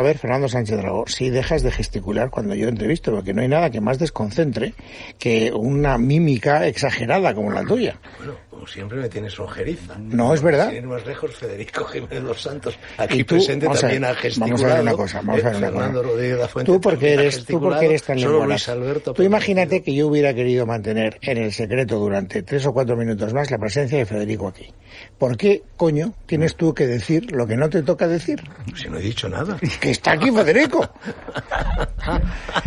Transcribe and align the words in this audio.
a 0.00 0.02
ver, 0.02 0.18
Fernando 0.18 0.48
Sánchez 0.48 0.78
Dragó, 0.78 1.04
si 1.06 1.30
dejas 1.30 1.62
de 1.62 1.70
gesticular 1.70 2.30
cuando 2.30 2.54
yo 2.54 2.68
entrevisto, 2.68 3.12
porque 3.12 3.32
no 3.32 3.42
hay 3.42 3.48
nada 3.48 3.70
que 3.70 3.80
más 3.80 3.98
desconcentre 3.98 4.74
que 5.18 5.52
una 5.52 5.98
mímica 5.98 6.66
exagerada 6.66 7.34
como 7.34 7.50
la 7.50 7.64
tuya. 7.64 7.98
Bueno, 8.18 8.34
como 8.48 8.66
siempre 8.66 8.98
me 8.98 9.08
tienes 9.08 9.38
ojeriza. 9.38 9.96
No, 9.98 10.34
es 10.34 10.42
verdad. 10.42 10.70
Sin 10.70 10.86
más 10.86 11.06
lejos, 11.06 11.34
Federico 11.34 11.84
Jiménez 11.84 12.22
Los 12.22 12.42
Santos, 12.42 12.78
aquí 12.98 13.24
presente 13.24 13.68
también 13.68 14.04
ha 14.04 14.14
gesticulado. 14.14 14.56
Vamos 14.56 14.62
a 14.62 14.74
ver 14.74 14.82
una 14.82 14.92
cosa, 14.92 15.22
vamos 15.22 15.44
a 15.44 15.50
ver 15.50 15.56
una 15.56 16.38
cosa. 16.48 16.64
Tú 16.64 16.80
porque 16.80 17.12
eres, 17.12 17.44
tú 17.44 17.60
porque 17.60 17.86
eres 17.86 18.02
tan 18.02 18.18
Solo 18.18 18.46
Luis 18.46 18.68
Alberto. 18.68 19.14
Tú 19.14 19.22
imagínate 19.22 19.82
que 19.82 19.94
yo 19.94 20.08
hubiera 20.08 20.34
querido 20.34 20.66
mantener 20.66 21.18
en 21.22 21.38
el 21.38 21.52
secreto 21.52 21.98
durante 21.98 22.42
tres 22.42 22.66
o 22.66 22.72
cuatro 22.72 22.96
minutos 22.96 23.32
más 23.32 23.50
la 23.50 23.58
presencia 23.58 23.98
de 23.98 24.06
Federico 24.06 24.48
aquí. 24.48 24.72
¿Por 25.18 25.36
qué, 25.36 25.62
coño, 25.76 26.14
tienes 26.26 26.56
tú 26.56 26.74
que 26.74 26.86
decir 26.86 27.30
lo 27.32 27.46
que 27.46 27.56
no 27.56 27.68
te 27.68 27.82
toca 27.82 28.08
decir? 28.08 28.42
Si 28.74 28.88
no 28.88 28.98
he 28.98 29.02
dicho 29.02 29.28
nada. 29.28 29.58
Que 29.80 29.90
está 29.90 30.12
aquí 30.12 30.30
Federico. 30.30 30.88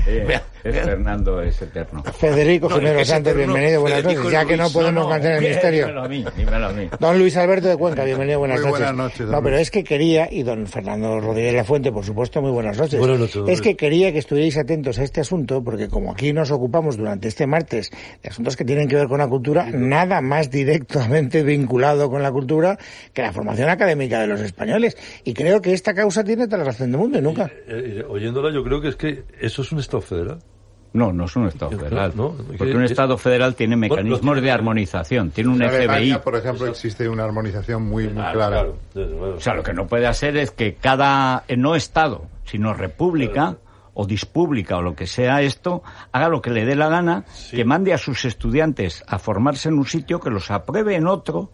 Eh, 0.07 0.39
es 0.63 0.75
Fernando 0.75 1.41
es 1.41 1.61
eterno. 1.61 2.03
Federico 2.03 2.69
Jiménez 2.69 3.07
Santos, 3.07 3.35
bienvenido, 3.35 3.81
buenas 3.81 4.03
noches. 4.03 4.31
Ya 4.31 4.45
que 4.45 4.55
no 4.55 4.69
podemos 4.69 5.07
mantener 5.09 5.43
el 5.43 5.49
misterio. 5.49 5.87
Dímelo 5.87 6.03
a 6.03 6.07
mí, 6.07 6.25
dímelo 6.37 6.65
a 6.67 6.71
mí. 6.71 6.89
Don 6.99 7.19
Luis 7.19 7.35
Alberto 7.35 7.67
de 7.67 7.77
Cuenca, 7.77 8.03
bienvenido, 8.03 8.39
buenas 8.39 8.61
Muy 8.61 8.71
noches. 8.71 8.79
buenas 8.79 8.95
noches, 8.95 9.19
don 9.19 9.31
No, 9.31 9.43
pero 9.43 9.57
es 9.57 9.71
que 9.71 9.83
quería, 9.83 10.27
y 10.31 10.43
don 10.43 10.67
Fernando 10.67 11.19
Rodríguez 11.19 11.53
La 11.53 11.63
Fuente, 11.65 11.91
por 11.91 12.05
supuesto, 12.05 12.41
muy 12.41 12.51
buenas 12.51 12.77
noches. 12.77 12.97
Buenas 12.97 13.19
noches, 13.19 13.43
Es 13.47 13.61
que 13.61 13.75
quería 13.75 14.11
que 14.13 14.19
estuvierais 14.19 14.57
atentos 14.57 14.99
a 14.99 15.03
este 15.03 15.21
asunto, 15.21 15.63
porque 15.63 15.89
como 15.89 16.11
aquí 16.11 16.31
nos 16.31 16.51
ocupamos 16.51 16.95
durante 16.97 17.27
este 17.27 17.45
martes 17.45 17.91
de 18.21 18.29
asuntos 18.29 18.55
que 18.55 18.63
tienen 18.63 18.87
que 18.87 18.95
ver 18.95 19.07
con 19.07 19.19
la 19.19 19.27
cultura, 19.27 19.67
nada 19.69 20.21
más 20.21 20.49
directamente 20.49 21.43
vinculado 21.43 22.09
con 22.09 22.22
la 22.23 22.31
cultura 22.31 22.77
que 23.13 23.21
la 23.21 23.31
formación 23.31 23.69
académica 23.69 24.19
de 24.19 24.27
los 24.27 24.41
españoles. 24.41 24.97
Y 25.23 25.33
creo 25.33 25.61
que 25.61 25.73
esta 25.73 25.93
causa 25.93 26.23
tiene 26.23 26.45
toda 26.47 26.59
la 26.59 26.63
razón 26.65 26.91
del 26.91 26.99
mundo 26.99 27.19
y 27.19 27.21
nunca. 27.21 27.45
Eh, 27.67 27.99
eh, 27.99 28.05
oyéndola, 28.09 28.51
yo 28.53 28.63
creo 28.63 28.81
que 28.81 28.87
es 28.89 28.95
que 28.95 29.23
eso 29.39 29.61
es 29.61 29.71
un 29.71 29.79
Estado 29.79 30.01
federal. 30.01 30.39
No, 30.93 31.11
no 31.11 31.25
es 31.25 31.35
un 31.35 31.47
Estado 31.47 31.71
federal. 31.71 32.13
no, 32.15 32.33
porque 32.33 32.57
que 32.71 32.75
un 32.77 32.83
es- 32.83 32.91
Estado 32.91 33.17
federal 33.17 33.55
tiene 33.55 33.75
mecanismos 33.75 34.39
de 34.41 34.51
armonización, 34.51 35.31
tiene 35.31 35.49
un 35.49 35.61
En 35.61 35.69
FBI. 35.69 35.77
Alemania, 35.85 36.21
por 36.21 36.35
ejemplo, 36.35 36.67
existe 36.67 37.09
una 37.09 37.23
armonización 37.23 37.81
muy, 37.83 38.03
muy 38.05 38.13
Claro, 38.13 38.33
clara. 38.33 38.65
Claro. 38.93 39.35
O 39.35 39.39
sea, 39.39 39.55
lo 39.55 39.63
que 39.63 39.73
no 39.73 39.87
puede 39.87 40.05
hacer 40.05 40.37
es 40.37 40.51
que 40.51 40.75
cada, 40.75 41.45
eh, 41.47 41.57
no 41.57 41.75
Estado, 41.75 42.27
sino 42.45 42.75
república 42.75 43.57
o 43.95 44.05
dispública 44.05 44.77
o 44.77 44.81
lo 44.83 44.95
que 44.95 45.07
sea 45.07 45.41
esto, 45.41 45.81
haga 46.11 46.27
lo 46.29 46.41
que 46.43 46.51
le 46.51 46.63
dé 46.63 46.75
la 46.75 46.89
gana, 46.89 47.25
que 47.49 47.65
mande 47.65 47.93
a 47.93 47.97
sus 47.97 48.23
estudiantes 48.25 49.03
a 49.07 49.17
formarse 49.17 49.69
en 49.69 49.75
un 49.79 49.85
sitio, 49.85 50.19
que 50.19 50.29
los 50.29 50.51
apruebe 50.51 50.95
en 50.95 51.07
otro. 51.07 51.49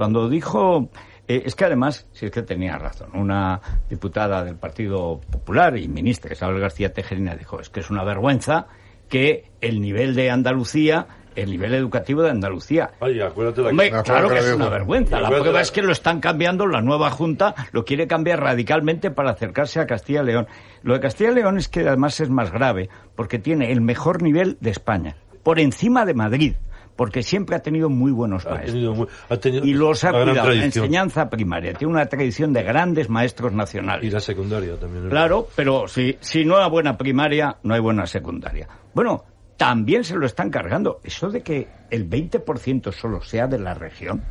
Cuando 0.00 0.30
dijo, 0.30 0.88
eh, 1.28 1.42
es 1.44 1.54
que 1.54 1.66
además, 1.66 2.06
si 2.14 2.24
es 2.24 2.32
que 2.32 2.40
tenía 2.40 2.78
razón, 2.78 3.10
una 3.12 3.60
diputada 3.90 4.42
del 4.42 4.56
Partido 4.56 5.20
Popular 5.30 5.76
y 5.76 5.88
ministra, 5.88 6.32
Isabel 6.32 6.58
García 6.58 6.94
Tejerina, 6.94 7.36
dijo, 7.36 7.60
es 7.60 7.68
que 7.68 7.80
es 7.80 7.90
una 7.90 8.02
vergüenza 8.02 8.66
que 9.10 9.50
el 9.60 9.78
nivel 9.82 10.14
de 10.14 10.30
Andalucía, 10.30 11.06
el 11.36 11.50
nivel 11.50 11.74
educativo 11.74 12.22
de 12.22 12.30
Andalucía, 12.30 12.92
Ay, 12.98 13.20
acuérdate 13.20 13.60
Hombre, 13.60 13.88
acuerdo 13.88 14.04
claro 14.04 14.28
que 14.30 14.38
es 14.38 14.54
una 14.54 14.70
vergüenza. 14.70 15.20
La 15.20 15.28
prueba 15.28 15.52
la- 15.52 15.60
es 15.60 15.70
que 15.70 15.82
lo 15.82 15.92
están 15.92 16.20
cambiando, 16.20 16.66
la 16.66 16.80
nueva 16.80 17.10
Junta 17.10 17.54
lo 17.72 17.84
quiere 17.84 18.06
cambiar 18.06 18.40
radicalmente 18.40 19.10
para 19.10 19.32
acercarse 19.32 19.80
a 19.80 19.86
Castilla 19.86 20.22
y 20.22 20.24
León. 20.28 20.46
Lo 20.82 20.94
de 20.94 21.00
Castilla 21.00 21.32
y 21.32 21.34
León 21.34 21.58
es 21.58 21.68
que 21.68 21.80
además 21.86 22.18
es 22.20 22.30
más 22.30 22.50
grave, 22.50 22.88
porque 23.16 23.38
tiene 23.38 23.70
el 23.70 23.82
mejor 23.82 24.22
nivel 24.22 24.56
de 24.62 24.70
España, 24.70 25.16
por 25.42 25.60
encima 25.60 26.06
de 26.06 26.14
Madrid, 26.14 26.54
porque 27.00 27.22
siempre 27.22 27.56
ha 27.56 27.60
tenido 27.60 27.88
muy 27.88 28.12
buenos 28.12 28.44
ha 28.44 28.50
maestros. 28.50 28.74
tenido, 28.74 28.94
muy- 28.94 29.06
ha 29.30 29.36
tenido 29.38 29.64
Y 29.64 29.72
los 29.72 30.04
ha 30.04 30.10
cuidado. 30.12 30.50
La 30.50 30.64
enseñanza 30.66 31.30
primaria 31.30 31.72
tiene 31.72 31.94
una 31.94 32.04
tradición 32.04 32.52
de 32.52 32.62
grandes 32.62 33.08
maestros 33.08 33.54
nacionales. 33.54 34.04
Y 34.04 34.10
la 34.10 34.20
secundaria 34.20 34.76
también. 34.78 35.08
Claro, 35.08 35.48
pero 35.56 35.88
si, 35.88 36.18
si 36.20 36.44
no 36.44 36.58
hay 36.58 36.68
buena 36.68 36.98
primaria, 36.98 37.56
no 37.62 37.72
hay 37.72 37.80
buena 37.80 38.04
secundaria. 38.06 38.68
Bueno, 38.92 39.24
también 39.56 40.04
se 40.04 40.14
lo 40.14 40.26
están 40.26 40.50
cargando. 40.50 41.00
Eso 41.02 41.30
de 41.30 41.40
que 41.42 41.68
el 41.88 42.06
20% 42.06 42.92
solo 42.92 43.22
sea 43.22 43.46
de 43.46 43.58
la 43.58 43.72
región, 43.72 44.22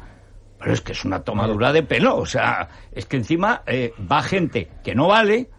pero 0.59 0.71
es 0.71 0.81
que 0.81 0.91
es 0.91 1.03
una 1.03 1.23
tomadura 1.23 1.73
de 1.73 1.81
pelo. 1.81 2.17
O 2.17 2.27
sea, 2.27 2.69
es 2.91 3.07
que 3.07 3.17
encima 3.17 3.63
eh, 3.65 3.93
va 3.99 4.21
gente 4.21 4.69
que 4.83 4.93
no 4.93 5.07
vale 5.07 5.49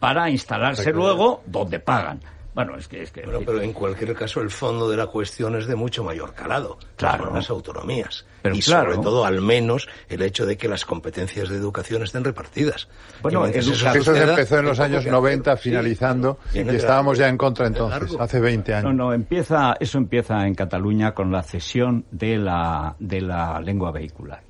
para 0.00 0.28
instalarse 0.30 0.92
luego 0.92 1.44
donde 1.46 1.78
pagan. 1.78 2.18
Bueno, 2.56 2.74
es 2.78 2.88
que... 2.88 3.02
Es 3.02 3.10
que 3.10 3.20
Bueno, 3.20 3.40
pero 3.44 3.60
en 3.60 3.74
cualquier 3.74 4.14
caso 4.14 4.40
el 4.40 4.48
fondo 4.48 4.88
de 4.88 4.96
la 4.96 5.08
cuestión 5.08 5.56
es 5.56 5.66
de 5.66 5.76
mucho 5.76 6.02
mayor 6.02 6.32
calado. 6.32 6.78
Claro. 6.96 7.26
Son 7.26 7.34
las 7.34 7.50
autonomías. 7.50 8.24
Pero 8.40 8.56
y 8.56 8.60
claro. 8.60 8.94
sobre 8.94 9.04
todo, 9.04 9.26
al 9.26 9.42
menos, 9.42 9.86
el 10.08 10.22
hecho 10.22 10.46
de 10.46 10.56
que 10.56 10.66
las 10.66 10.86
competencias 10.86 11.50
de 11.50 11.56
educación 11.56 12.02
estén 12.02 12.24
repartidas. 12.24 12.88
Bueno, 13.20 13.44
Eso 13.44 13.74
se 13.74 13.86
empezó 13.86 14.58
en 14.58 14.64
los 14.64 14.80
años 14.80 15.04
que 15.04 15.10
90, 15.10 15.52
hacer. 15.52 15.62
Sí, 15.62 15.68
finalizando, 15.68 16.38
viene 16.54 16.72
y 16.72 16.76
estábamos 16.76 17.18
largo. 17.18 17.26
ya 17.26 17.28
en 17.28 17.36
contra 17.36 17.66
entonces, 17.66 18.00
largo. 18.00 18.22
hace 18.22 18.40
20 18.40 18.72
años. 18.72 18.84
No, 18.84 19.04
no, 19.04 19.12
empieza, 19.12 19.76
eso 19.78 19.98
empieza 19.98 20.46
en 20.46 20.54
Cataluña 20.54 21.12
con 21.12 21.30
la 21.30 21.42
cesión 21.42 22.06
de 22.10 22.38
la, 22.38 22.96
de 22.98 23.20
la 23.20 23.60
lengua 23.60 23.92
vehicular. 23.92 24.45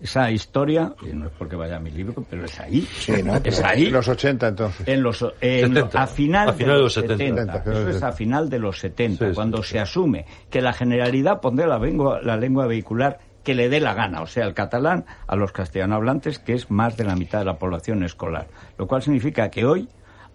Esa 0.00 0.30
historia, 0.30 0.94
y 1.02 1.12
no 1.14 1.26
es 1.26 1.32
porque 1.38 1.56
vaya 1.56 1.76
a 1.76 1.80
mi 1.80 1.90
libro, 1.90 2.24
pero 2.28 2.44
es 2.46 2.58
ahí. 2.58 2.80
Sí, 2.80 3.22
¿no? 3.22 3.36
Es 3.44 3.62
ahí. 3.62 3.86
En 3.86 3.92
los 3.92 4.08
80 4.08 4.48
entonces. 4.48 4.88
En 4.88 5.02
los, 5.02 5.22
en 5.40 5.74
70. 5.74 6.02
a 6.02 6.06
final, 6.06 6.48
A 6.48 6.52
final 6.54 6.76
de 6.76 6.82
los 6.82 6.92
70. 6.94 7.16
70. 7.24 7.52
70, 7.52 7.70
Eso 7.80 7.88
es 7.90 8.02
a 8.02 8.12
final 8.12 8.48
de 8.48 8.58
los 8.58 8.78
70, 8.78 9.24
Sí, 9.24 9.30
sí, 9.30 9.34
cuando 9.34 9.62
sí. 9.62 9.72
se 9.72 9.78
asume 9.80 10.24
que 10.48 10.62
la 10.62 10.72
generalidad 10.72 11.40
pondrá 11.40 11.66
la 11.66 11.78
lengua, 11.78 12.20
la 12.22 12.36
lengua 12.36 12.66
vehicular 12.66 13.18
que 13.44 13.54
le 13.54 13.68
dé 13.68 13.80
la 13.80 13.94
gana, 13.94 14.22
o 14.22 14.26
sea, 14.26 14.46
el 14.46 14.54
catalán 14.54 15.04
a 15.26 15.36
los 15.36 15.52
castellano 15.52 15.96
hablantes, 15.96 16.38
que 16.38 16.52
es 16.54 16.70
más 16.70 16.96
de 16.96 17.04
la 17.04 17.14
mitad 17.16 17.38
de 17.40 17.44
la 17.46 17.58
población 17.58 18.02
escolar. 18.02 18.46
Lo 18.78 18.86
cual 18.86 19.02
significa 19.02 19.50
que 19.50 19.64
hoy 19.64 19.88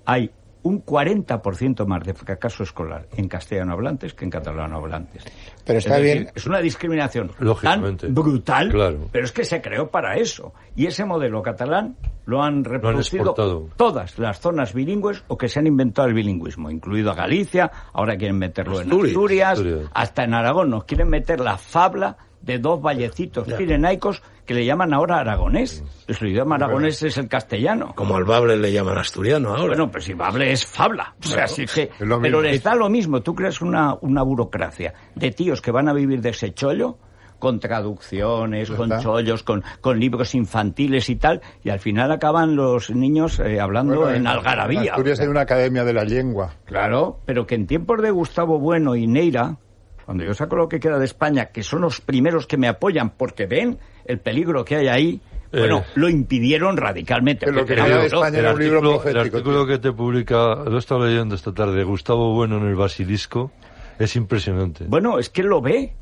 hay 0.06 0.32
un 0.66 0.84
40% 0.84 1.86
más 1.86 2.04
de 2.04 2.16
fracaso 2.16 2.64
escolar 2.64 3.08
en 3.16 3.28
castellano 3.28 3.74
hablantes 3.74 4.16
que 4.16 4.26
en 4.26 4.32
catalano 4.32 4.78
hablantes. 4.78 5.24
Pero 5.64 5.78
está 5.78 5.98
Es 5.98 6.02
decir, 6.04 6.22
bien. 6.24 6.32
Es 6.34 6.48
una 6.48 6.60
discriminación 6.60 7.32
Lógicamente. 7.38 8.08
tan 8.08 8.16
brutal, 8.16 8.70
Claro. 8.72 9.08
pero 9.12 9.26
es 9.26 9.32
que 9.32 9.46
se 9.46 9.62
creó 9.62 9.92
para 9.92 10.16
eso. 10.16 10.54
Y 10.76 10.88
ese 10.88 11.06
modelo 11.06 11.44
catalán 11.44 11.96
lo 12.26 12.42
han 12.42 12.64
reproducido 12.64 13.36
todas 13.78 14.18
las 14.18 14.40
zonas 14.40 14.74
bilingües 14.74 15.24
o 15.28 15.38
que 15.38 15.48
se 15.50 15.60
han 15.60 15.68
inventado 15.68 16.08
el 16.08 16.16
bilingüismo, 16.16 16.72
incluido 16.72 17.12
a 17.12 17.14
Galicia, 17.16 17.72
ahora 17.94 18.18
quieren 18.18 18.40
meterlo 18.40 18.82
en 18.82 18.92
Asturias. 18.92 19.64
Hasta 19.94 20.24
en 20.24 20.34
Aragón 20.34 20.72
nos 20.72 20.86
quieren 20.86 21.10
meter 21.10 21.42
la 21.42 21.60
fabla 21.60 22.18
de 22.42 22.58
dos 22.58 22.82
vallecitos 22.82 23.48
pirenaicos 23.54 24.24
que 24.46 24.54
le 24.54 24.66
llaman 24.66 24.94
ahora 24.94 25.20
aragonés. 25.20 25.84
Su 26.08 26.28
idioma 26.28 26.56
aragonés 26.56 27.02
es 27.04 27.18
el 27.18 27.28
castellano. 27.28 27.94
Como 27.96 28.16
al 28.16 28.24
Bable 28.24 28.58
le 28.58 28.72
llaman 28.72 28.98
asturiano 28.98 29.50
ahora. 29.50 29.68
Bueno, 29.68 29.92
pues 29.92 30.06
si 30.06 30.14
Bable 30.14 30.52
es 30.52 30.66
fabla. 30.66 31.16
O 31.24 31.28
sea, 31.28 31.46
así 31.46 31.66
que, 31.66 31.90
lo 32.00 32.22
pero 32.22 32.42
les 32.42 32.64
da 32.64 32.76
lo 32.76 32.90
mismo. 32.90 33.22
Tú 33.22 33.36
creas 33.36 33.62
una, 33.62 33.96
una 34.02 34.24
burocracia 34.24 34.94
de 35.16 35.32
tíos 35.32 35.62
que 35.62 35.72
van 35.72 35.90
a 35.90 35.94
vivir 35.94 36.22
de 36.22 36.30
ese 36.30 36.54
chollo 36.54 36.98
con 37.40 37.60
traducciones, 37.60 38.72
con 38.72 38.90
chollos, 39.00 39.44
con, 39.44 39.64
con 39.82 40.00
libros 40.00 40.36
infantiles 40.36 41.10
y 41.10 41.16
tal, 41.18 41.42
y 41.64 41.70
al 41.70 41.80
final 41.80 42.12
acaban 42.12 42.56
los 42.56 42.90
niños 42.90 43.40
eh, 43.40 43.60
hablando 43.60 43.96
Bueno, 43.96 44.16
en 44.16 44.26
algarabía. 44.26 44.82
En 44.82 44.90
Asturias 44.90 45.20
hay 45.20 45.28
una 45.28 45.42
academia 45.42 45.84
de 45.84 45.94
la 45.94 46.04
lengua. 46.06 46.54
Claro, 46.66 47.20
pero 47.26 47.46
que 47.46 47.56
en 47.56 47.68
tiempos 47.68 48.02
de 48.02 48.12
Gustavo 48.12 48.58
Bueno 48.60 48.96
y 48.96 49.06
Neira, 49.06 49.58
cuando 50.06 50.24
yo 50.24 50.34
saco 50.34 50.56
lo 50.56 50.70
que 50.70 50.80
queda 50.80 50.98
de 50.98 51.06
España, 51.06 51.48
que 51.48 51.64
son 51.64 51.82
los 51.82 52.00
primeros 52.02 52.48
que 52.48 52.58
me 52.58 52.68
apoyan 52.68 53.12
porque 53.12 53.48
ven 53.48 53.80
el 54.06 54.20
peligro 54.20 54.64
que 54.66 54.76
hay 54.78 54.88
ahí, 54.88 55.22
Eh. 55.52 55.60
bueno, 55.60 55.84
lo 55.96 56.10
impidieron 56.10 56.78
radicalmente. 56.78 57.52
Lo 57.52 57.66
que 57.66 57.76
de 57.76 58.06
España 58.06 58.40
era 58.40 58.54
un 58.54 58.60
libro 58.60 58.78
artículo, 58.80 59.10
el 59.10 59.18
artículo 59.18 59.66
tío. 59.66 59.68
que 59.68 59.78
te 59.80 59.92
publica, 59.92 60.56
lo 60.56 60.76
he 60.76 60.80
estado 60.80 61.06
leyendo 61.06 61.36
esta 61.36 61.54
tarde, 61.54 61.84
Gustavo 61.84 62.34
Bueno 62.34 62.58
en 62.58 62.68
el 62.68 62.76
Basilisco, 62.76 63.52
es 64.00 64.16
impresionante. 64.16 64.86
Bueno, 64.88 65.20
es 65.20 65.30
que 65.30 65.44
lo 65.44 65.62
ve, 65.62 65.94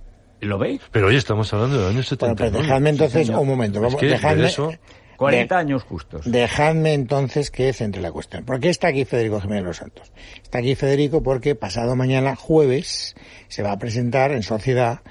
lo 0.41 0.57
ve. 0.57 0.79
Pero 0.91 1.07
hoy 1.07 1.15
estamos 1.15 1.53
hablando 1.53 1.75
del 1.77 1.85
año 1.85 1.93
Bueno, 1.93 2.03
70. 2.03 2.35
pero 2.35 2.57
dejadme 2.63 2.89
entonces 2.89 3.29
un 3.29 3.47
momento. 3.47 3.77
Es 3.79 3.83
Vamos, 3.83 3.99
que 3.99 4.07
dejadme, 4.07 4.41
de 4.41 4.47
eso- 4.47 4.71
40 5.15 5.55
de- 5.55 5.61
años 5.61 5.83
justos. 5.83 6.29
Dejadme 6.29 6.93
entonces 6.95 7.51
que 7.51 7.71
centre 7.71 8.01
la 8.01 8.11
cuestión. 8.11 8.43
¿Por 8.45 8.59
qué 8.59 8.69
está 8.69 8.87
aquí 8.89 9.05
Federico 9.05 9.39
Jiménez 9.39 9.63
Los 9.63 9.77
Santos? 9.77 10.11
Está 10.41 10.57
aquí 10.57 10.73
Federico 10.75 11.21
porque 11.23 11.53
pasado 11.55 11.95
mañana, 11.95 12.35
jueves, 12.35 13.15
se 13.47 13.61
va 13.63 13.71
a 13.73 13.77
presentar 13.77 14.31
en 14.31 14.41
Sociedad 14.43 15.01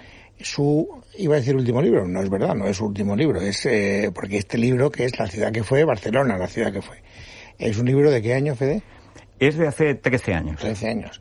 su, 0.41 0.89
iba 1.17 1.35
a 1.35 1.39
decir 1.39 1.55
último 1.55 1.83
libro, 1.83 2.07
no 2.07 2.23
es 2.23 2.31
verdad, 2.31 2.55
no 2.55 2.67
es 2.67 2.77
su 2.77 2.87
último 2.87 3.17
libro, 3.17 3.41
es 3.41 3.67
eh, 3.67 4.11
porque 4.15 4.39
este 4.39 4.59
libro 4.59 4.91
que 4.91 5.05
es 5.05 5.19
La 5.19 5.27
ciudad 5.27 5.53
que 5.53 5.63
fue, 5.63 5.85
Barcelona, 5.85 6.39
la 6.39 6.49
ciudad 6.49 6.73
que 6.73 6.83
fue. 6.83 7.03
¿Es 7.59 7.79
un 7.79 7.87
libro 7.87 8.11
de 8.11 8.23
qué 8.23 8.35
año, 8.35 8.55
Fede? 8.55 8.83
Es 9.39 9.57
de 9.57 9.67
hace 9.67 9.95
13 9.95 10.35
años. 10.35 10.61
13 10.61 10.89
años. 10.89 11.21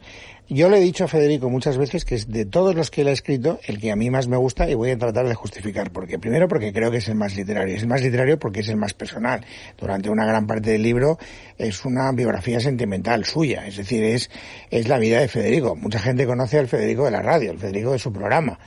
Yo 0.53 0.69
le 0.69 0.79
he 0.79 0.81
dicho 0.81 1.05
a 1.05 1.07
Federico 1.07 1.49
muchas 1.49 1.77
veces 1.77 2.03
que 2.03 2.15
es 2.15 2.29
de 2.29 2.45
todos 2.45 2.75
los 2.75 2.91
que 2.91 3.01
él 3.01 3.07
ha 3.07 3.11
escrito 3.11 3.61
el 3.67 3.79
que 3.79 3.89
a 3.89 3.95
mí 3.95 4.09
más 4.09 4.27
me 4.27 4.35
gusta 4.35 4.69
y 4.69 4.73
voy 4.73 4.91
a 4.91 4.97
tratar 4.97 5.25
de 5.25 5.33
justificar. 5.33 5.91
Porque 5.91 6.19
primero 6.19 6.49
porque 6.49 6.73
creo 6.73 6.91
que 6.91 6.97
es 6.97 7.07
el 7.07 7.15
más 7.15 7.37
literario. 7.37 7.73
Es 7.73 7.83
el 7.83 7.87
más 7.87 8.01
literario 8.01 8.37
porque 8.37 8.59
es 8.59 8.67
el 8.67 8.75
más 8.75 8.93
personal. 8.93 9.45
Durante 9.77 10.09
una 10.09 10.25
gran 10.25 10.47
parte 10.47 10.71
del 10.71 10.83
libro 10.83 11.17
es 11.57 11.85
una 11.85 12.11
biografía 12.11 12.59
sentimental 12.59 13.23
suya. 13.23 13.65
Es 13.65 13.77
decir, 13.77 14.03
es, 14.03 14.29
es 14.69 14.89
la 14.89 14.99
vida 14.99 15.21
de 15.21 15.29
Federico. 15.29 15.77
Mucha 15.77 15.99
gente 15.99 16.25
conoce 16.25 16.59
al 16.59 16.67
Federico 16.67 17.05
de 17.05 17.11
la 17.11 17.21
radio, 17.21 17.51
el 17.51 17.57
Federico 17.57 17.93
de 17.93 17.99
su 17.99 18.11
programa. 18.11 18.59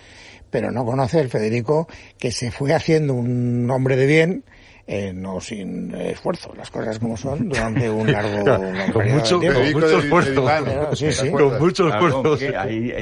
Pero 0.54 0.70
no 0.70 0.84
conoce 0.84 1.18
el 1.20 1.28
Federico 1.30 1.88
que 2.16 2.30
se 2.30 2.52
fue 2.52 2.72
haciendo 2.74 3.12
un 3.12 3.68
hombre 3.72 3.96
de 3.96 4.06
bien 4.06 4.44
eh, 4.86 5.12
no 5.12 5.40
sin 5.40 5.92
esfuerzo, 5.94 6.54
las 6.56 6.70
cosas 6.70 7.00
como 7.00 7.16
son, 7.16 7.48
durante 7.48 7.90
un 7.90 8.12
largo 8.12 8.44
Con 8.92 9.08
mucho, 9.10 9.38
de 9.40 9.52
con 9.52 9.72
mucho 9.72 9.98
esfuerzo. 9.98 10.44
Con 10.44 11.58
mucho 11.58 11.88
esfuerzo. 11.88 12.22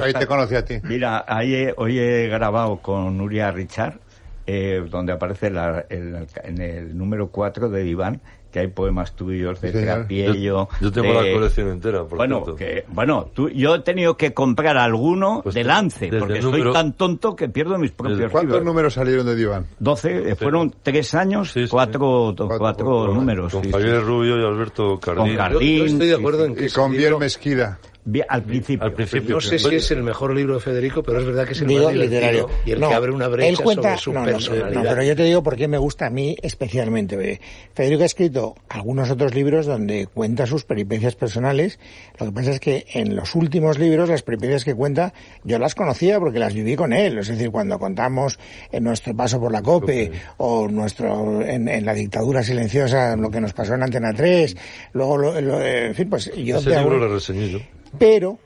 ahí 0.02 0.12
te 0.14 0.26
conocí 0.26 0.54
a 0.54 0.64
ti. 0.64 0.74
Mira, 0.84 1.24
ahí 1.28 1.54
he- 1.54 1.74
hoy 1.76 1.98
he 1.98 2.28
grabado 2.28 2.78
con 2.80 3.18
Nuria 3.18 3.50
Richard, 3.50 3.98
eh, 4.46 4.82
donde 4.88 5.12
aparece 5.12 5.50
la- 5.50 5.84
el- 5.90 6.26
en 6.44 6.60
el 6.62 6.96
número 6.96 7.30
4 7.30 7.68
de 7.68 7.84
Iván, 7.86 8.22
que 8.52 8.60
hay 8.60 8.66
poemas 8.68 9.16
tuyos 9.16 9.60
de 9.60 9.72
Sí. 9.72 9.78
Trapiello. 9.82 10.34
Yo, 10.34 10.68
yo 10.80 10.92
tengo 10.92 11.20
de- 11.22 11.28
la 11.30 11.34
colección 11.38 11.68
entera, 11.70 12.04
por 12.04 12.18
Bueno, 12.18 12.36
cierto. 12.44 12.56
que, 12.56 12.84
bueno 12.92 13.30
tú, 13.34 13.48
yo 13.48 13.74
he 13.76 13.80
tenido 13.80 14.16
que 14.16 14.34
comprar 14.34 14.76
alguno 14.76 15.40
Pues 15.42 15.54
de 15.54 15.64
lance, 15.64 16.08
porque 16.18 16.34
el 16.34 16.42
soy 16.42 16.52
número- 16.52 16.72
tan 16.72 16.92
tonto 16.92 17.34
que 17.34 17.48
pierdo 17.48 17.78
mis 17.78 17.90
propios 17.92 18.18
¿Cuántos 18.30 18.42
libros. 18.42 18.64
números 18.64 18.94
salieron 18.94 19.26
de 19.26 19.34
Diván? 19.34 19.66
12, 19.78 20.30
eh, 20.30 20.34
fueron 20.36 20.72
tres 20.82 21.14
años, 21.14 21.50
Sí, 21.52 21.64
sí. 21.64 21.68
cuatro, 21.70 22.00
Cuatro, 22.00 22.46
cuatro 22.58 22.86
cuatro, 22.86 23.14
números. 23.14 23.52
Con 23.52 23.64
sí, 23.64 23.70
Javier 23.72 23.98
sí. 24.00 24.04
Rubio 24.04 24.38
y 24.40 24.44
Alberto 24.44 24.98
Cardín. 25.00 25.36
Con 25.36 25.52
Yo, 25.52 25.60
yo 25.60 25.84
estoy 25.86 26.06
de 26.08 26.14
sí, 26.14 26.20
acuerdo 26.20 26.44
sí. 26.44 26.50
en 26.50 26.54
que 26.56 26.66
Y 26.66 26.70
con 26.70 26.90
Biel 26.90 27.02
libro- 27.02 27.18
Mesquida. 27.20 27.78
Bien, 28.04 28.26
al 28.28 28.42
principio. 28.42 28.84
Al 28.84 28.94
principio. 28.94 29.36
no 29.36 29.40
sé 29.40 29.60
si 29.60 29.74
es 29.76 29.90
el 29.92 30.02
mejor 30.02 30.34
libro 30.34 30.54
de 30.54 30.60
Federico, 30.60 31.04
pero 31.04 31.20
es 31.20 31.24
verdad 31.26 31.46
que 31.46 31.52
es 31.52 31.60
el 31.60 31.68
Digo, 31.68 31.84
más 31.84 31.94
literario. 31.94 32.48
y 32.66 32.72
el 32.72 32.80
No, 32.80 32.88
que 32.88 32.94
abre 32.96 33.12
una 33.12 33.28
brecha 33.28 33.48
él 33.48 33.56
cuenta, 33.60 33.96
sobre 33.96 33.98
su 33.98 34.12
no, 34.12 34.24
personalidad. 34.24 34.82
No, 34.82 34.82
pero 34.90 35.02
yo 35.04 35.14
te 35.14 35.22
digo 35.22 35.42
por 35.44 35.54
qué 35.54 35.68
me 35.68 35.78
gusta 35.78 36.06
a 36.06 36.10
mí 36.10 36.34
especialmente. 36.42 37.40
Federico 37.74 38.02
ha 38.02 38.06
escrito 38.06 38.56
algunos 38.68 39.08
otros 39.10 39.34
libros 39.36 39.66
donde 39.66 40.08
cuenta 40.12 40.46
sus 40.46 40.64
peripecias 40.64 41.14
personales. 41.14 41.78
Lo 42.18 42.26
que 42.26 42.32
pasa 42.32 42.50
es 42.50 42.58
que 42.58 42.86
en 42.92 43.14
los 43.14 43.36
últimos 43.36 43.78
libros, 43.78 44.08
las 44.08 44.22
peripecias 44.22 44.64
que 44.64 44.74
cuenta, 44.74 45.14
yo 45.44 45.60
las 45.60 45.76
conocía 45.76 46.18
porque 46.18 46.40
las 46.40 46.54
viví 46.54 46.74
con 46.74 46.92
él. 46.92 47.18
Es 47.18 47.28
decir, 47.28 47.50
cuando 47.52 47.78
contamos 47.78 48.36
en 48.72 48.82
nuestro 48.82 49.14
paso 49.16 49.38
por 49.38 49.52
la 49.52 49.62
COPE 49.62 50.10
o 50.38 50.66
nuestro 50.66 51.40
en, 51.42 51.68
en 51.68 51.84
la 51.84 51.94
dictadura 51.94 52.42
silenciosa, 52.42 53.14
lo 53.16 53.30
que 53.30 53.40
nos 53.40 53.52
pasó 53.52 53.74
en 53.74 53.84
Antena 53.84 54.12
3, 54.12 54.56
luego, 54.92 55.18
lo- 55.18 55.40
lo- 55.40 55.62
en 55.64 55.94
fin, 55.94 56.10
pues 56.10 56.32
yo 56.34 56.58
Ese 56.58 56.70
de 56.70 56.76
libro 56.78 56.94
algún- 56.96 57.08
lo 57.08 57.14
reseñé 57.14 57.48
yo. 57.48 57.58
Pero 57.98 58.38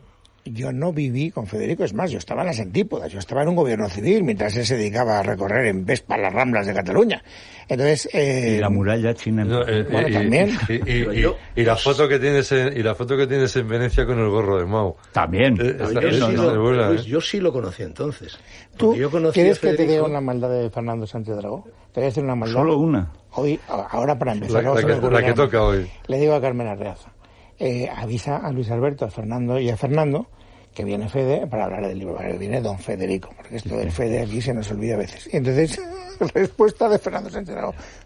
yo 0.49 0.71
no 0.73 0.93
viví 0.93 1.33
con 1.33 1.49
Federico, 1.49 1.83
es 1.83 1.93
más, 1.93 2.09
yo 2.13 2.19
estaba 2.19 2.43
en 2.43 2.47
las 2.47 2.61
antípodas, 2.61 3.11
yo 3.11 3.19
estaba 3.19 3.43
en 3.43 3.49
un 3.49 3.57
gobierno 3.57 3.89
civil 3.89 4.23
mientras 4.23 4.57
él 4.57 4.65
se 4.65 4.77
dedicaba 4.77 5.19
a 5.19 5.23
recorrer 5.25 5.67
en 5.67 5.85
Vespa 5.85 6.17
las 6.17 6.33
ramblas 6.33 6.67
de 6.69 6.73
Cataluña. 6.75 7.21
Entonces, 7.69 8.09
eh, 8.13 8.55
Y 8.57 8.61
la 8.61 8.71
muralla 8.71 9.13
china. 9.13 9.45
No, 9.45 9.67
eh, 9.67 9.83
Bueno, 9.91 10.07
y, 10.09 10.13
también. 10.13 10.51
y- 10.69 10.75
y- 10.93 11.35
y- 11.57 11.65
la 11.65 11.75
foto 11.75 12.07
que 12.09 12.21
tienes 12.21 12.53
en, 12.53 12.77
y 12.79 12.83
la 12.85 12.95
foto 12.95 13.17
que 13.17 13.27
tienes 13.27 13.57
en 13.57 13.67
Venecia 13.67 14.07
con 14.07 14.21
el 14.21 14.29
gorro 14.29 14.57
de 14.59 14.67
Mao. 14.67 14.97
También. 15.11 15.59
Eh, 15.61 15.77
yo, 15.81 16.13
sí 16.13 16.33
lo, 16.37 16.51
muy 16.51 16.59
buena, 16.59 16.91
Luis, 16.91 17.01
¿eh? 17.01 17.05
yo 17.07 17.21
sí 17.21 17.41
lo 17.41 17.53
conocí 17.53 17.83
entonces. 17.83 18.39
¿tú 18.77 18.95
yo 18.95 19.11
conocí 19.11 19.35
quieres 19.41 19.59
que 19.59 19.71
te 19.73 19.79
Federico- 19.85 20.05
una 20.07 20.21
maldad 20.21 20.51
de 20.51 20.71
Fernando 20.71 21.09
Sánchez 21.09 21.35
Dragó? 21.39 21.65
Te 21.93 21.99
voy 22.01 22.05
a 22.05 22.07
decir 22.07 22.23
una 22.23 22.37
maldad. 22.37 22.55
Solo 22.55 22.79
una. 22.79 23.11
Hoy, 23.33 23.59
ahora 23.69 24.17
para 24.17 24.33
empezar, 24.33 24.63
La- 24.63 24.69
no 24.71 24.75
la 24.77 24.81
que- 25.01 25.11
la 25.11 25.23
que 25.25 25.33
toca 25.33 25.63
hoy. 25.65 25.91
Le 26.07 26.19
digo 26.21 26.35
a 26.35 26.41
Carmen 26.41 26.69
Arreaza, 26.69 27.11
eh, 27.59 27.89
avisa 27.95 28.37
a 28.37 28.53
Luis 28.53 28.71
Alberto, 28.71 29.05
a 29.05 29.11
Fernando 29.11 29.59
y 29.59 29.71
a 29.71 29.77
Fernando 29.77 30.29
que 30.77 30.85
viene 30.85 31.09
Fede 31.09 31.47
para 31.47 31.65
hablar 31.65 31.89
del 31.89 31.99
libro, 31.99 32.19
que 32.19 32.37
viene 32.37 32.61
don 32.61 32.79
Federico, 32.79 33.31
porque 33.35 33.57
esto 33.57 33.77
del 33.79 33.91
Fede 33.91 34.21
aquí 34.21 34.43
se 34.43 34.53
nos 34.53 34.71
olvida 34.71 34.95
a 34.95 34.99
veces. 34.99 35.27
Y 35.33 35.39
entonces, 35.39 35.81
respuesta 36.35 36.89
de 36.89 36.99
Fernando 36.99 37.31
Sánchez 37.31 37.57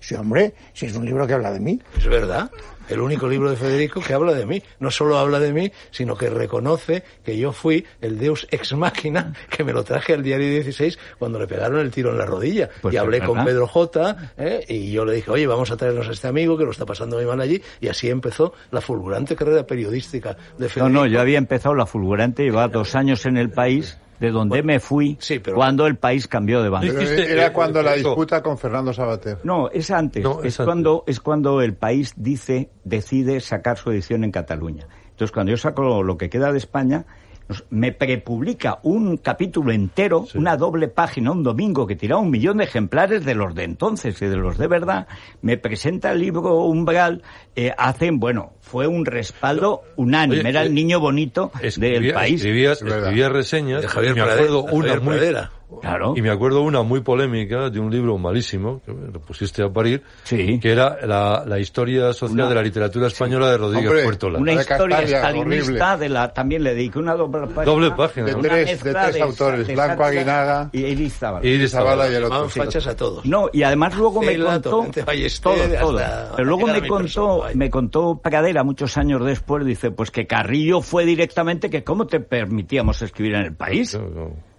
sí 0.00 0.14
hombre, 0.14 0.54
si 0.72 0.86
es 0.86 0.96
un 0.96 1.04
libro 1.04 1.26
que 1.26 1.34
habla 1.34 1.52
de 1.52 1.60
mí. 1.60 1.80
Es 1.96 2.06
verdad. 2.06 2.50
El 2.88 3.00
único 3.00 3.28
libro 3.28 3.48
de 3.50 3.56
Federico 3.56 4.00
que 4.00 4.14
habla 4.14 4.32
de 4.34 4.44
mí. 4.46 4.60
No 4.80 4.90
solo 4.90 5.16
habla 5.16 5.38
de 5.38 5.52
mí, 5.52 5.70
sino 5.92 6.16
que 6.16 6.28
reconoce 6.28 7.04
que 7.24 7.38
yo 7.38 7.52
fui 7.52 7.86
el 8.00 8.18
Deus 8.18 8.48
ex 8.50 8.72
machina 8.72 9.32
que 9.48 9.62
me 9.62 9.72
lo 9.72 9.84
traje 9.84 10.12
al 10.14 10.24
diario 10.24 10.48
16 10.48 10.98
cuando 11.16 11.38
le 11.38 11.46
pegaron 11.46 11.78
el 11.78 11.92
tiro 11.92 12.10
en 12.10 12.18
la 12.18 12.26
rodilla. 12.26 12.68
Pues 12.82 12.92
y 12.92 12.96
hablé 12.96 13.20
con. 13.20 13.44
Pedro 13.44 13.68
J. 13.68 14.32
¿eh? 14.38 14.64
y 14.68 14.90
yo 14.90 15.04
le 15.04 15.14
dije, 15.14 15.30
oye, 15.30 15.46
vamos 15.46 15.70
a 15.70 15.76
traernos 15.76 16.08
a 16.08 16.10
este 16.10 16.26
amigo 16.26 16.58
que 16.58 16.64
lo 16.64 16.72
está 16.72 16.84
pasando 16.84 17.16
muy 17.16 17.26
mal 17.26 17.40
allí. 17.40 17.62
Y 17.80 17.86
así 17.86 18.10
empezó 18.10 18.54
la 18.72 18.80
fulgurante 18.80 19.36
carrera 19.36 19.64
periodística 19.64 20.36
de 20.58 20.64
No, 20.64 20.68
Federico. 20.68 20.88
no, 20.88 21.06
yo 21.06 21.20
había 21.20 21.38
empezado 21.38 21.76
la 21.76 21.86
fulgurante, 21.86 22.42
llevaba 22.42 22.66
dos 22.68 22.96
años 22.96 23.24
en 23.24 23.36
el 23.36 23.50
país, 23.50 23.98
de 24.20 24.30
donde 24.30 24.62
me 24.62 24.78
fui 24.78 25.16
sí, 25.18 25.38
pero- 25.38 25.56
cuando 25.56 25.86
el 25.86 25.96
país 25.96 26.28
cambió 26.28 26.62
de 26.62 26.68
bando. 26.68 27.00
Era 27.00 27.52
cuando 27.52 27.82
la 27.82 27.94
disputa 27.94 28.42
con 28.42 28.58
Fernando 28.58 28.92
Sabater. 28.92 29.38
No, 29.42 29.70
es 29.70 29.90
antes. 29.90 30.22
No, 30.22 30.40
es, 30.40 30.46
es 30.46 30.60
antes. 30.60 30.66
cuando 30.66 31.04
es 31.06 31.20
cuando 31.20 31.62
el 31.62 31.74
país 31.74 32.12
dice 32.16 32.70
decide 32.84 33.40
sacar 33.40 33.78
su 33.78 33.90
edición 33.90 34.22
en 34.22 34.30
Cataluña. 34.30 34.86
Entonces, 35.10 35.32
cuando 35.32 35.50
yo 35.50 35.56
saco 35.56 36.02
lo 36.02 36.16
que 36.16 36.30
queda 36.30 36.52
de 36.52 36.58
España, 36.58 37.06
me 37.70 37.92
prepublica 37.92 38.78
un 38.82 39.16
capítulo 39.16 39.72
entero, 39.72 40.26
una 40.34 40.56
doble 40.56 40.88
página, 40.88 41.32
un 41.32 41.42
domingo 41.42 41.86
que 41.86 41.96
tiraba 41.96 42.20
un 42.20 42.30
millón 42.30 42.58
de 42.58 42.64
ejemplares 42.64 43.24
de 43.24 43.34
los 43.34 43.54
de 43.54 43.64
entonces 43.64 44.20
y 44.22 44.26
de 44.26 44.36
los 44.36 44.58
de 44.58 44.66
verdad. 44.68 45.06
Me 45.42 45.56
presenta 45.58 46.12
el 46.12 46.20
libro 46.20 46.64
Umbral, 46.64 47.22
eh, 47.56 47.72
hacen, 47.76 48.18
bueno, 48.20 48.52
fue 48.60 48.86
un 48.86 49.04
respaldo 49.04 49.82
unánime. 49.96 50.40
Oye, 50.40 50.48
Era 50.50 50.62
eh, 50.62 50.66
el 50.66 50.74
niño 50.74 51.00
bonito 51.00 51.50
del 51.58 51.66
Escribía- 51.68 52.14
país. 52.14 52.34
Escribías, 52.36 52.78
Es 52.78 52.84
verdad. 52.84 52.98
escribías 53.00 53.32
reseñas. 53.32 53.82
De 53.82 53.88
Javier 53.88 54.14
me 54.14 54.20
acuerdo 54.22 54.62
una 54.64 54.70
Javier 54.88 55.00
muy, 55.00 55.14
Pradera. 55.16 55.50
Claro. 55.80 56.14
Y 56.16 56.22
me 56.22 56.30
acuerdo 56.30 56.62
una 56.62 56.82
muy 56.82 57.00
polémica 57.00 57.70
de 57.70 57.78
un 57.80 57.90
libro 57.90 58.18
malísimo, 58.18 58.80
que 58.84 58.92
lo 58.92 59.20
pusiste 59.20 59.62
a 59.62 59.68
parir, 59.72 60.02
Sí. 60.24 60.58
que 60.60 60.72
era 60.72 61.04
la, 61.06 61.44
la 61.46 61.58
historia 61.58 62.12
social 62.12 62.32
Una- 62.40 62.48
de 62.48 62.54
la 62.56 62.62
literatura 62.62 63.06
española 63.06 63.50
de 63.50 63.58
Rodríguez 63.58 63.88
Hombre, 63.88 64.04
Puertola. 64.04 64.38
Una 64.38 64.52
de 64.54 64.60
historia 64.60 64.96
Castalia, 64.98 65.18
stalinista 65.18 65.88
horrible. 65.94 66.04
de 66.04 66.08
la 66.08 66.32
también 66.32 66.62
le 66.64 66.74
dediqué 66.74 66.98
una 66.98 67.14
doble 67.14 67.46
página. 67.46 67.64
Doble 67.64 67.90
página. 67.92 68.26
De 68.26 68.34
tres- 68.34 68.82
de 68.84 68.92
tres 68.94 69.20
autores, 69.20 69.66
de 69.66 69.74
Blanco 69.74 70.04
Aguinaga 70.04 70.70
y 70.72 70.84
Elizábal. 70.84 71.44
Y 71.46 71.68
Zabala 71.68 72.10
y 72.10 72.14
el 72.14 72.24
otro. 72.24 72.48
fachas 72.48 72.86
a 72.86 72.96
todos. 72.96 73.24
No, 73.24 73.48
y 73.52 73.62
además 73.62 73.96
luego 73.96 74.20
me 74.22 74.38
contó 74.38 74.70
todo, 74.70 74.86
todo. 75.42 76.00
Pero 76.36 76.44
luego 76.48 76.66
me 76.66 76.86
contó, 76.86 77.44
me 77.54 77.70
contó 77.70 78.20
Pradera 78.22 78.64
muchos 78.64 78.96
años 78.96 79.24
después, 79.24 79.64
dice, 79.64 79.90
pues 79.90 80.10
que 80.10 80.26
Carrillo 80.26 80.80
fue 80.80 81.04
directamente 81.04 81.70
que 81.70 81.84
cómo 81.84 82.06
te 82.06 82.20
permitíamos 82.20 83.02
escribir 83.02 83.34
en 83.36 83.42
el 83.42 83.54
país. 83.54 83.94
No, 83.94 84.08
no. 84.08 84.49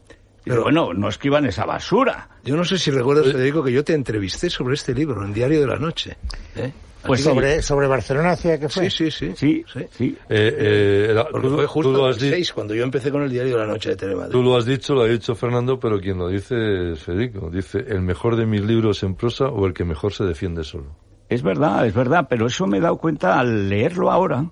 Dice, 0.45 0.57
bueno, 0.59 0.93
no 0.93 1.07
escriban 1.09 1.45
esa 1.45 1.65
basura. 1.65 2.29
Yo 2.43 2.55
no 2.55 2.63
sé 2.65 2.77
si 2.77 2.89
recuerdas, 2.91 3.31
Federico, 3.31 3.63
que 3.63 3.71
yo 3.71 3.83
te 3.83 3.93
entrevisté 3.93 4.49
sobre 4.49 4.73
este 4.73 4.93
libro 4.93 5.23
en 5.23 5.33
Diario 5.33 5.61
de 5.61 5.67
la 5.67 5.77
Noche. 5.77 6.17
¿eh? 6.55 6.71
Pues 7.05 7.19
Así 7.21 7.29
que- 7.29 7.33
Sobre, 7.35 7.61
sobre 7.63 7.87
Barcelona, 7.87 8.31
¿hacia 8.31 8.59
qué 8.59 8.69
fue? 8.69 8.87
Sí, 8.89 9.09
sí, 9.09 9.11
sí. 9.11 9.33
Sí, 9.35 9.65
sí. 9.73 9.85
sí. 9.97 10.17
Eh, 10.29 10.55
eh, 10.59 11.07
era- 11.09 11.27
Porque 11.29 11.47
tú, 11.47 11.55
fue 11.55 11.63
tú 11.65 11.69
justo 11.71 11.91
lo 11.93 12.03
en 12.05 12.09
has 12.11 12.17
el 12.17 12.23
di- 12.23 12.29
6, 12.29 12.53
cuando 12.53 12.75
yo 12.75 12.83
empecé 12.83 13.09
con 13.11 13.23
el 13.23 13.29
Diario 13.31 13.53
de 13.57 13.65
la 13.65 13.71
Noche 13.71 13.89
de 13.89 13.95
Telemadrid. 13.95 14.31
tú 14.31 14.43
lo 14.43 14.55
has 14.55 14.65
dicho, 14.65 14.93
lo 14.93 15.01
ha 15.01 15.07
dicho 15.07 15.33
Fernando, 15.33 15.79
pero 15.79 15.99
quien 15.99 16.19
lo 16.19 16.27
dice 16.27 16.91
es 16.91 16.99
Federico. 16.99 17.49
Dice, 17.49 17.79
el 17.87 18.01
mejor 18.01 18.35
de 18.35 18.45
mis 18.45 18.61
libros 18.61 19.01
en 19.01 19.15
prosa 19.15 19.45
o 19.45 19.65
el 19.65 19.73
que 19.73 19.83
mejor 19.83 20.13
se 20.13 20.25
defiende 20.25 20.63
solo. 20.63 20.95
Es 21.27 21.41
verdad, 21.41 21.87
es 21.87 21.93
verdad, 21.95 22.27
pero 22.29 22.45
eso 22.45 22.67
me 22.67 22.77
he 22.77 22.81
dado 22.81 22.97
cuenta 22.97 23.39
al 23.39 23.67
leerlo 23.69 24.11
ahora. 24.11 24.45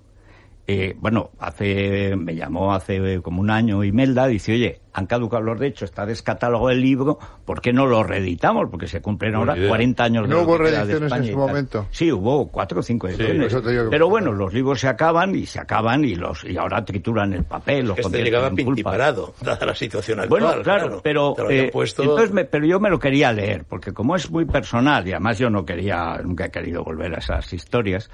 Eh, 0.72 0.96
bueno, 1.00 1.32
hace, 1.40 2.16
me 2.16 2.36
llamó 2.36 2.74
hace 2.74 3.22
como 3.24 3.42
un 3.42 3.50
año 3.50 3.84
Imelda, 3.84 4.28
dice, 4.28 4.54
oye, 4.54 4.82
han 4.94 5.08
caducado 5.08 5.42
los 5.42 5.60
derechos, 5.60 5.90
está 5.90 6.06
descatálogo 6.06 6.70
el 6.70 6.80
libro, 6.80 7.18
¿por 7.44 7.60
qué 7.60 7.74
no 7.74 7.88
lo 7.88 8.04
reeditamos? 8.04 8.68
Porque 8.70 8.86
se 8.88 9.02
cumplen 9.02 9.34
ahora 9.34 9.54
Buena 9.54 9.62
idea. 9.62 9.70
40 9.70 10.04
años 10.04 10.30
de 10.30 10.36
¿No 10.36 10.42
hubo 10.44 10.58
reediciones 10.60 10.96
en 10.98 11.04
España 11.06 11.32
su 11.32 11.38
momento? 11.38 11.88
Sí, 11.90 12.12
hubo 12.12 12.48
cuatro 12.50 12.82
o 12.82 12.84
cinco 12.84 13.08
ediciones. 13.08 13.52
Pero 13.90 14.10
bueno, 14.10 14.32
los 14.32 14.54
libros 14.54 14.80
se 14.80 14.88
acaban 14.88 15.34
y 15.34 15.48
se 15.48 15.60
acaban 15.60 16.06
y 16.06 16.14
los 16.14 16.44
y 16.44 16.56
ahora 16.58 16.86
trituran 16.86 17.34
el 17.34 17.46
papel, 17.46 17.88
los 17.88 17.98
Este 17.98 18.24
llegaba 18.24 18.52
pintiparado, 18.52 19.34
dada 19.42 19.66
la 19.66 19.74
situación 19.76 20.20
actual. 20.20 20.44
Bueno, 20.44 20.62
claro, 20.62 21.02
pero 21.04 21.34
lo 21.36 21.46
habían 21.46 21.66
eh, 21.66 21.72
puesto- 21.72 22.04
entonces 22.04 22.32
me- 22.32 22.46
pero 22.46 22.68
yo 22.68 22.80
me 22.80 22.92
lo 22.92 23.00
quería 23.00 23.32
leer 23.34 23.64
porque 23.68 23.92
como 23.92 24.16
es 24.16 24.30
muy 24.30 24.46
personal 24.46 25.08
y 25.08 25.14
además 25.14 25.40
yo 25.40 25.50
no 25.50 25.66
quería 25.66 26.20
nunca 26.24 26.46
he 26.46 26.52
querido 26.52 26.84
volver 26.84 27.16
a 27.16 27.18
esas 27.18 27.52
historias, 27.54 28.12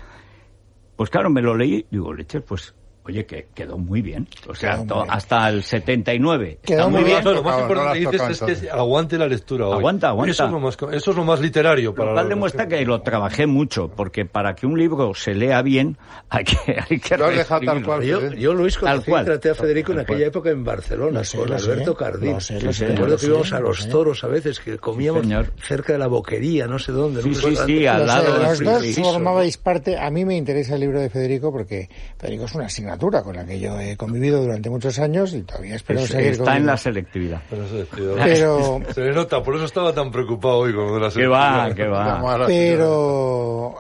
pues 0.96 1.10
claro 1.10 1.30
me 1.30 1.42
lo 1.42 1.56
leí 1.56 1.86
digo 1.92 2.14
leches 2.14 2.44
pues 2.44 2.76
oye 3.06 3.26
que 3.26 3.48
quedó 3.54 3.78
muy 3.78 4.02
bien, 4.02 4.28
o 4.48 4.56
sea 4.56 4.84
to- 4.86 5.04
bien. 5.04 5.08
hasta 5.12 5.48
el 5.50 5.64
79 5.64 6.60
Quedó 6.64 6.78
está 6.80 6.90
muy 6.90 7.04
bien. 7.04 7.22
bien. 7.24 7.36
lo 7.36 7.44
más 7.44 7.56
no 7.58 7.62
importante 7.64 8.06
has 8.06 8.12
dices 8.12 8.42
es 8.50 8.62
que 8.62 8.70
aguante 8.72 9.18
la 9.18 9.28
lectura 9.28 9.68
hoy. 9.68 9.78
Aguanta, 9.78 10.10
aguanta. 10.10 10.32
Eso 10.32 10.46
es 10.46 10.52
lo 10.52 10.60
más, 10.60 10.78
eso 10.92 11.12
es 11.12 11.18
lo 11.18 11.24
más 11.24 11.40
literario 11.40 11.94
para 11.94 12.10
Lo 12.10 12.16
cual 12.16 12.30
demuestra 12.30 12.68
que 12.68 12.84
lo 12.86 13.02
trabajé 13.02 13.46
mucho, 13.48 13.90
porque 13.90 14.26
para 14.26 14.56
que 14.56 14.66
un 14.66 14.78
libro 14.80 15.14
se 15.14 15.34
lea 15.36 15.62
bien 15.62 15.98
hay 16.30 16.44
que, 16.46 16.58
hay 16.90 17.00
que 17.00 17.18
Lo 17.18 17.26
has 17.26 17.36
dejado 17.36 17.62
tal 17.66 17.84
cual. 17.84 18.04
Yo, 18.04 18.34
yo 18.34 18.54
Luis, 18.54 18.78
conocí 18.78 19.10
cual. 19.12 19.26
traté 19.26 19.50
a 19.52 19.56
Federico 19.56 19.92
en 19.92 20.00
aquella 20.00 20.18
cual. 20.18 20.28
época 20.28 20.50
en 20.50 20.64
Barcelona, 20.64 21.20
Lo 21.20 21.24
sé, 21.26 21.38
con 21.38 21.50
lo 21.50 21.60
sé. 21.60 21.72
Alberto 21.72 21.96
Cardín. 21.96 22.34
Lo 22.34 22.42
sé, 22.42 22.60
lo 22.62 22.72
Recuerdo 22.72 23.16
que 23.16 23.22
sé, 23.22 23.28
íbamos 23.28 23.54
a 23.54 23.60
lo 23.60 23.68
los 23.68 23.88
toros 23.90 24.24
a 24.24 24.28
veces, 24.28 24.60
que 24.60 24.78
comíamos 24.78 25.26
cerca 25.62 25.94
de 25.94 26.00
la 26.00 26.08
boquería, 26.08 26.66
no 26.68 26.80
sé 26.80 26.92
dónde. 26.92 27.22
Sí, 27.22 27.36
sí, 27.36 27.56
sí, 27.66 27.86
al 27.88 28.08
lado 28.08 28.34
del 28.40 28.44
los 28.44 28.60
dos 28.96 28.96
formabais 28.98 29.58
parte. 29.58 29.98
A 30.00 30.10
mí 30.10 30.26
me 30.26 30.36
interesa 30.36 30.76
el 30.76 30.82
libro 30.82 31.00
de 31.00 31.10
Federico 31.10 31.52
porque 31.52 31.90
Federico 32.18 32.46
es 32.46 32.56
una 32.56 32.66
asignatura 32.66 32.95
con 32.98 33.36
la 33.36 33.46
que 33.46 33.60
yo 33.60 33.80
he 33.80 33.96
convivido 33.98 34.42
durante 34.42 34.70
muchos 34.70 34.98
años 35.00 35.34
y 35.34 35.42
todavía 35.44 35.76
espero 35.76 36.00
Es- 36.02 36.10
seguir 36.10 36.32
está 36.32 36.58
en 36.58 36.66
la 36.66 36.78
selectividad. 36.78 37.42
Pero 37.50 37.68
se 37.68 37.76
despidió. 37.76 38.16
Pero, 38.24 38.80
Se 38.94 39.02
le 39.02 39.14
nota, 39.14 39.42
por 39.44 39.56
eso 39.56 39.66
estaba 39.66 39.94
tan 39.94 40.12
preocupado 40.12 40.58
hoy 40.60 40.74
con 40.74 41.02
la 41.02 41.10
Que 41.10 41.28
va, 41.28 41.64
selectividad. 41.64 41.76
que 41.76 41.88
va. 41.88 42.06
Vamos 42.16 42.34
a 42.34 42.38
la- 42.40 42.46
pero 42.48 43.76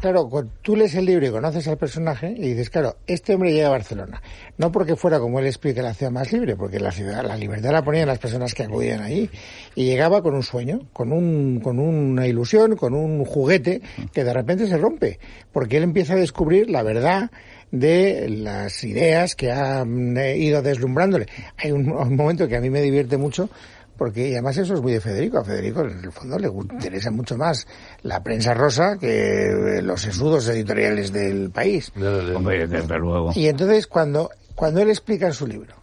claro, 0.00 0.28
cuando 0.28 0.52
tú 0.62 0.76
lees 0.76 0.94
el 0.94 1.04
libro 1.04 1.26
y 1.26 1.30
conoces 1.30 1.66
al 1.68 1.76
personaje 1.76 2.32
y 2.36 2.50
dices, 2.50 2.70
claro, 2.70 2.96
este 3.06 3.34
hombre 3.34 3.52
llega 3.52 3.68
a 3.68 3.70
Barcelona. 3.70 4.22
No 4.56 4.70
porque 4.70 4.94
fuera, 4.96 5.18
como 5.18 5.38
él 5.40 5.46
explica, 5.46 5.82
la 5.82 5.94
ciudad 5.94 6.12
más 6.12 6.32
libre, 6.32 6.56
porque 6.56 6.78
la 6.80 6.92
ciudad, 6.92 7.24
la 7.24 7.36
libertad 7.36 7.72
la 7.72 7.82
ponían 7.82 8.06
las 8.08 8.18
personas 8.18 8.54
que 8.54 8.62
acudían 8.64 9.02
allí. 9.02 9.28
Y 9.74 9.84
llegaba 9.86 10.22
con 10.22 10.34
un 10.34 10.42
sueño, 10.42 10.80
con 10.92 11.12
un, 11.12 11.60
con 11.60 11.78
una 11.78 12.26
ilusión, 12.26 12.76
con 12.76 12.94
un 12.94 13.24
juguete 13.24 13.82
que 14.12 14.22
de 14.24 14.32
repente 14.32 14.66
se 14.68 14.78
rompe. 14.78 15.18
Porque 15.52 15.76
él 15.78 15.82
empieza 15.82 16.14
a 16.14 16.16
descubrir 16.16 16.70
la 16.70 16.82
verdad 16.82 17.30
de 17.78 18.28
las 18.28 18.84
ideas 18.84 19.34
que 19.34 19.50
ha 19.50 19.84
mm, 19.84 20.16
ido 20.36 20.62
deslumbrándole. 20.62 21.26
Hay 21.56 21.72
un, 21.72 21.90
un 21.90 22.16
momento 22.16 22.46
que 22.48 22.56
a 22.56 22.60
mí 22.60 22.70
me 22.70 22.80
divierte 22.80 23.16
mucho 23.16 23.48
porque 23.96 24.28
y 24.28 24.32
además 24.32 24.56
eso 24.56 24.74
es 24.74 24.80
muy 24.80 24.92
de 24.92 25.00
Federico. 25.00 25.38
A 25.38 25.44
Federico 25.44 25.82
en 25.82 26.04
el 26.04 26.12
fondo 26.12 26.38
le 26.38 26.48
interesa 26.48 27.10
mucho 27.10 27.36
más 27.36 27.66
la 28.02 28.22
prensa 28.22 28.54
rosa 28.54 28.96
que 28.98 29.80
los 29.82 30.00
sesudos 30.00 30.48
editoriales 30.48 31.12
del 31.12 31.50
país. 31.50 31.92
Hombre, 32.34 32.66
desde 32.66 32.98
luego. 32.98 33.32
Y 33.34 33.48
entonces 33.48 33.86
cuando, 33.86 34.30
cuando 34.54 34.80
él 34.80 34.88
explica 34.90 35.26
en 35.26 35.32
su 35.32 35.46
libro 35.46 35.74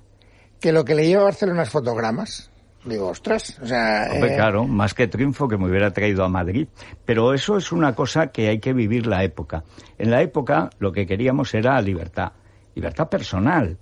que 0.59 0.71
lo 0.71 0.85
que 0.85 0.95
le 0.95 1.07
lleva 1.07 1.21
a 1.21 1.25
Barcelona 1.25 1.63
es 1.63 1.69
fotogramas, 1.69 2.50
digo, 2.83 3.07
ostras, 3.07 3.59
o 3.61 3.65
sea... 3.65 4.09
Hombre, 4.11 4.33
eh, 4.33 4.35
claro, 4.35 4.65
más 4.65 4.93
que 4.93 5.07
triunfo 5.07 5.47
que 5.47 5.57
me 5.57 5.69
hubiera 5.69 5.91
traído 5.91 6.23
a 6.23 6.29
Madrid. 6.29 6.67
Pero 7.05 7.33
eso 7.33 7.57
es 7.57 7.71
una 7.71 7.95
cosa 7.95 8.27
que 8.27 8.49
hay 8.49 8.59
que 8.59 8.73
vivir 8.73 9.07
la 9.07 9.23
época. 9.23 9.63
En 9.97 10.11
la 10.11 10.21
época 10.21 10.69
lo 10.79 10.91
que 10.91 11.05
queríamos 11.05 11.53
era 11.53 11.79
libertad, 11.81 12.31
libertad 12.75 13.09
personal. 13.09 13.77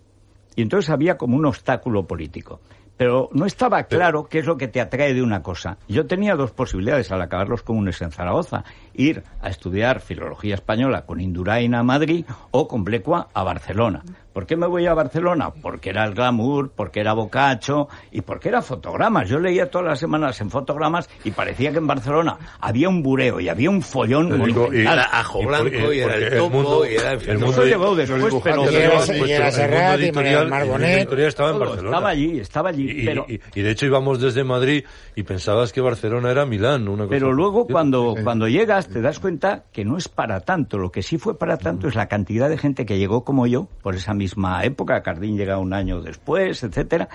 Y 0.55 0.61
entonces 0.61 0.89
había 0.89 1.17
como 1.17 1.37
un 1.37 1.45
obstáculo 1.45 2.05
político. 2.05 2.59
Pero 2.99 3.29
no 3.31 3.45
estaba 3.45 3.83
claro 3.83 4.25
qué 4.25 4.39
es 4.39 4.45
lo 4.45 4.57
que 4.57 4.67
te 4.67 4.81
atrae 4.81 5.13
de 5.13 5.23
una 5.23 5.41
cosa. 5.41 5.77
Yo 5.87 6.05
tenía 6.05 6.35
dos 6.35 6.51
posibilidades 6.51 7.09
al 7.13 7.21
acabar 7.21 7.47
los 7.47 7.63
comunes 7.63 8.01
en 8.01 8.11
Zaragoza. 8.11 8.65
Ir 8.93 9.23
a 9.39 9.47
estudiar 9.47 10.01
filología 10.01 10.55
española 10.55 11.05
con 11.05 11.21
Indurain 11.21 11.75
a 11.75 11.83
Madrid 11.83 12.25
o 12.51 12.67
con 12.67 12.83
Blecua 12.83 13.29
a 13.33 13.43
Barcelona. 13.43 14.03
¿Por 14.39 14.45
qué 14.47 14.55
me 14.55 14.67
voy 14.67 14.85
a 14.85 14.93
Barcelona? 14.93 15.51
Porque 15.51 15.89
era 15.89 16.05
el 16.05 16.13
glamour, 16.13 16.71
porque 16.73 17.01
era 17.01 17.11
bocacho 17.11 17.89
y 18.09 18.21
porque 18.21 18.47
era 18.47 18.61
fotogramas. 18.61 19.27
Yo 19.27 19.37
leía 19.37 19.69
todas 19.69 19.85
las 19.85 19.99
semanas 19.99 20.39
en 20.39 20.49
fotogramas 20.49 21.09
y 21.25 21.31
parecía 21.31 21.73
que 21.73 21.79
en 21.79 21.87
Barcelona 21.87 22.37
había 22.61 22.87
un 22.87 23.03
bureo 23.03 23.41
y 23.41 23.49
había 23.49 23.69
un 23.69 23.81
follón. 23.81 24.41
Digo, 24.45 24.73
y-. 24.73 24.79
Era 24.79 25.03
Ajo 25.11 25.41
y 25.41 25.45
Blanco 25.45 25.91
y 25.93 25.99
era 25.99 26.07
porque 26.13 26.25
el 26.27 26.37
Topo 26.37 26.49
mundo- 26.55 26.85
y 26.89 26.95
era, 26.95 27.11
el 27.11 27.19
todo 27.19 27.33
mundo- 27.39 27.51
Eso 27.51 27.65
llegó 27.65 27.95
después, 27.97 28.33
pero... 28.41 28.71
Y 28.71 28.75
era- 28.75 28.89
Pues, 28.95 29.09
y 29.27 29.31
era 29.33 29.47
el 29.47 29.51
Serrat, 29.53 29.99
y 29.99 30.03
el 30.05 30.47
Marbonet. 30.47 31.11
estaba 31.11 31.49
en 31.51 31.59
Barcelona. 31.59 31.89
Estaba 31.97 32.09
allí, 32.09 32.39
estaba 32.39 32.69
allí, 32.69 32.89
Y, 33.01 33.05
pero... 33.05 33.25
y- 33.27 33.41
y 33.55 33.61
de 33.61 33.71
hecho 33.71 33.87
íbamos 33.87 34.21
desde 34.21 34.45
Madrid 34.45 34.85
y 35.17 35.23
pensabas 35.23 35.73
que 35.73 35.81
Barcelona 35.81 36.31
era 36.31 36.45
Milán, 36.45 36.87
una 36.87 37.03
cosa 37.03 37.09
Pero 37.09 37.33
luego 37.33 37.67
cuando, 37.67 38.15
cuando 38.23 38.47
llegas 38.47 38.87
te 38.87 39.01
das 39.01 39.19
cuenta 39.19 39.65
que 39.73 39.83
no 39.83 39.97
es 39.97 40.07
para 40.07 40.39
tanto. 40.39 40.77
Lo 40.77 40.91
que 40.93 41.01
sí 41.01 41.17
fue 41.17 41.37
para 41.37 41.57
tanto 41.57 41.89
es 41.89 41.95
la 41.95 42.07
cantidad 42.07 42.47
de 42.47 42.57
gente 42.57 42.85
que 42.85 42.97
llegó 42.97 43.25
como 43.25 43.47
yo 43.47 43.67
por 43.81 43.95
esa 43.95 44.13
misma 44.13 44.28
época. 44.63 45.01
Cardín 45.01 45.37
llega 45.37 45.57
un 45.57 45.73
año 45.73 46.01
después, 46.01 46.63
etcétera, 46.63 47.09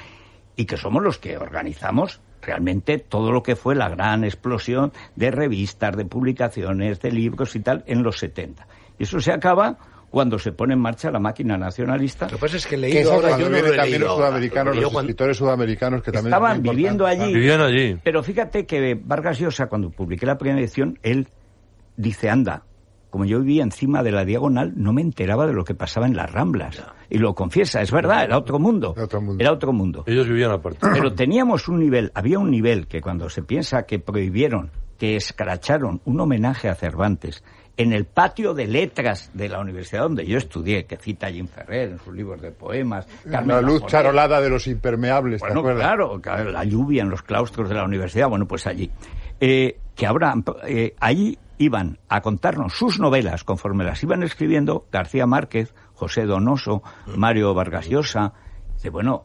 y 0.56 0.64
que 0.66 0.76
somos 0.76 1.02
los 1.02 1.18
que 1.18 1.37
organizamos 1.37 2.21
realmente 2.42 2.99
todo 2.99 3.33
lo 3.33 3.42
que 3.42 3.56
fue 3.56 3.75
la 3.75 3.88
gran 3.88 4.25
explosión 4.25 4.92
de 5.16 5.30
revistas, 5.30 5.97
de 5.97 6.04
publicaciones, 6.04 7.00
de 7.00 7.11
libros 7.11 7.56
y 7.56 7.61
tal 7.61 7.83
en 7.87 8.02
los 8.02 8.18
70. 8.18 8.66
Y 8.99 9.04
eso 9.04 9.18
se 9.21 9.33
acaba 9.33 9.78
cuando 10.11 10.38
se 10.38 10.52
pone 10.52 10.75
en 10.75 10.80
marcha 10.80 11.11
la 11.11 11.18
máquina 11.18 11.56
nacionalista. 11.56 12.26
Lo 12.26 12.33
que 12.33 12.38
pasa 12.38 12.56
es 12.59 12.66
que 12.66 12.76
he 12.76 12.80
Que 12.80 12.87
leído 12.87 13.00
eso 13.00 13.12
ahora, 13.14 13.30
yo 13.38 13.49
no 13.50 13.59
lo 13.59 13.64
también 13.64 13.90
leído 13.90 14.06
los 14.06 14.16
sudamericanos, 14.16 14.76
los 14.76 14.94
escritores 14.94 15.37
sudamericanos 15.37 16.02
que 16.02 16.12
también 16.12 16.33
Estaban 16.35 16.62
viviendo 16.62 17.04
importante. 17.04 17.25
allí. 17.25 17.35
Vivían 17.35 17.61
allí. 17.61 17.99
Pero 18.04 18.23
fíjate 18.23 18.64
que 18.66 18.94
Vargas 19.02 19.38
Llosa, 19.40 19.66
cuando 19.66 19.90
publiqué 19.90 20.25
la 20.26 20.38
primera 20.38 20.61
edición, 20.61 20.99
él 21.02 21.26
dice, 21.97 22.30
anda, 22.30 22.62
como 23.14 23.26
yo 23.26 23.38
vivía 23.38 23.62
encima 23.62 24.02
de 24.02 24.11
la 24.11 24.25
diagonal, 24.25 24.73
no 24.75 24.92
me 24.92 25.00
enteraba 25.00 25.47
de 25.47 25.52
lo 25.52 25.62
que 25.62 25.76
pasaba 25.76 26.09
en 26.09 26.16
las 26.16 26.33
Ramblas. 26.33 26.83
Y 27.09 27.18
lo 27.18 27.33
confiesa, 27.33 27.80
es 27.80 27.92
verdad, 27.92 28.25
era 28.25 28.37
otro 28.37 28.59
mundo. 28.59 28.92
Era 28.97 29.04
otro 29.04 29.21
mundo. 29.21 29.40
Era 29.40 29.52
otro 29.52 29.73
mundo. 29.73 30.02
Ellos 30.09 30.26
vivían 30.26 30.50
aparte. 30.50 30.78
Pero 30.92 31.14
teníamos 31.14 31.68
un 31.68 31.78
nivel, 31.78 32.11
había 32.16 32.40
un 32.40 32.50
nivel 32.50 32.88
que 32.88 33.00
cuando 33.00 33.30
se 33.30 33.44
piensa 33.44 33.85
que 33.85 34.00
prohibieron, 34.00 34.73
que 34.99 35.14
escracharon 35.14 36.00
un 36.06 36.18
homenaje 36.18 36.68
a 36.68 36.75
Cervantes 36.75 37.44
en 37.76 37.92
el 37.92 38.04
patio 38.04 38.52
de 38.52 38.66
letras 38.66 39.30
de 39.33 39.49
la 39.49 39.61
universidad 39.61 40.02
donde 40.02 40.26
yo 40.26 40.37
estudié, 40.37 40.85
que 40.87 40.97
cita 40.97 41.30
Jim 41.30 41.47
Ferrer 41.47 41.90
en 41.90 41.99
sus 42.00 42.12
libros 42.12 42.42
de 42.42 42.50
poemas. 42.50 43.06
Carmen 43.30 43.54
La 43.54 43.62
luz 43.62 43.87
charolada 43.87 44.40
de 44.40 44.50
los 44.50 44.66
impermeables, 44.66 45.40
¿te 45.40 45.47
Bueno, 45.47 45.61
acuerdas? 45.61 46.21
claro, 46.21 46.50
la 46.50 46.64
lluvia 46.64 47.02
en 47.02 47.11
los 47.11 47.23
claustros 47.23 47.68
de 47.68 47.76
la 47.76 47.85
universidad, 47.85 48.28
bueno, 48.28 48.49
pues 48.49 48.66
allí. 48.66 48.90
Eh, 49.40 49.78
que 49.94 50.04
ahora, 50.04 50.35
eh, 50.66 50.97
allí 50.99 51.38
iban 51.58 51.99
a 52.08 52.20
contarnos 52.20 52.75
sus 52.75 52.99
novelas 52.99 53.44
conforme 53.44 53.84
las 53.84 54.02
iban 54.02 54.23
escribiendo 54.23 54.87
García 54.90 55.26
Márquez, 55.26 55.75
José 55.94 56.26
Donoso, 56.26 56.82
Mario 57.16 57.54
Vargas 57.54 57.88
Llosa. 57.88 58.32
Dice, 58.75 58.90
bueno, 58.90 59.25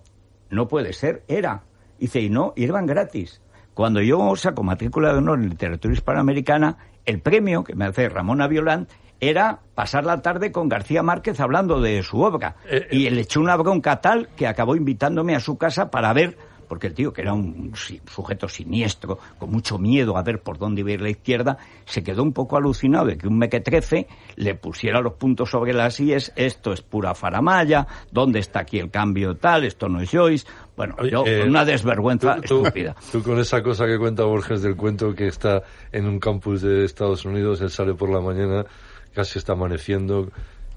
no 0.49 0.67
puede 0.67 0.93
ser, 0.93 1.23
era. 1.27 1.63
Dice, 1.99 2.21
y 2.21 2.29
no, 2.29 2.53
y 2.55 2.65
eran 2.65 2.85
gratis. 2.85 3.41
Cuando 3.73 4.01
yo 4.01 4.35
saco 4.35 4.63
matrícula 4.63 5.11
de 5.11 5.19
honor 5.19 5.39
en 5.39 5.49
literatura 5.49 5.93
hispanoamericana, 5.93 6.77
el 7.05 7.21
premio 7.21 7.63
que 7.63 7.75
me 7.75 7.85
hace 7.85 8.09
Ramón 8.09 8.41
Aviolant 8.41 8.89
era 9.19 9.59
pasar 9.75 10.05
la 10.05 10.21
tarde 10.21 10.51
con 10.51 10.69
García 10.69 11.03
Márquez 11.03 11.39
hablando 11.39 11.81
de 11.81 12.01
su 12.03 12.21
obra. 12.21 12.55
Eh, 12.69 12.87
y 12.91 13.09
le 13.09 13.21
echó 13.21 13.41
una 13.41 13.55
bronca 13.57 14.01
tal 14.01 14.29
que 14.35 14.47
acabó 14.47 14.75
invitándome 14.75 15.35
a 15.35 15.39
su 15.39 15.57
casa 15.57 15.91
para 15.91 16.13
ver, 16.13 16.37
porque 16.69 16.87
el 16.87 16.93
tío, 16.93 17.11
que 17.11 17.21
era 17.23 17.33
un 17.33 17.73
sujeto 17.75 18.47
siniestro, 18.47 19.19
con 19.37 19.51
mucho 19.51 19.77
miedo 19.77 20.15
a 20.15 20.23
ver 20.23 20.41
por 20.41 20.57
dónde 20.57 20.79
iba 20.81 20.91
a 20.91 20.93
ir 20.93 21.01
la 21.01 21.09
izquierda, 21.09 21.57
se 21.83 22.01
quedó 22.03 22.23
un 22.23 22.31
poco 22.31 22.55
alucinado 22.55 23.07
de 23.07 23.17
que 23.17 23.27
un 23.27 23.37
mequetrefe 23.37 24.07
le 24.37 24.55
pusiera 24.55 25.01
los 25.01 25.13
puntos 25.15 25.49
sobre 25.49 25.73
las 25.73 25.99
IES, 25.99 26.31
esto 26.37 26.71
es 26.71 26.81
pura 26.81 27.13
faramaya, 27.15 27.85
¿dónde 28.11 28.39
está 28.39 28.61
aquí 28.61 28.79
el 28.79 28.89
cambio 28.89 29.35
tal? 29.35 29.65
Esto 29.65 29.89
no 29.89 29.99
es 29.99 30.09
Joyce. 30.11 30.47
Bueno, 30.77 30.95
Oye, 30.99 31.11
yo, 31.11 31.25
eh, 31.25 31.43
una 31.45 31.65
desvergüenza 31.65 32.35
tú- 32.35 32.41
tú- 32.41 32.61
estúpida. 32.67 32.95
Tú 33.11 33.21
con 33.23 33.37
esa 33.39 33.61
cosa 33.61 33.85
que 33.85 33.97
cuenta 33.97 34.23
Borges 34.23 34.61
del 34.61 34.77
cuento 34.77 35.13
que 35.13 35.27
está 35.27 35.63
en 35.91 36.05
un 36.05 36.19
campus 36.19 36.61
de 36.61 36.85
Estados 36.85 37.25
Unidos, 37.25 37.59
él 37.61 37.69
sale 37.71 37.95
por 37.95 38.09
la 38.09 38.21
mañana, 38.21 38.65
casi 39.13 39.39
está 39.39 39.53
amaneciendo, 39.53 40.29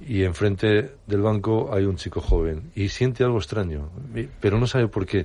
y 0.07 0.25
enfrente 0.25 0.93
del 1.07 1.21
banco 1.23 1.71
hay 1.73 1.85
un 1.85 1.97
chico 1.97 2.21
joven 2.21 2.71
y 2.75 2.89
siente 2.89 3.25
algo 3.25 3.39
extraño, 3.39 3.91
pero 4.41 4.59
no 4.59 4.67
sabe 4.67 4.89
por 4.89 5.07
qué. 5.07 5.25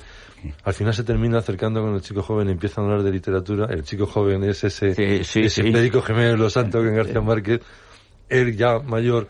Al 0.63 0.73
final 0.73 0.93
se 0.93 1.03
termina 1.03 1.39
acercando 1.39 1.81
con 1.81 1.93
el 1.95 2.01
chico 2.01 2.21
joven 2.21 2.47
y 2.49 2.51
empiezan 2.51 2.83
a 2.83 2.87
hablar 2.87 3.03
de 3.03 3.11
literatura. 3.11 3.65
El 3.73 3.83
chico 3.83 4.05
joven 4.05 4.43
es 4.43 4.63
ese, 4.63 4.93
Sí, 4.93 5.23
sí, 5.23 5.39
ese 5.41 5.63
sí. 5.63 5.71
De 5.71 6.37
Los 6.37 6.53
Santos 6.53 6.83
que 6.83 6.89
en 6.89 6.95
García 6.95 7.21
Márquez, 7.21 7.61
él 8.29 8.55
ya 8.55 8.79
mayor. 8.79 9.27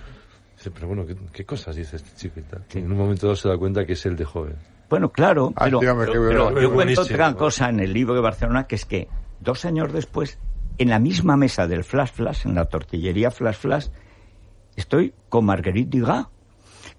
Dice, 0.58 0.72
pero 0.72 0.88
bueno, 0.88 1.06
¿qué, 1.06 1.16
qué 1.32 1.46
cosas 1.46 1.75
dice 1.75 1.96
este 1.98 2.10
chico 2.16 2.39
y 2.39 2.44
tal? 2.44 2.63
Y 2.74 2.80
en 2.80 2.92
un 2.92 2.98
momento 2.98 3.27
dado 3.27 3.36
se 3.36 3.48
da 3.48 3.58
cuenta 3.58 3.86
que 3.86 3.94
es 3.94 4.06
el 4.06 4.16
de 4.16 4.25
joven. 4.25 4.56
Bueno, 4.89 5.12
claro, 5.12 5.54
Ah, 5.56 5.66
pero, 5.66 5.80
pero- 5.80 6.00
bueno. 6.01 6.48
pero 6.50 6.62
yo 6.62 6.74
cuento 6.74 7.01
otra 7.01 7.34
cosa 7.34 7.70
en 7.70 7.80
el 7.80 7.94
libro 7.94 8.13
de 8.16 8.22
Barcelona, 8.22 8.66
que 8.68 8.75
es 8.75 8.86
que 8.86 9.08
dos 9.39 9.66
años 9.66 9.92
después, 9.94 10.39
en 10.77 10.89
la 10.89 11.00
misma 11.00 11.38
mesa 11.38 11.68
del 11.68 11.84
Flash 11.84 12.12
Flash, 12.13 12.46
en 12.48 12.56
la 12.56 12.66
tortillería 12.66 13.30
Flash 13.32 13.56
Flash, 13.58 13.88
estoy 14.77 15.13
con 15.27 15.46
Marguerite 15.46 15.98
Dugas, 16.00 16.27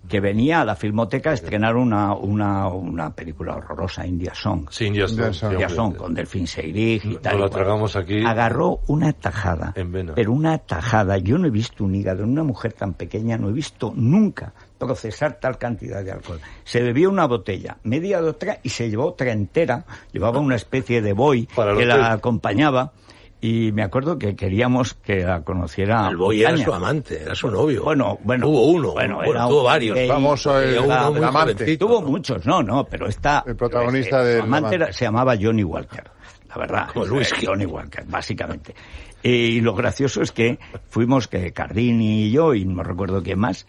que 0.08 0.20
venía 0.20 0.60
a 0.60 0.64
la 0.64 0.74
Filmoteca 0.74 1.30
a 1.30 1.34
estrenar 1.34 1.76
una, 1.76 2.14
una, 2.14 2.68
una 2.68 3.10
película 3.14 3.56
horrorosa, 3.56 4.06
India 4.06 4.32
Song. 4.34 4.66
Sí, 4.70 4.86
India 4.86 5.04
Stone, 5.04 5.54
India. 5.54 5.68
Song, 5.68 5.96
con 5.96 6.14
Delfín 6.14 6.46
Seyrig 6.46 7.04
y 7.04 7.16
tal. 7.16 7.38
la 7.38 7.46
y 7.46 7.48
cual. 7.48 7.50
tragamos 7.50 7.96
aquí. 7.96 8.24
Agarró 8.24 8.80
una 8.86 9.12
tajada. 9.12 9.72
En 9.76 9.92
vena. 9.92 10.14
Pero 10.14 10.32
una 10.32 10.58
tajada. 10.58 11.18
Yo 11.18 11.36
no 11.38 11.46
he 11.46 11.50
visto 11.50 11.84
un 11.84 11.94
hígado 11.94 12.24
en 12.24 12.30
una 12.30 12.42
mujer 12.42 12.72
tan 12.72 12.94
pequeña, 12.94 13.36
no 13.36 13.48
he 13.50 13.52
visto 13.52 13.92
nunca 13.94 14.52
procesar 14.78 15.38
tal 15.40 15.58
cantidad 15.58 16.02
de 16.02 16.12
alcohol. 16.12 16.40
Se 16.64 16.80
bebió 16.80 17.10
una 17.10 17.26
botella, 17.26 17.78
media 17.82 18.22
de 18.22 18.28
otra, 18.28 18.60
y 18.62 18.70
se 18.70 18.88
llevó 18.88 19.06
otra 19.06 19.32
entera. 19.32 19.84
Llevaba 20.12 20.38
una 20.40 20.56
especie 20.56 21.02
de 21.02 21.12
boy 21.12 21.48
Para 21.54 21.76
que 21.76 21.84
la 21.84 22.12
acompañaba. 22.12 22.92
Y 23.40 23.70
me 23.70 23.84
acuerdo 23.84 24.18
que 24.18 24.34
queríamos 24.34 24.94
que 24.94 25.20
la 25.20 25.42
conociera. 25.42 26.08
El 26.08 26.16
boy 26.16 26.42
era 26.42 26.56
su 26.56 26.72
amante, 26.74 27.22
era 27.22 27.34
su 27.36 27.48
novio. 27.50 27.84
Bueno, 27.84 28.18
bueno. 28.24 28.46
Tuvo 28.46 28.66
uno, 28.66 28.92
Bueno, 28.92 29.16
bueno, 29.24 29.48
tuvo 29.48 29.62
varios. 29.62 29.96
gay. 29.96 30.08
Famoso 30.08 30.60
el, 30.60 30.74
el 30.74 30.90
amante. 30.90 31.20
jovencito. 31.54 31.86
Tuvo 31.86 32.02
muchos, 32.02 32.44
no, 32.46 32.62
no, 32.64 32.84
pero 32.84 33.06
esta... 33.06 33.44
El 33.46 33.54
protagonista 33.54 34.22
eh, 34.22 34.26
del 34.26 34.36
su 34.38 34.42
amante 34.44 34.66
amante. 34.66 34.76
era- 34.84 34.92
se 34.92 35.04
llamaba 35.04 35.36
Johnny 35.40 35.62
Walker, 35.62 36.10
la 36.48 36.56
verdad. 36.56 36.88
Como 36.92 37.06
Luis 37.06 37.30
Eh, 37.30 37.36
Gil. 37.36 37.48
Johnny 37.48 37.64
Walker, 37.66 38.04
básicamente. 38.08 38.74
Y 39.22 39.60
lo 39.60 39.72
gracioso 39.74 40.20
es 40.20 40.32
que 40.32 40.58
fuimos, 40.88 41.28
que 41.28 41.52
Cardini 41.52 42.24
y 42.24 42.30
yo, 42.32 42.54
y 42.54 42.64
no 42.64 42.82
recuerdo 42.82 43.22
quién 43.22 43.38
más, 43.38 43.68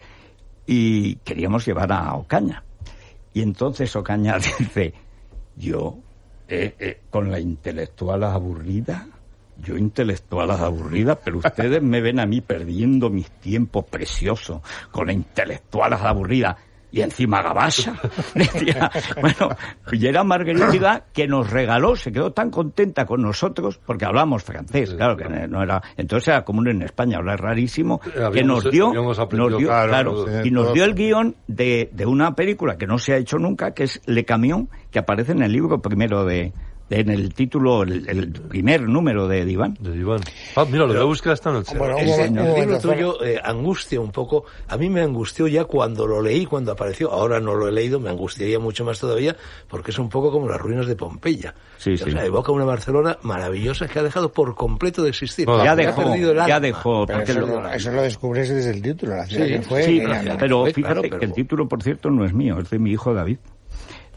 y 0.66 1.14
queríamos 1.16 1.64
llevar 1.64 1.92
a 1.92 2.12
Ocaña. 2.14 2.64
Y 3.34 3.42
entonces 3.42 3.94
Ocaña 3.94 4.36
dice, 4.58 4.94
yo, 5.54 5.98
eh, 6.48 6.74
eh, 6.80 7.00
con 7.08 7.30
la 7.30 7.38
intelectual 7.38 8.24
aburrida, 8.24 9.06
yo 9.62 9.76
intelectual 9.76 10.50
aburrida, 10.50 11.14
pero 11.16 11.38
ustedes 11.38 11.82
me 11.82 12.00
ven 12.00 12.20
a 12.20 12.26
mí 12.26 12.40
perdiendo 12.40 13.10
mis 13.10 13.30
tiempos 13.30 13.84
preciosos 13.86 14.60
con 14.90 15.06
la 15.06 15.12
intelectual 15.12 15.92
aburrida. 15.94 16.56
y 16.92 17.02
encima 17.02 17.40
gabasa. 17.40 17.94
Decía, 18.34 18.90
bueno, 19.20 19.50
y 19.92 20.06
era 20.08 20.24
Margarita 20.24 21.04
que 21.12 21.28
nos 21.28 21.48
regaló, 21.48 21.94
se 21.94 22.10
quedó 22.10 22.32
tan 22.32 22.50
contenta 22.50 23.06
con 23.06 23.22
nosotros, 23.22 23.78
porque 23.86 24.06
hablamos 24.06 24.42
francés, 24.42 24.94
claro, 24.94 25.16
que 25.16 25.28
no 25.28 25.62
era, 25.62 25.80
entonces 25.96 26.26
era 26.28 26.44
común 26.44 26.66
en 26.68 26.82
España, 26.82 27.20
es 27.20 27.38
rarísimo, 27.40 28.00
que 28.32 28.42
nos 28.42 28.64
dio, 28.72 28.90
nos 29.38 29.50
dio- 29.60 29.68
claro, 29.88 30.24
y 30.44 30.50
nos 30.50 30.72
dio 30.74 30.84
el 30.84 30.94
guion 30.96 31.36
de, 31.46 31.90
de 31.92 32.06
una 32.06 32.34
película 32.34 32.76
que 32.76 32.88
no 32.88 32.98
se 32.98 33.12
ha 33.12 33.18
hecho 33.18 33.38
nunca, 33.38 33.72
que 33.72 33.84
es 33.84 34.02
Le 34.06 34.24
Camión, 34.24 34.68
que 34.90 34.98
aparece 34.98 35.30
en 35.30 35.42
el 35.42 35.52
libro 35.52 35.80
primero 35.80 36.24
de- 36.24 36.52
en 36.90 37.08
el 37.08 37.32
título, 37.32 37.84
el, 37.84 38.08
el 38.08 38.30
primer 38.32 38.82
número 38.82 39.28
de 39.28 39.44
Diván. 39.44 39.76
De 39.80 39.96
Iván. 39.96 40.20
Ah, 40.56 40.64
mira, 40.68 40.86
lo 40.86 40.88
voy 40.94 41.02
a 41.02 41.04
buscar 41.04 41.32
esta 41.34 41.52
noche. 41.52 41.78
Bueno, 41.78 41.96
el 41.98 42.06
libro 42.06 42.42
momento, 42.44 42.78
tuyo 42.80 43.24
eh, 43.24 43.40
angustia 43.42 44.00
un 44.00 44.10
poco. 44.10 44.44
A 44.68 44.76
mí 44.76 44.90
me 44.90 45.00
angustió 45.00 45.46
ya 45.46 45.64
cuando 45.64 46.06
lo 46.06 46.20
leí, 46.20 46.46
cuando 46.46 46.72
apareció. 46.72 47.10
Ahora 47.12 47.38
no 47.40 47.54
lo 47.54 47.68
he 47.68 47.72
leído, 47.72 48.00
me 48.00 48.10
angustiaría 48.10 48.58
mucho 48.58 48.84
más 48.84 48.98
todavía, 48.98 49.36
porque 49.68 49.92
es 49.92 49.98
un 49.98 50.08
poco 50.08 50.30
como 50.32 50.48
las 50.48 50.60
ruinas 50.60 50.86
de 50.86 50.96
Pompeya. 50.96 51.54
Sí, 51.78 51.92
o 51.94 51.96
sí. 51.96 52.10
sea, 52.10 52.24
evoca 52.24 52.52
una 52.52 52.64
Barcelona 52.64 53.16
maravillosa 53.22 53.86
que 53.88 53.98
ha 53.98 54.02
dejado 54.02 54.32
por 54.32 54.54
completo 54.54 55.02
de 55.02 55.10
existir. 55.10 55.46
Bueno, 55.46 55.64
Ya 55.64 55.76
Que 55.76 55.82
ha 55.84 55.86
dejó, 55.86 56.02
perdido 56.02 56.30
el 56.32 56.36
ya 56.38 56.42
alma. 56.44 56.60
dejó, 56.60 57.06
eso, 57.08 57.40
lo- 57.40 57.46
lo, 57.62 57.68
eso 57.70 57.92
lo 57.92 58.02
descubres 58.02 58.48
desde 58.48 58.70
el 58.70 58.82
título, 58.82 59.14
la 59.16 59.26
ciudad 59.26 59.46
Sí, 59.46 59.52
que 59.52 59.62
fue. 59.62 59.82
Sí, 59.84 60.00
que 60.00 60.06
ya 60.08 60.22
no- 60.22 60.36
pero 60.38 60.66
fíjate 60.66 60.82
claro, 60.82 61.18
que 61.20 61.24
el 61.24 61.32
título, 61.32 61.68
por 61.68 61.82
cierto, 61.82 62.10
no 62.10 62.24
es 62.24 62.32
mío, 62.34 62.58
es 62.58 62.68
de 62.68 62.78
mi 62.78 62.90
hijo 62.90 63.14
David. 63.14 63.38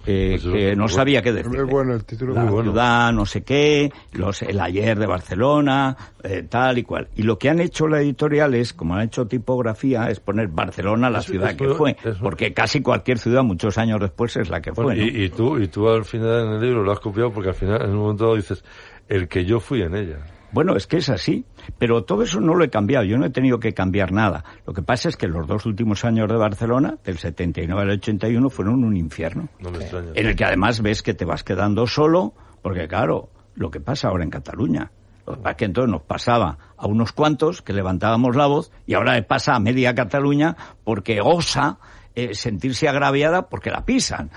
Eh, 0.05 0.39
Pues 0.41 0.53
que 0.53 0.75
no 0.75 0.87
sabía 0.87 1.21
qué 1.21 1.31
decir. 1.33 1.55
Es 1.55 1.65
bueno 1.65 1.93
el 1.93 2.03
título. 2.05 2.33
La 2.33 2.41
muy 2.43 2.51
bueno. 2.51 2.71
ciudad, 2.71 3.13
no 3.13 3.25
sé 3.25 3.43
qué, 3.43 3.91
los, 4.13 4.41
el 4.41 4.59
ayer 4.59 4.97
de 4.99 5.05
Barcelona, 5.05 5.95
eh, 6.23 6.45
tal 6.49 6.77
y 6.77 6.83
cual. 6.83 7.07
Y 7.15 7.23
lo 7.23 7.37
que 7.37 7.49
han 7.49 7.59
hecho 7.59 7.87
la 7.87 8.01
editorial 8.01 8.53
es, 8.55 8.73
como 8.73 8.95
han 8.95 9.01
hecho 9.03 9.25
tipografía, 9.27 10.09
es 10.09 10.19
poner 10.19 10.47
Barcelona 10.49 11.09
la 11.09 11.19
Eso- 11.19 11.31
ciudad 11.31 11.49
eso- 11.51 11.57
que 11.57 11.73
fue. 11.75 11.95
porque 12.21 12.53
casi 12.53 12.81
cualquier 12.81 13.17
ciudad, 13.17 13.43
muchos 13.43 13.77
años 13.77 13.99
después, 13.99 14.35
es 14.37 14.49
la 14.49 14.61
que 14.61 14.71
Bueno, 14.71 14.89
fue. 14.89 14.97
¿no? 14.97 15.03
y, 15.19 15.23
y 15.25 15.29
tú, 15.29 15.57
y 15.59 15.67
tú 15.67 15.87
al 15.89 16.05
final 16.05 16.47
en 16.47 16.53
el 16.53 16.61
libro 16.61 16.83
lo 16.83 16.91
has 16.91 16.99
copiado 16.99 17.31
porque 17.31 17.49
al 17.49 17.55
final 17.55 17.81
en 17.83 17.91
un 17.91 17.97
momento 17.97 18.23
dado 18.25 18.35
dices 18.35 18.63
el 19.07 19.27
que 19.27 19.45
yo 19.45 19.59
fui 19.59 19.81
en 19.81 19.95
ella. 19.95 20.17
Bueno, 20.53 20.75
es 20.75 20.85
que 20.85 20.97
es 20.97 21.09
así, 21.09 21.45
pero 21.79 22.03
todo 22.03 22.21
eso 22.21 22.39
no 22.39 22.53
lo 22.53 22.63
he 22.63 22.69
cambiado, 22.69 23.03
yo 23.05 23.17
no 23.17 23.25
he 23.25 23.31
tenido 23.31 23.59
que 23.59 23.73
cambiar 23.73 24.11
nada. 24.11 24.43
Lo 24.67 24.73
que 24.73 24.83
pasa 24.83 25.09
es 25.09 25.17
que 25.17 25.27
los 25.27 25.47
dos 25.47 25.65
últimos 25.65 26.05
años 26.05 26.29
de 26.29 26.35
Barcelona, 26.35 26.97
del 27.03 27.17
79 27.17 27.81
al 27.81 27.89
81, 27.89 28.49
fueron 28.51 28.83
un 28.83 28.95
infierno. 28.95 29.49
No 29.59 29.71
me 29.71 29.79
extraña. 29.79 30.11
En 30.13 30.27
el 30.27 30.35
que 30.35 30.45
además 30.45 30.81
ves 30.81 31.01
que 31.01 31.15
te 31.15 31.25
vas 31.25 31.43
quedando 31.43 31.87
solo, 31.87 32.33
porque 32.61 32.87
claro, 32.87 33.29
lo 33.55 33.71
que 33.71 33.79
pasa 33.79 34.09
ahora 34.09 34.23
en 34.23 34.29
Cataluña. 34.29 34.91
Lo 35.25 35.33
que 35.33 35.39
pasa 35.39 35.51
es 35.51 35.57
que 35.57 35.65
entonces 35.65 35.91
nos 35.91 36.01
pasaba 36.03 36.57
a 36.77 36.85
unos 36.85 37.13
cuantos 37.13 37.61
que 37.61 37.73
levantábamos 37.73 38.35
la 38.35 38.45
voz 38.45 38.71
y 38.85 38.93
ahora 38.93 39.13
le 39.15 39.23
pasa 39.23 39.55
a 39.55 39.59
media 39.59 39.95
Cataluña 39.95 40.55
porque 40.83 41.19
osa 41.21 41.79
eh, 42.13 42.35
sentirse 42.35 42.87
agraviada 42.87 43.49
porque 43.49 43.71
la 43.71 43.85
pisan. 43.85 44.29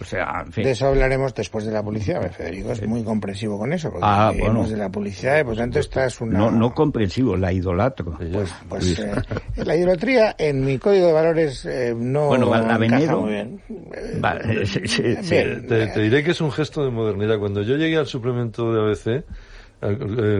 O 0.00 0.04
sea, 0.04 0.42
en 0.46 0.52
fin. 0.52 0.64
De 0.64 0.70
eso 0.70 0.86
hablaremos 0.86 1.34
después 1.34 1.66
de 1.66 1.72
la 1.72 1.82
publicidad. 1.82 2.30
Federico 2.32 2.72
es 2.72 2.86
muy 2.86 3.04
comprensivo 3.04 3.58
con 3.58 3.72
eso, 3.72 3.90
porque 3.90 4.06
Ah, 4.08 4.32
bueno. 4.38 4.66
de 4.66 4.76
la 4.76 4.88
publicidad 4.88 5.40
y 5.40 5.44
por 5.44 5.56
tanto 5.56 5.78
esta 5.78 6.06
es 6.06 6.20
una... 6.22 6.38
No, 6.38 6.50
no 6.50 6.72
comprensivo, 6.74 7.36
la 7.36 7.52
idolatro. 7.52 8.16
Ella- 8.20 8.44
Pues 8.68 8.98
eh, 8.98 9.12
la 9.56 9.76
idolatría 9.76 10.34
en 10.38 10.64
mi 10.64 10.78
código 10.78 11.08
de 11.08 11.12
valores 11.12 11.66
eh, 11.66 11.94
no 11.96 12.28
Bueno, 12.28 12.48
Valdavenero. 12.48 13.20
muy 13.20 13.30
bien. 13.32 13.60
Eh, 13.68 14.18
Vale, 14.20 14.64
sí, 14.66 14.80
sí, 14.86 15.16
sí. 15.22 15.30
bien. 15.34 15.66
Te, 15.66 15.86
te 15.88 16.00
diré 16.00 16.24
que 16.24 16.30
es 16.30 16.40
un 16.40 16.50
gesto 16.50 16.82
de 16.82 16.90
modernidad. 16.90 17.38
Cuando 17.38 17.60
yo 17.62 17.76
llegué 17.76 17.98
al 17.98 18.06
suplemento 18.06 18.72
de 18.72 18.80
ABC, 18.80 19.24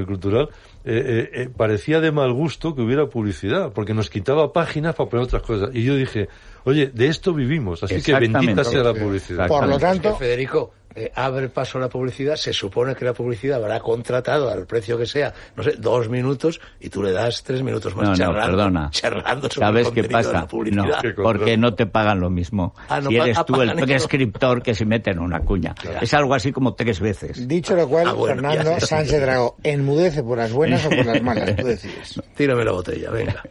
cultural, 0.07 0.49
eh, 0.83 1.29
eh, 1.35 1.43
eh, 1.43 1.49
parecía 1.55 2.01
de 2.01 2.11
mal 2.11 2.33
gusto 2.33 2.75
que 2.75 2.81
hubiera 2.81 3.07
publicidad, 3.07 3.73
porque 3.73 3.93
nos 3.93 4.09
quitaba 4.09 4.53
páginas 4.53 4.95
para 4.95 5.11
poner 5.11 5.25
otras 5.25 5.43
cosas. 5.43 5.71
Y 5.75 5.85
yo 5.85 5.95
dije, 5.95 6.29
oye, 6.65 6.87
de 6.87 7.09
esto 7.09 7.35
vivimos, 7.35 7.83
así 7.83 8.01
que 8.01 8.15
bendita 8.15 8.65
sea 8.65 8.83
la 8.83 8.95
publicidad. 8.95 9.47
Por 9.47 9.67
lo 9.67 9.73
Es 9.73 9.79
que, 9.79 9.83
tanto, 9.83 10.17
Federico, 10.17 10.73
eh, 10.95 11.11
abre 11.15 11.49
paso 11.49 11.79
a 11.79 11.81
la 11.83 11.89
publicidad, 11.89 12.37
se 12.37 12.53
supone 12.53 12.95
que 12.95 13.05
la 13.05 13.13
publicidad 13.13 13.63
habrá 13.63 13.81
contratado 13.81 14.51
al 14.51 14.67
precio 14.67 14.99
que 14.99 15.07
sea, 15.07 15.33
no 15.57 15.63
sé, 15.63 15.73
dos 15.79 16.09
minutos, 16.09 16.61
y 16.81 16.89
tú 16.89 17.03
le 17.03 17.13
das 17.13 17.43
tres 17.43 17.63
minutos 17.63 17.95
más 17.95 18.05
No, 18.05 18.11
no, 18.11 18.17
charlando, 18.17 18.47
perdona. 18.57 18.91
charlando 18.91 19.49
sobre 19.51 19.67
¿Sabes 19.67 19.87
el 19.89 19.95
qué 19.95 20.05
pasa? 20.05 20.33
la 20.33 20.47
publicidad. 20.47 21.03
No, 21.03 21.15
porque 21.23 21.57
no 21.57 21.75
te 21.75 21.87
pagan 21.87 22.21
lo 22.21 22.31
mismo. 22.31 22.75
Ah, 22.89 23.01
no 23.01 23.11
si 23.11 23.17
eres 23.17 23.39
tú 23.47 23.61
el 23.63 23.75
prescriptor 23.77 24.63
que 24.63 24.75
se 24.75 24.85
mete 24.85 25.11
en 25.11 25.19
una 25.21 25.41
cuña. 25.41 25.75
Es 26.01 26.13
algo 26.15 26.35
así 26.35 26.53
como 26.53 26.75
tres 26.75 27.01
veces. 27.01 27.47
dicho 27.49 27.75
lo 27.77 27.89
cual, 27.89 28.09
Ah, 28.09 28.13
bueno, 28.13 28.43
Fernando. 28.51 28.81
Sánchez 28.81 29.21
Drago, 29.21 29.57
enmudece 29.63 30.23
por 30.23 30.39
las 30.39 30.53
buenas 30.53 30.85
o 30.87 30.91
por 30.91 31.07
las 31.07 31.23
malas, 31.23 31.55
tú 31.57 31.67
decides. 31.67 32.21
Tírame 32.37 32.65
la 32.65 32.73
botella, 32.73 33.11
venga. 33.11 33.43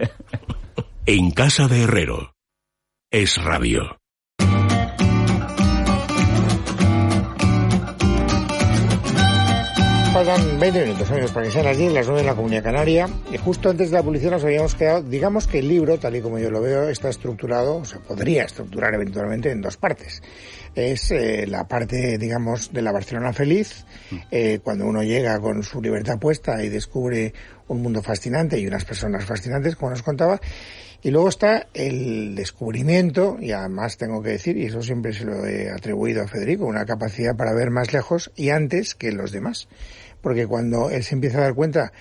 En 1.05 1.31
casa 1.31 1.67
de 1.67 1.83
Herrero. 1.83 2.33
Es 3.11 3.41
rabio. 3.43 3.97
Faltan 10.19 10.59
20 10.59 10.83
minutos, 10.83 11.09
amigos, 11.11 11.31
para 11.31 11.45
que 11.45 11.51
sean 11.53 11.63
las 11.63 11.77
10, 11.77 11.93
las 11.93 12.05
9 12.05 12.19
en 12.19 12.27
la 12.27 12.35
Comunidad 12.35 12.63
Canaria. 12.63 13.07
Y 13.31 13.37
justo 13.37 13.69
antes 13.69 13.89
de 13.89 13.95
la 13.95 14.03
publicidad 14.03 14.31
nos 14.31 14.43
habíamos 14.43 14.75
quedado, 14.75 15.01
digamos 15.01 15.47
que 15.47 15.59
el 15.59 15.69
libro, 15.69 15.97
tal 15.97 16.13
y 16.13 16.21
como 16.21 16.37
yo 16.39 16.51
lo 16.51 16.59
veo, 16.59 16.89
está 16.89 17.07
estructurado, 17.07 17.77
o 17.77 17.85
se 17.85 17.99
podría 17.99 18.43
estructurar 18.43 18.93
eventualmente 18.93 19.49
en 19.49 19.61
dos 19.61 19.77
partes. 19.77 20.21
Es 20.75 21.11
eh, 21.11 21.47
la 21.47 21.69
parte, 21.69 22.17
digamos, 22.17 22.73
de 22.73 22.81
la 22.81 22.91
Barcelona 22.91 23.31
feliz, 23.31 23.85
eh, 24.29 24.59
cuando 24.61 24.87
uno 24.87 25.03
llega 25.03 25.39
con 25.39 25.63
su 25.63 25.81
libertad 25.81 26.19
puesta 26.19 26.61
y 26.61 26.67
descubre 26.67 27.33
un 27.69 27.81
mundo 27.81 28.03
fascinante 28.03 28.59
y 28.59 28.67
unas 28.67 28.83
personas 28.83 29.23
fascinantes, 29.23 29.77
como 29.77 29.91
nos 29.91 30.03
contaba. 30.03 30.41
Y 31.01 31.11
luego 31.11 31.29
está 31.29 31.67
el 31.73 32.35
descubrimiento, 32.35 33.37
y 33.39 33.53
además 33.53 33.95
tengo 33.95 34.21
que 34.21 34.31
decir, 34.31 34.57
y 34.57 34.65
eso 34.65 34.81
siempre 34.81 35.13
se 35.13 35.23
lo 35.23 35.45
he 35.45 35.69
atribuido 35.69 36.21
a 36.23 36.27
Federico, 36.27 36.65
una 36.65 36.85
capacidad 36.85 37.37
para 37.37 37.53
ver 37.53 37.71
más 37.71 37.93
lejos 37.93 38.31
y 38.35 38.49
antes 38.49 38.95
que 38.95 39.13
los 39.13 39.31
demás. 39.31 39.69
Porque 40.21 40.47
cuando 40.47 40.89
él 40.89 41.03
se 41.03 41.15
empieza 41.15 41.39
a 41.39 41.41
dar 41.41 41.53
cuenta 41.53 41.91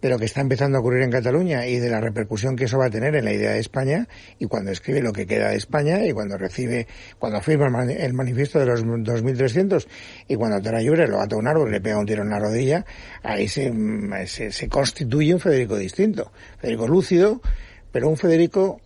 de 0.00 0.08
lo 0.10 0.18
que 0.18 0.26
está 0.26 0.40
empezando 0.40 0.78
a 0.78 0.80
ocurrir 0.80 1.02
en 1.02 1.10
Cataluña 1.10 1.66
y 1.66 1.80
de 1.80 1.90
la 1.90 2.00
repercusión 2.00 2.54
que 2.54 2.66
eso 2.66 2.78
va 2.78 2.86
a 2.86 2.90
tener 2.90 3.16
en 3.16 3.24
la 3.24 3.32
idea 3.32 3.50
de 3.50 3.58
España, 3.58 4.06
y 4.38 4.46
cuando 4.46 4.70
escribe 4.70 5.00
lo 5.02 5.12
que 5.12 5.26
queda 5.26 5.50
de 5.50 5.56
España, 5.56 6.04
y 6.06 6.12
cuando 6.12 6.38
recibe, 6.38 6.86
cuando 7.18 7.40
firma 7.40 7.66
el 7.66 7.72
mani- 7.72 7.96
el 7.98 8.14
manifiesto 8.14 8.60
de 8.60 8.66
los 8.66 8.84
2300, 8.86 9.88
y 10.28 10.36
cuando 10.36 10.62
Tara 10.62 10.80
Llobre 10.82 11.08
lo 11.08 11.20
ata 11.20 11.34
a 11.34 11.38
un 11.38 11.48
árbol 11.48 11.68
y 11.70 11.72
le 11.72 11.80
pega 11.80 11.98
un 11.98 12.06
tiro 12.06 12.22
en 12.22 12.30
la 12.30 12.38
rodilla, 12.38 12.84
ahí 13.24 13.48
se, 13.48 13.72
se 14.26 14.68
constituye 14.68 15.34
un 15.34 15.40
Federico 15.40 15.76
distinto. 15.76 16.30
Federico 16.60 16.86
lúcido, 16.86 17.40
pero 17.90 18.08
un 18.08 18.16
Federico 18.16 18.80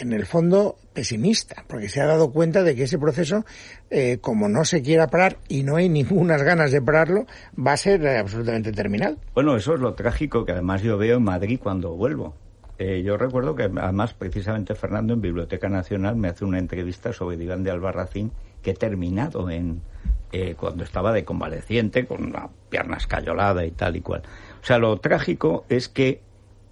en 0.00 0.12
el 0.12 0.26
fondo 0.26 0.76
pesimista, 0.92 1.64
porque 1.66 1.88
se 1.88 2.00
ha 2.00 2.06
dado 2.06 2.32
cuenta 2.32 2.62
de 2.62 2.74
que 2.74 2.84
ese 2.84 2.98
proceso, 2.98 3.44
eh, 3.90 4.18
como 4.20 4.48
no 4.48 4.64
se 4.64 4.82
quiera 4.82 5.08
parar 5.08 5.38
y 5.48 5.62
no 5.62 5.76
hay 5.76 5.88
ningunas 5.88 6.42
ganas 6.42 6.72
de 6.72 6.82
pararlo, 6.82 7.26
va 7.58 7.72
a 7.72 7.76
ser 7.76 8.04
eh, 8.04 8.18
absolutamente 8.18 8.72
terminal. 8.72 9.18
Bueno, 9.34 9.56
eso 9.56 9.74
es 9.74 9.80
lo 9.80 9.94
trágico 9.94 10.44
que 10.44 10.52
además 10.52 10.82
yo 10.82 10.98
veo 10.98 11.16
en 11.16 11.24
Madrid 11.24 11.60
cuando 11.62 11.94
vuelvo. 11.94 12.34
Eh, 12.78 13.02
yo 13.02 13.16
recuerdo 13.16 13.56
que 13.56 13.64
además 13.64 14.14
precisamente 14.14 14.76
Fernando 14.76 15.14
en 15.14 15.20
Biblioteca 15.20 15.68
Nacional 15.68 16.14
me 16.14 16.28
hace 16.28 16.44
una 16.44 16.60
entrevista 16.60 17.12
sobre 17.12 17.36
Diván 17.36 17.64
de 17.64 17.72
Albarracín 17.72 18.30
que 18.62 18.70
he 18.70 18.74
terminado 18.74 19.50
en 19.50 19.82
eh, 20.30 20.54
cuando 20.56 20.84
estaba 20.84 21.12
de 21.12 21.24
convaleciente 21.24 22.06
con 22.06 22.22
una 22.22 22.48
pierna 22.68 22.98
escayolada 22.98 23.64
y 23.64 23.72
tal 23.72 23.96
y 23.96 24.00
cual. 24.00 24.22
O 24.62 24.64
sea, 24.64 24.78
lo 24.78 24.96
trágico 24.98 25.64
es 25.68 25.88
que 25.88 26.20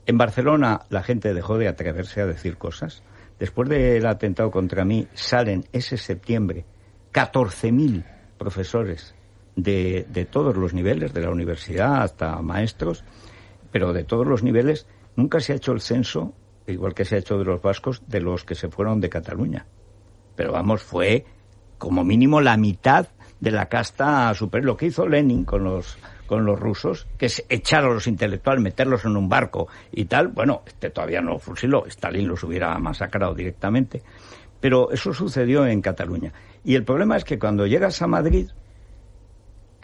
en 0.06 0.18
Barcelona 0.18 0.82
la 0.90 1.02
gente 1.02 1.34
dejó 1.34 1.58
de 1.58 1.66
atreverse 1.66 2.20
a 2.20 2.26
decir 2.26 2.56
cosas. 2.56 3.02
Después 3.38 3.68
del 3.68 4.06
atentado 4.06 4.50
contra 4.50 4.84
mí 4.84 5.08
salen 5.14 5.64
ese 5.72 5.96
septiembre 5.96 6.64
14.000 7.12 8.04
profesores 8.38 9.14
de, 9.56 10.06
de 10.08 10.24
todos 10.24 10.56
los 10.56 10.72
niveles, 10.72 11.12
de 11.12 11.20
la 11.20 11.30
universidad 11.30 12.02
hasta 12.02 12.40
maestros, 12.42 13.04
pero 13.70 13.92
de 13.92 14.04
todos 14.04 14.26
los 14.26 14.42
niveles. 14.42 14.86
Nunca 15.16 15.40
se 15.40 15.52
ha 15.52 15.56
hecho 15.56 15.72
el 15.72 15.80
censo, 15.80 16.34
igual 16.66 16.94
que 16.94 17.04
se 17.04 17.16
ha 17.16 17.18
hecho 17.18 17.38
de 17.38 17.44
los 17.44 17.60
vascos, 17.60 18.02
de 18.06 18.20
los 18.20 18.44
que 18.44 18.54
se 18.54 18.68
fueron 18.68 19.00
de 19.00 19.08
Cataluña. 19.08 19.66
Pero 20.34 20.52
vamos, 20.52 20.82
fue 20.82 21.24
como 21.78 22.04
mínimo 22.04 22.40
la 22.40 22.56
mitad 22.56 23.08
de 23.40 23.50
la 23.50 23.68
casta 23.68 24.32
super. 24.34 24.64
Lo 24.64 24.76
que 24.76 24.86
hizo 24.86 25.06
Lenin 25.06 25.44
con 25.44 25.64
los 25.64 25.98
con 26.26 26.44
los 26.44 26.58
rusos, 26.58 27.06
que 27.16 27.26
es 27.26 27.44
echar 27.48 27.84
a 27.84 27.88
los 27.88 28.06
intelectuales, 28.06 28.62
meterlos 28.62 29.04
en 29.04 29.16
un 29.16 29.28
barco 29.28 29.68
y 29.92 30.04
tal, 30.04 30.28
bueno, 30.28 30.62
este 30.66 30.90
todavía 30.90 31.20
no 31.20 31.38
fusiló, 31.38 31.86
Stalin 31.86 32.28
los 32.28 32.42
hubiera 32.42 32.76
masacrado 32.78 33.34
directamente. 33.34 34.02
Pero 34.60 34.90
eso 34.90 35.12
sucedió 35.12 35.66
en 35.66 35.80
Cataluña. 35.80 36.32
Y 36.64 36.74
el 36.74 36.84
problema 36.84 37.16
es 37.16 37.24
que 37.24 37.38
cuando 37.38 37.66
llegas 37.66 38.02
a 38.02 38.06
Madrid, 38.06 38.48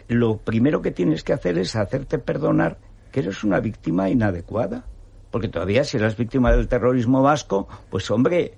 lo 0.07 0.37
primero 0.37 0.81
que 0.81 0.91
tienes 0.91 1.23
que 1.23 1.33
hacer 1.33 1.57
es 1.57 1.75
hacerte 1.75 2.19
perdonar 2.19 2.77
que 3.11 3.21
eres 3.21 3.43
una 3.43 3.59
víctima 3.59 4.09
inadecuada. 4.09 4.85
Porque 5.31 5.47
todavía 5.47 5.83
si 5.83 5.97
eres 5.97 6.17
víctima 6.17 6.51
del 6.51 6.67
terrorismo 6.67 7.21
vasco, 7.21 7.67
pues 7.89 8.09
hombre, 8.11 8.53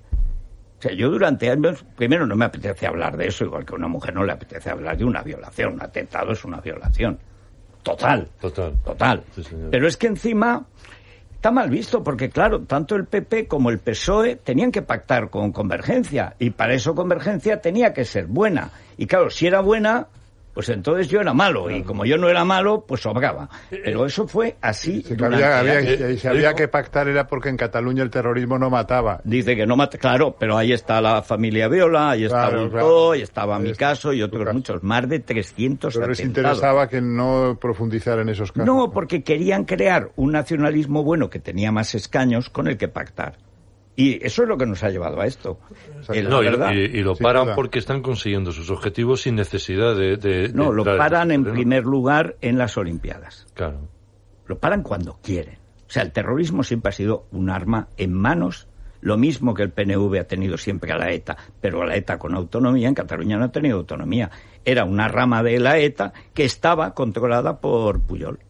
o 0.78 0.82
sea, 0.82 0.92
yo 0.92 1.08
durante 1.10 1.50
años, 1.50 1.84
primero 1.96 2.26
no 2.26 2.36
me 2.36 2.44
apetece 2.44 2.86
hablar 2.86 3.16
de 3.16 3.28
eso, 3.28 3.44
igual 3.44 3.64
que 3.64 3.72
a 3.74 3.76
una 3.78 3.88
mujer 3.88 4.14
no 4.14 4.24
le 4.24 4.32
apetece 4.32 4.70
hablar 4.70 4.96
de 4.96 5.04
una 5.04 5.22
violación. 5.22 5.74
Un 5.74 5.82
atentado 5.82 6.32
es 6.32 6.44
una 6.44 6.60
violación. 6.60 7.18
Total. 7.86 8.28
Total. 8.40 8.72
Total. 8.84 9.24
Sí, 9.32 9.44
señor. 9.44 9.70
Pero 9.70 9.86
es 9.86 9.96
que 9.96 10.08
encima 10.08 10.66
está 11.36 11.52
mal 11.52 11.70
visto, 11.70 12.02
porque 12.02 12.30
claro, 12.30 12.62
tanto 12.62 12.96
el 12.96 13.04
PP 13.04 13.46
como 13.46 13.70
el 13.70 13.78
PSOE 13.78 14.34
tenían 14.34 14.72
que 14.72 14.82
pactar 14.82 15.30
con 15.30 15.52
Convergencia, 15.52 16.34
y 16.40 16.50
para 16.50 16.74
eso 16.74 16.96
Convergencia 16.96 17.60
tenía 17.60 17.94
que 17.94 18.04
ser 18.04 18.26
buena. 18.26 18.70
Y 18.98 19.06
claro, 19.06 19.30
si 19.30 19.46
era 19.46 19.60
buena, 19.60 20.08
pues 20.56 20.70
entonces 20.70 21.08
yo 21.08 21.20
era 21.20 21.34
malo, 21.34 21.70
y 21.70 21.82
como 21.82 22.06
yo 22.06 22.16
no 22.16 22.30
era 22.30 22.42
malo, 22.42 22.86
pues 22.88 23.02
sobraba. 23.02 23.46
Pero 23.68 24.06
eso 24.06 24.26
fue 24.26 24.56
así. 24.62 25.02
Sí, 25.02 25.02
que 25.10 25.14
durante 25.14 25.44
había, 25.44 25.58
había- 25.58 25.78
años. 25.92 26.10
y 26.12 26.16
si 26.18 26.26
había 26.26 26.54
que 26.54 26.66
pactar 26.66 27.08
era 27.08 27.26
porque 27.26 27.50
en 27.50 27.58
Cataluña 27.58 28.02
el 28.02 28.08
terrorismo 28.08 28.58
no 28.58 28.70
mataba. 28.70 29.20
Dice 29.22 29.54
que 29.54 29.66
no 29.66 29.76
mata, 29.76 29.98
claro, 29.98 30.34
pero 30.40 30.56
ahí 30.56 30.72
está 30.72 31.02
la 31.02 31.20
familia 31.20 31.68
Viola, 31.68 32.12
ahí 32.12 32.24
está 32.24 32.48
Claro, 32.48 32.60
Bultó, 32.62 32.72
claro. 32.78 33.12
ahí 33.12 33.20
estaba 33.20 33.56
Ahí 33.58 33.62
mi 33.64 33.70
está, 33.72 33.88
caso 33.90 34.12
y 34.14 34.22
otros 34.22 34.44
caso. 34.44 34.54
muchos, 34.54 34.82
más 34.82 35.06
de 35.06 35.18
300 35.20 35.94
Pero 35.94 36.08
les 36.08 36.20
interesaba 36.20 36.88
que 36.88 37.02
no 37.02 37.58
profundizar 37.60 38.18
en 38.20 38.30
esos 38.30 38.50
casos. 38.50 38.66
No, 38.66 38.90
porque 38.90 39.22
querían 39.22 39.66
crear 39.66 40.10
un 40.16 40.32
nacionalismo 40.32 41.02
bueno 41.04 41.28
que 41.28 41.38
tenía 41.38 41.70
más 41.70 41.94
escaños 41.94 42.48
con 42.48 42.66
el 42.66 42.78
que 42.78 42.88
pactar. 42.88 43.36
Y 43.98 44.24
eso 44.24 44.42
es 44.42 44.48
lo 44.48 44.58
que 44.58 44.66
nos 44.66 44.82
ha 44.84 44.90
llevado 44.90 45.20
a 45.20 45.26
esto. 45.26 45.58
Eh, 46.12 46.22
No, 46.22 46.42
y, 46.42 46.46
verdad. 46.46 46.70
y- 46.72 46.98
y 46.98 47.00
lo 47.02 47.16
paran 47.16 47.54
porque 47.54 47.78
están 47.78 48.02
consiguiendo 48.02 48.52
sus 48.52 48.70
objetivos 48.70 49.22
sin 49.22 49.36
necesidad 49.36 49.96
de... 49.96 50.18
de- 50.18 50.50
No, 50.52 50.70
de 50.70 50.76
lo 50.76 50.84
paran 50.84 51.30
en 51.30 51.44
primer 51.44 51.84
lugar 51.84 52.36
en 52.42 52.58
las 52.58 52.76
Olimpiadas. 52.76 53.46
Claro. 53.54 53.88
Lo 54.46 54.58
paran 54.58 54.82
cuando 54.82 55.18
quieren. 55.22 55.56
O 55.88 55.90
sea, 55.90 56.02
el 56.02 56.12
terrorismo 56.12 56.62
siempre 56.62 56.90
ha 56.90 56.92
sido 56.92 57.26
un 57.30 57.48
arma 57.48 57.88
en 57.96 58.12
manos, 58.12 58.68
lo 59.00 59.16
mismo 59.16 59.54
que 59.54 59.62
el 59.62 59.70
PNV 59.70 60.18
ha 60.20 60.24
tenido 60.24 60.58
siempre 60.58 60.92
a 60.92 60.98
la 60.98 61.10
ETA, 61.12 61.36
pero 61.60 61.82
a 61.82 61.86
la 61.86 61.96
ETA 61.96 62.18
con 62.18 62.34
autonomía, 62.34 62.88
en 62.88 62.94
Cataluña 62.94 63.38
no 63.38 63.44
ha 63.44 63.52
tenido 63.52 63.78
autonomía. 63.78 64.30
Era 64.64 64.84
una 64.84 65.08
rama 65.08 65.42
de 65.42 65.58
la 65.60 65.78
ETA 65.78 66.12
que 66.34 66.44
estaba 66.44 66.92
controlada 66.92 67.60
por 67.60 68.00
Puyol. 68.00 68.40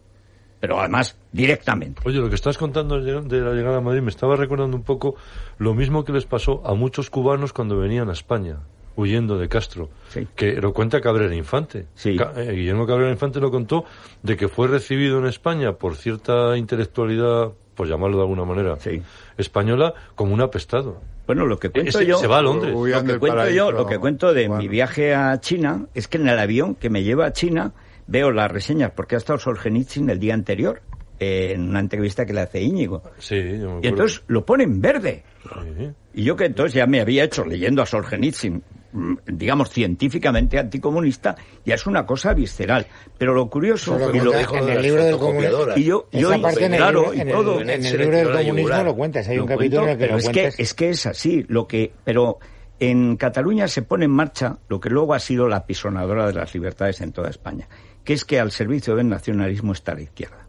Pero 0.67 0.81
además, 0.81 1.17
directamente. 1.31 2.03
Oye, 2.05 2.19
lo 2.19 2.29
que 2.29 2.35
estás 2.35 2.59
contando 2.59 3.01
de 3.01 3.41
la 3.41 3.53
llegada 3.53 3.77
a 3.79 3.81
Madrid 3.81 4.03
me 4.03 4.11
estaba 4.11 4.35
recordando 4.35 4.77
un 4.77 4.83
poco 4.83 5.15
lo 5.59 5.75
mismo 5.75 6.05
que 6.05 6.13
les 6.13 6.27
pasó 6.27 6.61
a 6.67 6.75
muchos 6.75 7.09
cubanos 7.09 7.53
cuando 7.53 7.79
venían 7.79 8.09
a 8.09 8.13
España, 8.13 8.57
huyendo 8.97 9.39
de 9.39 9.49
Castro. 9.49 9.89
Sí. 10.09 10.27
Que 10.35 10.55
lo 10.61 10.73
cuenta 10.73 11.01
Cabrera 11.01 11.33
Infante. 11.37 11.87
Sí. 11.95 12.17
Eh, 12.37 12.51
Guillermo 12.53 12.85
Cabrera 12.85 13.13
Infante 13.13 13.39
lo 13.39 13.53
contó 13.53 13.85
de 14.25 14.37
que 14.37 14.49
fue 14.49 14.67
recibido 14.67 15.21
en 15.21 15.27
España 15.27 15.75
por 15.75 15.95
cierta 15.95 16.57
intelectualidad, 16.57 17.53
por 17.77 17.87
llamarlo 17.87 18.17
de 18.17 18.23
alguna 18.25 18.45
manera, 18.45 18.75
Sí. 18.81 19.01
española, 19.39 19.95
como 20.17 20.35
un 20.35 20.41
apestado. 20.41 21.01
Bueno, 21.29 21.47
lo 21.47 21.61
que 21.61 21.71
cuento 21.71 21.91
Ese- 21.91 22.07
yo... 22.07 22.19
se 22.19 22.27
va 22.27 22.39
a 22.39 22.43
Londres. 22.43 22.75
Lo 22.75 22.83
que 23.05 23.19
cuento 23.21 23.37
paraíso, 23.37 23.57
yo, 23.57 23.71
lo 23.71 23.87
que 23.87 23.99
cuento 23.99 24.33
de 24.33 24.49
mi 24.49 24.67
viaje 24.67 25.15
a 25.15 25.39
China 25.41 25.87
es 25.95 26.09
que 26.09 26.19
en 26.19 26.29
el 26.29 26.39
avión 26.41 26.75
que 26.75 26.91
me 26.91 27.05
lleva 27.05 27.27
a 27.27 27.33
China 27.33 27.73
veo 28.07 28.31
las 28.31 28.51
reseñas 28.51 28.93
porque 28.95 29.15
ha 29.15 29.19
estado 29.19 29.39
Solzhenitsyn 29.39 30.09
el 30.11 30.19
día 30.19 30.35
anterior 30.35 30.83
eh, 31.19 31.53
en 31.55 31.69
una 31.69 31.81
entrevista 31.81 32.27
que 32.27 32.33
le 32.33 32.41
hace 32.41 32.61
Íñigo. 32.61 33.03
Sí, 33.19 33.37
yo 33.59 33.77
me. 33.77 33.81
Y 33.83 33.89
entonces 33.89 34.23
lo 34.27 34.45
pone 34.45 34.65
en 34.65 34.81
verde. 34.81 35.25
Sí. 35.43 35.89
Y 36.15 36.25
yo 36.25 36.37
que 36.37 36.45
entonces 36.47 36.75
ya 36.75 36.87
me 36.87 37.01
había 37.01 37.25
hecho 37.25 37.45
leyendo 37.45 37.83
a 37.83 37.87
Solzhenitsyn, 37.87 38.63
mm, 38.93 39.15
digamos, 39.27 39.71
científicamente 39.71 40.59
anticomunista, 40.59 41.37
ya 41.65 41.75
es 41.75 41.87
una 41.87 42.05
cosa 42.05 42.35
visceral. 42.35 42.87
Pero 43.19 43.35
lo 43.35 43.49
curioso... 43.49 43.99
Lo 43.99 44.15
y 44.15 44.21
lo- 44.21 44.35
en 44.35 44.69
el 44.69 44.83
libro 44.83 45.05
del 45.05 45.17
comunismo. 45.19 45.59
y 45.77 45.85
yo, 45.85 46.09
yo 46.13 46.41
parte 46.43 46.65
en 46.67 46.73
el, 46.75 46.79
claro, 46.79 47.01
libro, 47.01 47.15
y 47.15 47.21
en 47.21 47.29
el- 47.29 47.35
todo. 47.35 47.61
en 47.61 47.71
el 47.71 47.83
libro 47.99 48.17
del 48.19 48.33
comunismo 48.47 48.83
lo 48.85 48.95
cuentas. 48.97 49.29
Hay 49.29 49.37
Lo 49.37 49.43
un 49.45 49.49
capítulo 49.49 49.83
en 49.85 49.89
el 49.91 49.99
que 49.99 50.09
cuento, 50.09 50.17
lo 50.17 50.19
pero 50.19 50.19
es 50.19 50.29
que, 50.29 50.41
cuentas. 50.43 50.61
es 50.61 50.75
que 50.75 50.89
es 50.91 51.07
así. 51.07 51.45
Lo 51.49 51.67
que, 51.67 51.93
pero 52.05 52.39
en 52.79 53.17
Cataluña 53.17 53.69
se 53.69 53.81
pone 53.83 54.05
en 54.05 54.11
marcha 54.11 54.59
lo 54.69 54.81
que 54.81 54.91
luego 54.91 55.15
ha 55.15 55.19
sido 55.19 55.49
la 55.49 55.65
pisonadora 55.67 56.27
de 56.27 56.35
las 56.35 56.53
libertades 56.55 57.01
en 57.01 57.13
toda 57.13 57.31
España, 57.31 57.69
que 58.07 58.15
es 58.15 58.25
que 58.25 58.41
al 58.41 58.53
servicio 58.53 58.95
del 58.95 59.09
nacionalismo 59.09 59.73
está 59.73 59.95
la 59.95 60.03
izquierda. 60.03 60.47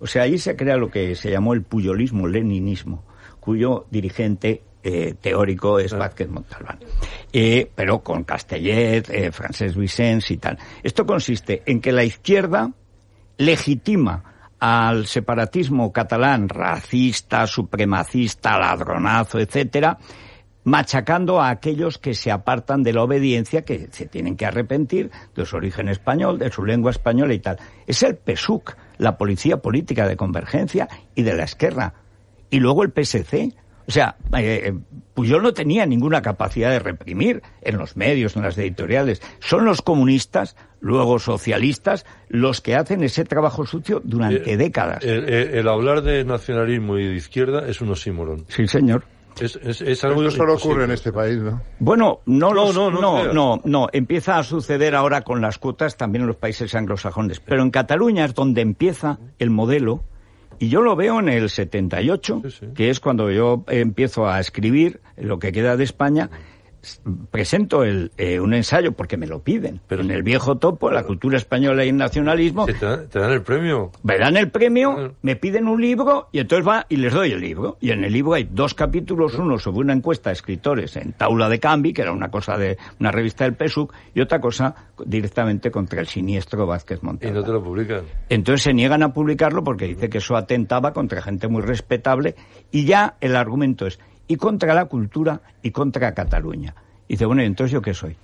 O 0.00 0.06
sea, 0.06 0.24
ahí 0.24 0.38
se 0.38 0.56
crea 0.56 0.76
lo 0.76 0.90
que 0.90 1.14
se 1.14 1.30
llamó 1.30 1.54
el 1.54 1.62
puyolismo-leninismo, 1.62 3.04
cuyo 3.40 3.86
dirigente 3.90 4.64
eh, 4.82 5.14
teórico 5.20 5.78
es 5.78 5.94
Vázquez 5.94 6.28
Montalbán. 6.28 6.80
Eh, 7.32 7.70
pero 7.74 8.00
con 8.00 8.24
Castellet, 8.24 9.08
eh, 9.08 9.30
Francesc 9.30 9.76
Vicens 9.76 10.30
y 10.32 10.36
tal. 10.36 10.58
Esto 10.82 11.06
consiste 11.06 11.62
en 11.64 11.80
que 11.80 11.92
la 11.92 12.02
izquierda 12.02 12.72
legitima 13.38 14.24
al 14.58 15.06
separatismo 15.06 15.92
catalán 15.92 16.48
racista, 16.48 17.46
supremacista, 17.46 18.58
ladronazo, 18.58 19.38
etcétera, 19.38 19.96
machacando 20.66 21.40
a 21.40 21.48
aquellos 21.50 21.96
que 21.96 22.12
se 22.14 22.32
apartan 22.32 22.82
de 22.82 22.92
la 22.92 23.04
obediencia, 23.04 23.62
que 23.62 23.86
se 23.92 24.06
tienen 24.06 24.36
que 24.36 24.46
arrepentir 24.46 25.12
de 25.36 25.46
su 25.46 25.54
origen 25.56 25.88
español, 25.88 26.40
de 26.40 26.50
su 26.50 26.64
lengua 26.64 26.90
española 26.90 27.32
y 27.34 27.38
tal. 27.38 27.56
Es 27.86 28.02
el 28.02 28.16
PSUC, 28.16 28.76
la 28.98 29.16
Policía 29.16 29.58
Política 29.58 30.08
de 30.08 30.16
Convergencia 30.16 30.88
y 31.14 31.22
de 31.22 31.34
la 31.34 31.44
Esquerra. 31.44 31.94
Y 32.50 32.58
luego 32.58 32.82
el 32.82 32.90
PSC. 32.90 33.54
O 33.88 33.92
sea, 33.92 34.16
eh, 34.36 34.74
Puyol 35.14 35.40
no 35.44 35.52
tenía 35.54 35.86
ninguna 35.86 36.20
capacidad 36.20 36.70
de 36.72 36.80
reprimir 36.80 37.42
en 37.62 37.78
los 37.78 37.96
medios, 37.96 38.34
en 38.34 38.42
las 38.42 38.58
editoriales. 38.58 39.22
Son 39.38 39.64
los 39.64 39.80
comunistas, 39.82 40.56
luego 40.80 41.20
socialistas, 41.20 42.04
los 42.28 42.60
que 42.60 42.74
hacen 42.74 43.04
ese 43.04 43.24
trabajo 43.24 43.64
sucio 43.64 44.00
durante 44.02 44.52
Eh, 44.52 44.56
décadas. 44.56 45.04
El, 45.04 45.28
el- 45.28 45.54
el 45.54 45.68
hablar 45.68 46.02
de 46.02 46.24
nacionalismo 46.24 46.98
y 46.98 47.06
de 47.06 47.14
izquierda 47.14 47.68
es 47.68 47.80
un 47.80 47.90
oxímoron. 47.90 48.44
sí, 48.48 48.66
señor. 48.66 49.04
Es, 49.40 49.56
es, 49.62 49.80
es 49.82 50.02
algo 50.04 50.22
Esto 50.22 50.36
solo 50.38 50.52
imposible. 50.52 50.72
ocurre 50.72 50.84
en 50.84 50.90
este 50.92 51.12
país, 51.12 51.36
¿no? 51.38 51.60
Bueno, 51.78 52.20
no, 52.26 52.48
No, 52.48 52.54
los- 52.54 52.74
no, 52.74 52.90
no 52.90 53.32
no, 53.32 53.60
no, 53.64 53.86
empieza 53.92 54.38
a 54.38 54.42
suceder 54.44 54.94
ahora 54.94 55.22
con 55.22 55.40
las 55.40 55.58
cuotas 55.58 55.96
también 55.96 56.22
en 56.22 56.28
los 56.28 56.36
países 56.36 56.74
anglosajones, 56.74 57.40
pero 57.40 57.62
en 57.62 57.70
Cataluña 57.70 58.24
es 58.24 58.34
donde 58.34 58.62
empieza 58.62 59.18
el 59.38 59.50
modelo 59.50 60.02
y 60.58 60.68
yo 60.70 60.80
lo 60.80 60.96
veo 60.96 61.20
en 61.20 61.28
el 61.28 61.50
78, 61.50 62.40
Sí, 62.44 62.50
sí. 62.50 62.66
que 62.74 62.88
es 62.88 62.98
cuando 62.98 63.30
yo 63.30 63.62
empiezo 63.68 64.26
a 64.26 64.40
escribir 64.40 65.00
lo 65.18 65.38
que 65.38 65.52
queda 65.52 65.76
de 65.76 65.84
España. 65.84 66.30
Presento 67.30 67.82
el, 67.82 68.12
eh, 68.16 68.38
un 68.38 68.54
ensayo 68.54 68.92
porque 68.92 69.16
me 69.16 69.26
lo 69.26 69.40
piden. 69.42 69.80
Pero- 69.88 70.02
en 70.02 70.10
el 70.10 70.22
viejo 70.22 70.56
topo, 70.58 70.90
la 70.90 71.02
cultura 71.04 71.36
española 71.36 71.84
y 71.84 71.88
el 71.88 71.96
nacionalismo, 71.96 72.66
te, 72.66 72.74
dan- 72.74 73.08
te 73.08 73.18
dan 73.18 73.32
el 73.32 73.42
premio. 73.42 73.90
me 74.02 74.18
dan 74.18 74.36
el 74.36 74.50
premio, 74.50 75.14
me 75.22 75.34
piden 75.36 75.66
un 75.66 75.80
libro 75.80 76.28
y 76.32 76.38
entonces 76.38 76.66
va 76.66 76.86
y 76.88 76.96
les 76.96 77.12
doy 77.12 77.32
el 77.32 77.40
libro. 77.40 77.76
Y 77.80 77.90
en 77.90 78.04
el 78.04 78.12
libro 78.12 78.34
hay 78.34 78.44
dos 78.50 78.74
capítulos, 78.74 79.34
uno 79.34 79.58
sobre 79.58 79.78
una 79.80 79.92
encuesta 79.94 80.30
de 80.30 80.34
escritores 80.34 80.96
en 80.96 81.12
Taula 81.12 81.48
de 81.48 81.58
Cambi, 81.58 81.92
que 81.92 82.02
era 82.02 82.12
una 82.12 82.30
cosa 82.30 82.56
de 82.56 82.76
una 83.00 83.10
revista 83.10 83.44
del 83.44 83.54
PSUC, 83.54 83.92
y 84.14 84.20
otra 84.20 84.40
cosa 84.40 84.74
directamente 85.04 85.70
contra 85.70 86.00
el 86.00 86.06
siniestro 86.06 86.66
Vázquez 86.66 87.00
Y 87.02 87.06
Montalbán. 87.06 87.34
no 87.40 87.44
te 87.44 87.52
lo 87.52 87.62
publican. 87.62 88.02
Entonces 88.28 88.62
se 88.62 88.72
niegan 88.74 89.02
a 89.02 89.12
publicarlo 89.12 89.64
porque 89.64 89.86
dice 89.86 90.08
que 90.08 90.18
eso 90.18 90.36
atentaba 90.36 90.92
contra 90.92 91.20
gente 91.22 91.48
muy 91.48 91.62
respetable 91.62 92.34
y 92.70 92.84
ya 92.84 93.16
el 93.20 93.34
argumento 93.36 93.86
es 93.86 93.98
y 94.28 94.36
contra 94.36 94.74
la 94.74 94.86
cultura 94.86 95.40
y 95.62 95.70
contra 95.70 96.12
Cataluña. 96.14 96.74
Y 97.08 97.14
dice, 97.14 97.26
bueno, 97.26 97.42
¿y 97.42 97.46
entonces 97.46 97.72
yo 97.72 97.80
qué 97.82 97.94
soy? 97.94 98.16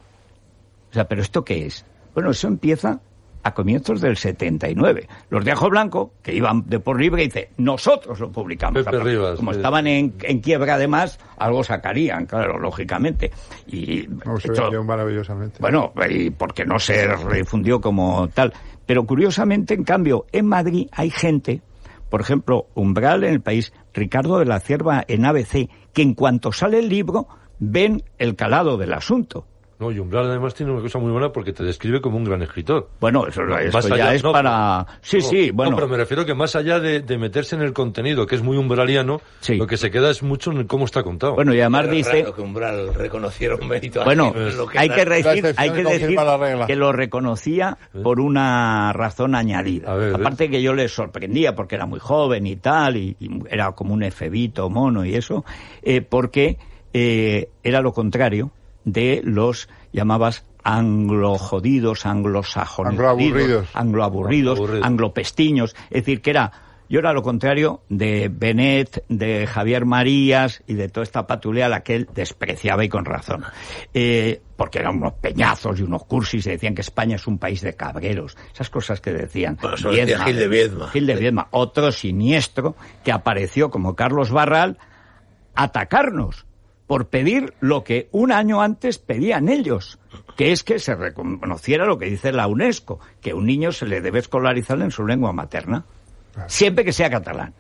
O 0.91 0.95
sea, 0.95 1.07
¿pero 1.09 1.23
esto 1.23 1.45
qué 1.45 1.67
es? 1.67 1.85
Bueno, 2.15 2.31
eso 2.31 2.49
empieza 2.49 3.01
a 3.45 3.55
comienzos 3.55 4.01
del 4.01 4.17
79. 4.17 5.09
Los 5.31 5.45
de 5.45 5.51
Ajo 5.53 5.69
Blanco, 5.69 6.13
que 6.23 6.33
iban 6.35 6.63
de 6.69 6.79
por 6.79 7.01
libre, 7.01 7.23
dice, 7.25 7.51
nosotros 7.57 8.21
lo 8.21 8.31
publicamos. 8.31 8.85
Pepe 8.85 8.97
Aparte, 8.97 9.11
Rivas, 9.11 9.37
Como 9.37 9.53
sí. 9.53 9.59
estaban 9.59 9.87
en, 9.89 10.15
en 10.23 10.41
quiebra 10.41 10.75
además, 10.75 11.19
algo 11.39 11.65
sacarían, 11.65 12.27
claro, 12.27 12.59
lógicamente. 12.61 13.33
Y 13.67 14.07
No, 14.25 14.39
se 14.39 14.49
esto- 14.49 14.63
vendió 14.63 14.85
maravillosamente. 14.85 15.59
bueno, 15.61 15.93
y 16.09 16.31
porque 16.31 16.65
no 16.65 16.79
se 16.79 17.07
refundió 17.17 17.81
como 17.81 18.29
tal. 18.29 18.53
Pero 18.87 19.05
curiosamente, 19.07 19.75
en 19.75 19.83
cambio, 19.85 20.27
en 20.31 20.47
Madrid 20.47 20.87
hay 20.93 21.11
gente, 21.11 21.63
por 22.11 22.21
ejemplo, 22.21 22.67
Umbral 22.75 23.25
en 23.25 23.33
el 23.33 23.41
país, 23.41 23.73
Ricardo 23.93 24.39
de 24.39 24.45
la 24.45 24.61
Cierva 24.61 25.03
en 25.09 25.25
ABC, 25.25 25.69
que 25.93 26.03
en 26.03 26.15
cuanto 26.15 26.53
sale 26.53 26.79
el 26.79 26.89
libro 26.89 27.29
ven 27.59 28.03
el 28.19 28.35
calado 28.37 28.77
del 28.77 28.93
asunto. 28.93 29.47
No, 29.83 29.91
y 29.91 29.99
Umbral 29.99 30.27
además 30.31 30.55
tiene 30.55 30.71
una 30.71 30.81
cosa 30.81 31.01
muy 31.01 31.11
buena 31.11 31.33
porque 31.33 31.53
te 31.53 31.65
describe 31.65 32.01
como 32.01 32.17
un 32.17 32.23
gran 32.25 32.41
escritor. 32.43 32.89
Bueno, 33.01 33.27
eso, 33.27 33.43
esto 33.43 33.79
Más 33.79 33.89
ya 33.89 33.95
allá- 33.95 34.15
es 34.15 34.23
no, 34.23 34.31
para... 34.31 34.87
Sí, 35.01 35.17
no, 35.19 35.23
sí, 35.25 35.47
no, 35.49 35.55
bueno. 35.55 35.75
pero 35.75 35.89
me 35.89 35.97
refiero 35.97 36.25
que 36.25 36.35
más 36.35 36.55
allá 36.55 36.79
de, 36.79 37.01
de 37.01 37.19
meterse 37.19 37.57
en 37.57 37.63
el 37.63 37.73
contenido, 37.73 38.25
que 38.27 38.37
es 38.37 38.43
muy 38.43 38.57
umbraliano, 38.57 39.21
Sí. 39.41 39.57
lo 39.57 39.67
que 39.67 39.77
se 39.77 39.91
queda 39.91 40.11
es 40.11 40.23
mucho 40.23 40.53
en 40.53 40.69
cómo 40.69 40.85
está 40.85 41.03
contado. 41.03 41.35
Bueno, 41.35 41.53
y 41.53 41.59
además 41.61 41.91
dice... 41.91 42.21
raro 42.23 42.35
que 42.35 42.43
Umbral 42.43 42.95
reconociera 42.95 43.57
un 43.57 43.67
mérito 43.67 44.05
Bueno, 44.05 44.33
lo 44.35 44.69
hay 44.77 44.87
era- 44.87 44.95
que 44.95 45.05
decir, 45.05 45.55
hay 45.57 45.71
que 45.71 45.83
decir 45.83 46.17
que 46.69 46.77
lo 46.77 46.93
reconocía 46.93 47.77
por 48.05 48.21
una 48.21 48.93
razón 48.93 49.35
añadida. 49.35 49.91
A 49.93 49.97
ver, 49.97 50.15
Aparte 50.15 50.49
que 50.49 50.63
yo 50.63 50.75
le 50.75 50.87
sorprendía 50.89 51.57
porque 51.57 51.75
era 51.75 51.87
muy 51.87 51.99
joven 51.99 52.47
y 52.47 52.55
tal, 52.55 52.97
y, 52.97 53.17
y 53.19 53.29
era 53.51 53.73
como 53.73 53.95
un 53.95 54.05
efebito 54.05 54.71
mono 54.71 55.05
y 55.05 55.17
eso, 55.17 55.45
eh, 55.83 56.03
porque 56.03 56.57
eh, 56.93 57.49
era 57.65 57.81
lo 57.81 57.93
contrario 57.93 58.51
de 58.85 59.21
los 59.25 59.69
llamabas 59.93 60.45
anglojodidos, 60.65 62.07
anglosajones, 62.07 62.93
Angloaburridos. 62.93 63.69
angloaburridos, 63.75 64.59
Aburridos. 64.59 64.87
anglopestiños, 64.87 65.75
es 65.91 66.05
decir, 66.05 66.23
que 66.23 66.31
era 66.31 66.53
Yo 66.89 66.99
era 66.99 67.13
lo 67.15 67.23
contrario 67.23 67.81
de 67.89 68.29
Benet, 68.31 69.05
de 69.09 69.47
Javier 69.47 69.87
Marías 69.87 70.63
y 70.67 70.75
de 70.75 70.89
toda 70.91 71.05
esta 71.05 71.27
patulea 71.27 71.67
a 71.67 71.69
la 71.71 71.83
que 71.83 71.95
él 71.97 72.09
despreciaba 72.15 72.85
y 72.85 72.91
con 72.91 73.07
razón. 73.07 73.45
Eh, 73.95 74.43
porque 74.57 74.79
eran 74.81 74.97
unos 74.99 75.15
peñazos 75.15 75.81
y 75.81 75.83
unos 75.85 76.05
cursis 76.05 76.47
y 76.47 76.51
decían 76.51 76.75
que 76.75 76.83
España 76.83 77.17
es 77.17 77.27
un 77.27 77.39
país 77.39 77.63
de 77.63 77.75
cabreros. 77.75 78.37
Esas 78.53 78.69
cosas 78.69 79.01
que 79.01 79.11
decían. 79.13 79.57
Bueno, 79.61 79.77
Gil 79.79 80.37
de 80.37 80.49
Viedma. 80.49 80.89
Gil 80.89 81.07
de 81.07 81.17
Viedma. 81.17 81.49
Otro 81.51 81.91
siniestro 81.93 82.77
que 83.03 83.11
apareció 83.11 83.71
como 83.71 83.97
Carlos 83.97 84.31
Barral 84.31 84.77
a 85.55 85.63
atacarnos 85.65 86.45
por 86.93 87.09
pedir 87.09 87.55
lo 87.61 87.85
que 87.85 88.11
un 88.13 88.33
año 88.33 88.61
antes 88.61 88.99
pedían 88.99 89.49
ellos, 89.49 89.99
que 90.37 90.53
es 90.53 90.63
que 90.63 90.79
se 90.79 90.95
reconociera 90.95 91.87
lo 91.87 91.97
que 91.97 92.05
dice 92.05 92.33
la 92.33 92.47
UNESCO, 92.47 93.01
que 93.23 93.31
a 93.31 93.35
un 93.35 93.47
niño 93.47 93.73
se 93.73 93.87
le 93.87 94.03
debe 94.03 94.19
escolarizar 94.19 94.79
en 94.83 94.91
su 94.91 95.07
lengua 95.07 95.33
materna, 95.33 95.87
siempre 96.49 96.85
que 96.85 96.93
sea 96.93 97.09
catalán. 97.09 97.55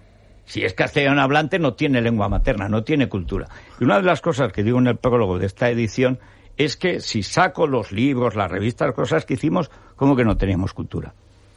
Si 0.44 0.62
es 0.64 0.74
castellano 0.74 1.22
hablante 1.22 1.58
no 1.58 1.72
tiene 1.72 2.02
lengua 2.02 2.28
materna, 2.28 2.68
no 2.68 2.84
tiene 2.84 3.08
cultura. 3.08 3.48
Y 3.80 3.84
una 3.84 3.96
de 3.96 4.02
las 4.02 4.20
cosas 4.20 4.52
que 4.52 4.62
digo 4.62 4.78
en 4.78 4.88
el 4.88 4.98
prólogo 4.98 5.38
de 5.38 5.46
esta 5.46 5.70
edición 5.70 6.18
es 6.58 6.76
que 6.76 7.00
si 7.00 7.22
saco 7.22 7.66
los 7.66 7.90
libros, 7.90 8.34
las 8.34 8.50
revistas, 8.50 8.88
las 8.88 8.94
cosas 8.94 9.24
que 9.24 9.32
hicimos, 9.32 9.70
como 9.96 10.14
que 10.14 10.26
no 10.26 10.36
teníamos 10.36 10.74
cultura. 10.74 11.14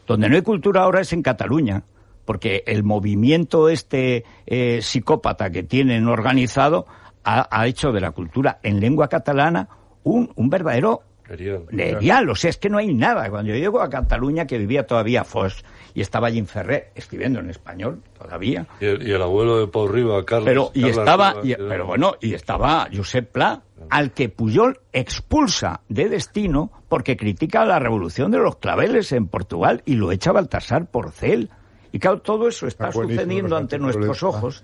Donde 0.07 0.29
no 0.29 0.37
hay 0.37 0.43
cultura 0.43 0.83
ahora 0.83 1.01
es 1.01 1.11
en 1.11 1.21
Cataluña, 1.21 1.83
porque 2.23 2.63
el 2.67 2.83
movimiento 2.83 3.67
este 3.67 4.23
eh, 4.45 4.79
psicópata 4.81 5.49
que 5.49 5.63
tienen 5.63 6.07
organizado 6.07 6.85
ha, 7.25 7.47
ha, 7.51 7.67
hecho 7.67 7.91
de 7.91 7.99
la 8.01 8.11
cultura 8.11 8.59
en 8.63 8.79
lengua 8.79 9.09
catalana 9.09 9.67
un, 10.03 10.31
un 10.35 10.49
verdadero 10.49 11.01
Serial. 11.27 12.29
O 12.29 12.35
sea, 12.35 12.51
es 12.51 12.57
que 12.57 12.69
no 12.69 12.77
hay 12.77 12.93
nada. 12.93 13.29
Cuando 13.31 13.51
yo 13.51 13.57
llego 13.57 13.81
a 13.81 13.89
Cataluña, 13.89 14.45
que 14.45 14.59
vivía 14.59 14.85
todavía 14.85 15.23
Foix, 15.23 15.63
y 15.95 16.01
estaba 16.01 16.29
Jim 16.29 16.45
Ferrer 16.45 16.91
escribiendo 16.93 17.39
en 17.39 17.49
español 17.49 18.03
todavía. 18.17 18.67
Y 18.79 18.85
el, 18.85 19.07
y 19.07 19.11
el 19.11 19.21
abuelo 19.21 19.57
de 19.59 19.67
Pau 19.67 19.87
Riba, 19.87 20.23
Carlos. 20.23 20.45
Pero, 20.47 20.71
y 20.75 20.81
Carlos 20.81 20.97
estaba, 20.99 21.29
Riba, 21.31 21.41
y- 21.43 21.47
que 21.47 21.61
era- 21.61 21.69
pero 21.69 21.85
bueno, 21.87 22.13
y 22.21 22.33
estaba 22.35 22.87
Josep 22.95 23.31
Pla, 23.31 23.63
al 23.89 24.11
que 24.11 24.29
Puyol 24.29 24.79
expulsa 24.93 25.81
de 25.89 26.09
destino 26.09 26.71
porque 26.87 27.17
critica 27.17 27.65
la 27.65 27.79
revolución 27.79 28.29
de 28.29 28.37
los 28.37 28.57
claveles 28.57 29.11
en 29.11 29.27
Portugal 29.27 29.81
y 29.85 29.95
lo 29.95 30.11
echa 30.11 30.31
Baltasar 30.31 30.85
Porcel. 30.91 31.49
Y 31.91 31.99
claro, 31.99 32.19
todo 32.21 32.47
eso 32.47 32.67
está, 32.67 32.89
Está 32.89 33.01
sucediendo 33.01 33.55
ante 33.55 33.79
nuestros 33.79 34.21
ojos. 34.21 34.63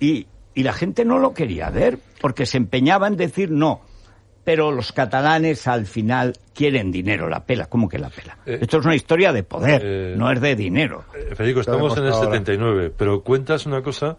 Y, 0.00 0.26
y 0.54 0.62
la 0.62 0.72
gente 0.72 1.04
no 1.04 1.18
lo 1.18 1.34
quería 1.34 1.70
ver, 1.70 1.98
porque 2.20 2.46
se 2.46 2.56
empeñaba 2.56 3.06
en 3.08 3.16
decir 3.16 3.50
no. 3.50 3.80
Pero 4.44 4.70
los 4.72 4.92
catalanes 4.92 5.66
al 5.66 5.86
final 5.86 6.34
quieren 6.54 6.92
dinero, 6.92 7.28
la 7.28 7.44
pela. 7.44 7.66
¿Cómo 7.66 7.88
que 7.88 7.98
la 7.98 8.10
pela? 8.10 8.36
Eh, 8.44 8.58
Esto 8.60 8.78
es 8.78 8.84
una 8.84 8.94
historia 8.94 9.32
de 9.32 9.42
poder, 9.42 9.82
eh, 9.84 10.14
no 10.16 10.30
es 10.30 10.40
de 10.40 10.54
dinero. 10.54 11.04
Eh, 11.14 11.34
Federico, 11.34 11.60
estamos 11.60 11.96
en 11.96 12.04
el 12.04 12.12
ahora. 12.12 12.26
79, 12.26 12.92
pero 12.96 13.22
cuentas 13.22 13.64
una 13.64 13.82
cosa 13.82 14.18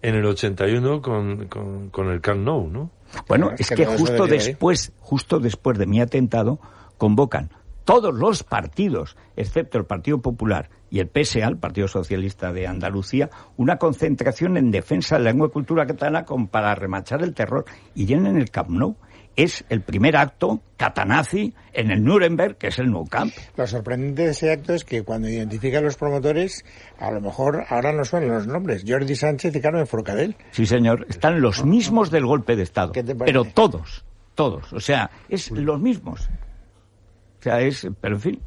en 0.00 0.14
el 0.14 0.24
81 0.24 1.02
con, 1.02 1.48
con, 1.48 1.90
con 1.90 2.08
el 2.08 2.20
Camp 2.20 2.44
Nou, 2.44 2.68
¿no? 2.68 2.90
Bueno, 3.26 3.50
es 3.58 3.70
que 3.70 3.84
justo 3.86 4.26
después, 4.26 4.92
justo 5.00 5.38
después 5.38 5.78
de 5.78 5.86
mi 5.86 6.00
atentado, 6.00 6.58
convocan 6.96 7.50
todos 7.88 8.14
los 8.14 8.42
partidos, 8.42 9.16
excepto 9.34 9.78
el 9.78 9.86
Partido 9.86 10.20
Popular 10.20 10.68
y 10.90 11.00
el 11.00 11.08
PSA, 11.08 11.48
el 11.48 11.56
Partido 11.56 11.88
Socialista 11.88 12.52
de 12.52 12.66
Andalucía, 12.66 13.30
una 13.56 13.78
concentración 13.78 14.58
en 14.58 14.70
defensa 14.70 15.16
de 15.16 15.24
la 15.24 15.30
lengua 15.30 15.48
y 15.48 15.52
cultura 15.52 15.86
catalana 15.86 16.26
con, 16.26 16.48
para 16.48 16.74
remachar 16.74 17.22
el 17.22 17.32
terror 17.32 17.64
y 17.94 18.04
llenan 18.04 18.36
el 18.36 18.50
Camp 18.50 18.68
Nou. 18.68 18.96
Es 19.36 19.64
el 19.70 19.80
primer 19.80 20.18
acto 20.18 20.60
catanazi 20.76 21.54
en 21.72 21.90
el 21.90 22.04
Nuremberg, 22.04 22.58
que 22.58 22.66
es 22.66 22.78
el 22.78 22.90
Nou 22.90 23.06
Camp. 23.06 23.32
Lo 23.56 23.66
sorprendente 23.66 24.24
de 24.24 24.32
ese 24.32 24.52
acto 24.52 24.74
es 24.74 24.84
que 24.84 25.02
cuando 25.02 25.26
identifican 25.26 25.82
los 25.82 25.96
promotores, 25.96 26.66
a 26.98 27.10
lo 27.10 27.22
mejor 27.22 27.64
ahora 27.70 27.94
no 27.94 28.04
suenan 28.04 28.32
los 28.32 28.46
nombres. 28.46 28.84
Jordi 28.86 29.16
Sánchez 29.16 29.56
y 29.56 29.62
Carmen 29.62 29.86
Forcadell. 29.86 30.36
Sí, 30.50 30.66
señor, 30.66 31.06
están 31.08 31.40
los 31.40 31.64
mismos 31.64 32.10
del 32.10 32.26
golpe 32.26 32.54
de 32.54 32.64
Estado. 32.64 32.92
¿Qué 32.92 33.02
te 33.02 33.14
parece? 33.14 33.32
Pero 33.32 33.50
todos, 33.50 34.04
todos. 34.34 34.74
O 34.74 34.80
sea, 34.80 35.10
es 35.30 35.50
los 35.52 35.80
mismos. 35.80 36.28
O 37.38 37.42
sea, 37.42 37.60
es, 37.60 37.86
pero 38.00 38.16
en 38.16 38.20
fin, 38.20 38.40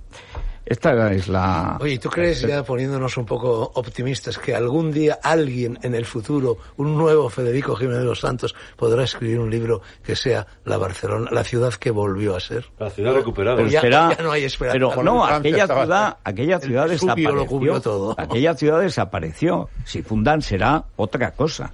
esta 0.65 1.11
es 1.11 1.27
la... 1.27 1.77
Oye, 1.81 1.97
¿tú 1.97 2.09
crees, 2.09 2.41
ya 2.41 2.63
poniéndonos 2.63 3.17
un 3.17 3.25
poco 3.25 3.71
optimistas, 3.75 4.37
que 4.37 4.53
algún 4.55 4.91
día 4.91 5.17
alguien 5.23 5.79
en 5.81 5.95
el 5.95 6.05
futuro, 6.05 6.57
un 6.77 6.97
nuevo 6.97 7.29
Federico 7.29 7.75
Jiménez 7.75 7.99
de 8.01 8.05
los 8.05 8.19
Santos, 8.19 8.53
podrá 8.75 9.03
escribir 9.03 9.39
un 9.39 9.49
libro 9.49 9.81
que 10.03 10.15
sea 10.15 10.45
la 10.65 10.77
Barcelona, 10.77 11.29
la 11.31 11.43
ciudad 11.43 11.73
que 11.73 11.89
volvió 11.91 12.35
a 12.35 12.39
ser? 12.39 12.65
La 12.79 12.89
ciudad 12.89 13.13
recuperada. 13.15 13.57
Pero 13.57 13.69
ya- 13.69 14.17
no 14.21 14.31
hay 14.31 14.43
esperanza. 14.43 14.73
Pero 14.73 15.03
no, 15.03 15.25
aquella 15.25 15.67
ciudad, 15.67 16.17
aquella 16.23 16.55
el 16.57 16.61
ciudad 16.61 16.87
desapareció. 16.89 17.45
cubrió 17.47 17.81
todo. 17.81 18.15
Aquella 18.17 18.53
ciudad 18.55 18.79
desapareció. 18.81 19.69
Si 19.85 20.03
fundan 20.03 20.41
será 20.41 20.85
otra 20.95 21.31
cosa. 21.31 21.73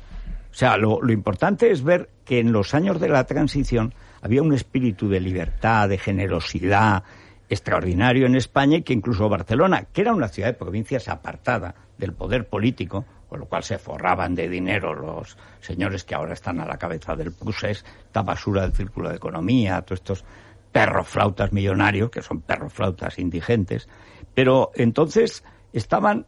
O 0.49 0.53
sea, 0.57 0.77
lo, 0.77 1.01
lo 1.01 1.11
importante 1.11 1.71
es 1.71 1.83
ver 1.83 2.09
que 2.25 2.39
en 2.39 2.51
los 2.51 2.73
años 2.73 2.99
de 2.99 3.09
la 3.09 3.25
transición 3.25 3.93
había 4.27 4.41
un 4.41 4.53
espíritu 4.53 5.07
de 5.07 5.21
libertad, 5.21 5.87
de 5.87 5.97
generosidad 5.97 7.03
extraordinario 7.49 8.25
en 8.25 8.35
España 8.35 8.77
y 8.77 8.81
que 8.81 8.91
incluso 8.91 9.29
Barcelona, 9.29 9.85
que 9.93 10.01
era 10.01 10.13
una 10.13 10.27
ciudad 10.27 10.49
de 10.49 10.53
provincias 10.53 11.07
apartada 11.07 11.73
del 11.97 12.11
poder 12.11 12.47
político, 12.47 13.05
con 13.29 13.39
lo 13.39 13.45
cual 13.45 13.63
se 13.63 13.77
forraban 13.77 14.35
de 14.35 14.49
dinero 14.49 14.93
los 14.93 15.37
señores 15.61 16.03
que 16.03 16.13
ahora 16.13 16.33
están 16.33 16.59
a 16.59 16.65
la 16.65 16.77
cabeza 16.77 17.15
del 17.15 17.31
Prusés, 17.31 17.85
esta 18.05 18.21
basura 18.21 18.63
del 18.63 18.73
círculo 18.73 19.09
de 19.09 19.15
economía, 19.15 19.81
todos 19.81 20.01
estos 20.01 20.25
perros 20.73 21.07
flautas 21.07 21.53
millonarios, 21.53 22.09
que 22.09 22.21
son 22.21 22.41
perros 22.41 22.73
flautas 22.73 23.17
indigentes, 23.19 23.87
pero 24.33 24.71
entonces 24.75 25.43
estaban 25.71 26.25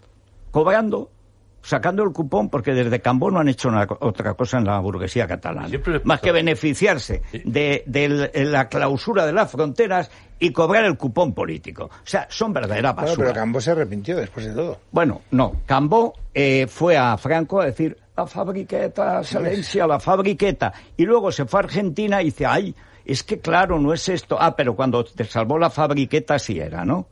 cobrando, 0.51 1.11
sacando 1.61 2.03
el 2.03 2.11
cupón, 2.11 2.49
porque 2.49 2.73
desde 2.73 2.99
Cambó 3.01 3.29
no 3.31 3.39
han 3.39 3.49
hecho 3.49 3.69
una- 3.69 3.87
otra 3.99 4.33
cosa 4.33 4.57
en 4.57 4.65
la 4.65 4.79
burguesía 4.79 5.27
catalana, 5.27 5.69
más 6.03 6.21
que 6.21 6.31
beneficiarse 6.31 7.21
de, 7.45 7.83
de 7.85 8.29
la 8.45 8.69
clausura 8.69 9.25
de 9.25 9.33
las 9.33 9.51
fronteras 9.51 10.09
y 10.39 10.51
cobrar 10.51 10.85
el 10.85 10.95
cupón 10.97 11.33
político. 11.33 11.85
O 11.85 11.89
sea, 12.05 12.25
son 12.29 12.53
verdadera 12.53 12.93
basura. 12.93 13.17
pero 13.17 13.33
Cambó 13.33 13.59
se 13.59 13.71
arrepintió 13.71 14.15
después 14.17 14.45
de 14.45 14.53
todo. 14.53 14.79
Bueno, 14.91 15.21
no. 15.31 15.53
Cambó 15.65 16.13
eh, 16.33 16.65
fue 16.67 16.97
a 16.97 17.17
Franco 17.17 17.59
a 17.61 17.65
decir 17.65 17.97
la 18.15 18.25
fabriqueta, 18.25 19.19
excelencia, 19.19 19.85
la 19.87 19.99
fabriqueta. 19.99 20.71
Y 20.95 21.05
luego 21.05 21.31
se 21.31 21.45
fue 21.45 21.59
a 21.59 21.63
Argentina 21.63 22.21
y 22.21 22.25
dice, 22.25 22.45
ay, 22.45 22.73
es 23.05 23.23
que 23.23 23.39
claro, 23.39 23.79
no 23.79 23.93
es 23.93 24.07
esto. 24.07 24.37
Ah, 24.39 24.55
pero 24.55 24.75
cuando 24.75 25.03
te 25.03 25.23
salvó 25.25 25.57
la 25.57 25.69
fabriqueta 25.69 26.39
sí 26.39 26.59
era, 26.59 26.85
¿no? 26.85 27.07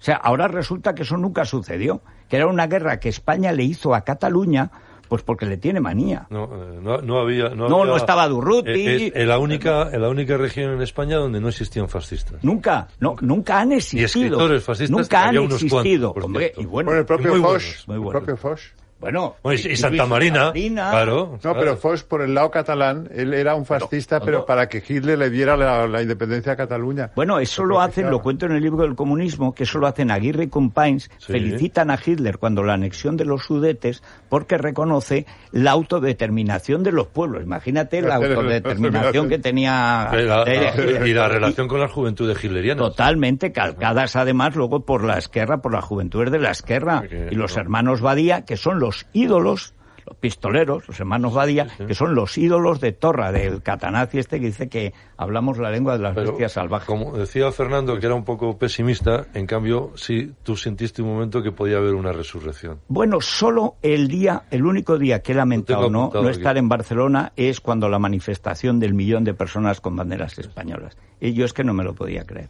O 0.00 0.02
sea, 0.02 0.16
ahora 0.16 0.48
resulta 0.48 0.94
que 0.94 1.02
eso 1.02 1.16
nunca 1.18 1.44
sucedió. 1.44 2.00
Que 2.28 2.36
era 2.36 2.46
una 2.46 2.66
guerra 2.66 2.98
que 3.00 3.08
España 3.10 3.52
le 3.52 3.64
hizo 3.64 3.94
a 3.94 4.00
Cataluña, 4.02 4.70
pues 5.08 5.22
porque 5.22 5.44
le 5.44 5.56
tiene 5.58 5.80
manía. 5.80 6.26
No, 6.30 6.44
eh, 6.44 6.78
no, 6.80 6.98
no 7.02 7.18
había. 7.20 7.48
No, 7.50 7.68
No, 7.68 7.80
había- 7.80 7.90
no 7.92 7.96
estaba 7.96 8.28
Durruti. 8.28 8.70
Eh, 8.70 9.06
es 9.08 9.12
en 9.16 9.28
la 9.28 9.38
única, 9.38 9.90
en 9.92 10.00
la 10.00 10.08
única 10.08 10.36
región 10.36 10.72
en 10.72 10.80
España 10.82 11.16
donde 11.16 11.40
no 11.40 11.48
existían 11.48 11.88
fascistas. 11.88 12.42
Nunca, 12.42 12.86
no, 13.00 13.16
nunca 13.20 13.60
han 13.60 13.72
existido. 13.72 14.06
escritores 14.06 14.62
fascistas 14.62 14.96
nunca 14.96 15.22
han 15.22 15.28
había 15.28 15.40
unos 15.42 15.62
existido. 15.62 16.12
cuantos, 16.12 16.24
Hombre, 16.24 16.52
y 16.56 16.64
bueno, 16.64 16.86
Bueno, 16.86 17.00
el 17.00 17.06
propio 17.06 17.30
muy 17.32 17.40
Foch. 17.40 17.50
buenos, 17.50 17.88
muy 17.88 17.96
el 17.96 18.08
propio 18.08 18.36
Foch. 18.36 18.60
Bueno, 19.00 19.36
y, 19.44 19.76
Santa 19.76 20.06
Marina, 20.06 20.46
Marina, 20.46 20.90
claro. 20.90 21.38
No, 21.42 21.54
pero 21.54 21.76
Foch 21.76 22.02
por 22.02 22.22
el 22.22 22.34
lado 22.34 22.50
catalán, 22.50 23.08
él 23.14 23.32
era 23.34 23.54
un 23.54 23.64
fascista, 23.64 24.20
pero, 24.20 24.44
para 24.46 24.68
que 24.68 24.82
Hitler 24.86 25.18
le 25.18 25.30
diera 25.30 25.56
la, 25.56 25.86
la 25.86 26.02
independencia 26.02 26.52
a 26.52 26.56
Cataluña. 26.56 27.10
Bueno, 27.16 27.38
eso 27.38 27.64
lo 27.64 27.80
hacen, 27.80 28.10
lo 28.10 28.20
cuento 28.20 28.46
en 28.46 28.52
el 28.52 28.62
libro 28.62 28.82
del 28.82 28.94
comunismo, 28.94 29.54
que 29.54 29.62
eso 29.64 29.78
lo 29.78 29.86
hacen 29.86 30.10
Aguirre 30.10 30.44
y 30.44 30.48
Companys, 30.48 31.10
Sí. 31.18 31.32
felicitan 31.32 31.90
a 31.90 31.98
Hitler 32.04 32.38
cuando 32.38 32.62
la 32.62 32.74
anexión 32.74 33.16
de 33.16 33.24
los 33.24 33.44
Sudetes, 33.44 34.02
porque 34.28 34.58
reconoce 34.58 35.26
la 35.52 35.70
autodeterminación 35.72 36.82
de 36.82 36.92
los 36.92 37.06
pueblos. 37.06 37.42
Imagínate 37.42 38.02
la 38.02 38.14
autodeterminación 38.16 39.28
que 39.28 39.38
tenía 39.38 40.08
la- 40.12 40.44
la- 40.44 41.06
y 41.06 41.14
la 41.14 41.28
relación 41.28 41.68
con 41.68 41.80
las 41.80 41.90
juventudes 41.90 42.42
hitlerianas. 42.42 42.82
Totalmente, 42.88 43.52
calcadas 43.52 44.16
además 44.16 44.54
luego 44.56 44.80
por 44.84 45.04
la 45.04 45.18
esquerra, 45.18 45.58
por 45.62 45.72
la 45.72 45.80
juventud 45.80 46.30
de 46.30 46.38
la 46.38 46.50
esquerra. 46.50 47.00
Porque, 47.00 47.28
Y 47.30 47.34
los 47.34 47.54
no. 47.56 47.62
hermanos 47.62 48.00
Badía, 48.00 48.44
que 48.44 48.56
son 48.56 48.78
los 48.80 48.89
ídolos, 49.12 49.74
los 50.06 50.16
pistoleros, 50.16 50.88
los 50.88 50.98
hermanos 50.98 51.34
Badía, 51.34 51.68
Sí, 51.68 51.74
sí. 51.78 51.86
que 51.86 51.94
son 51.94 52.14
los 52.14 52.36
ídolos 52.38 52.80
de 52.80 52.92
Torra, 52.92 53.30
del 53.32 53.62
catanazi 53.62 54.18
este 54.18 54.40
que 54.40 54.46
dice 54.46 54.68
que 54.68 54.92
hablamos 55.18 55.58
la 55.58 55.70
lengua 55.70 55.92
de 55.96 56.02
las 56.02 56.14
Pero, 56.14 56.28
bestias 56.30 56.52
salvajes. 56.52 56.86
como 56.86 57.12
decía 57.16 57.52
Fernando, 57.52 57.98
que 58.00 58.06
era 58.06 58.14
un 58.14 58.24
poco 58.24 58.56
pesimista, 58.58 59.26
en 59.34 59.46
cambio, 59.46 59.92
sí, 59.96 60.32
tú 60.42 60.56
sentiste 60.56 61.02
un 61.02 61.08
momento 61.08 61.42
que 61.42 61.52
podía 61.52 61.76
haber 61.76 61.94
una 61.94 62.12
resurrección. 62.12 62.80
Bueno, 62.88 63.20
solo 63.20 63.76
el 63.82 64.08
día, 64.08 64.44
el 64.50 64.64
único 64.64 64.98
día 64.98 65.20
que 65.22 65.32
he 65.32 65.34
lamentado 65.34 65.90
no, 65.90 66.10
aquí. 66.12 66.26
estar 66.28 66.56
en 66.56 66.68
Barcelona 66.68 67.32
es 67.36 67.60
cuando 67.60 67.88
la 67.88 67.98
manifestación 67.98 68.80
del 68.80 68.94
millón 68.94 69.22
de 69.24 69.34
personas 69.34 69.80
con 69.82 69.94
banderas 69.96 70.38
españolas. 70.38 70.96
Y 71.20 71.34
yo 71.34 71.44
es 71.44 71.52
que 71.52 71.62
no 71.62 71.74
me 71.74 71.84
lo 71.84 71.94
podía 71.94 72.24
creer. 72.24 72.48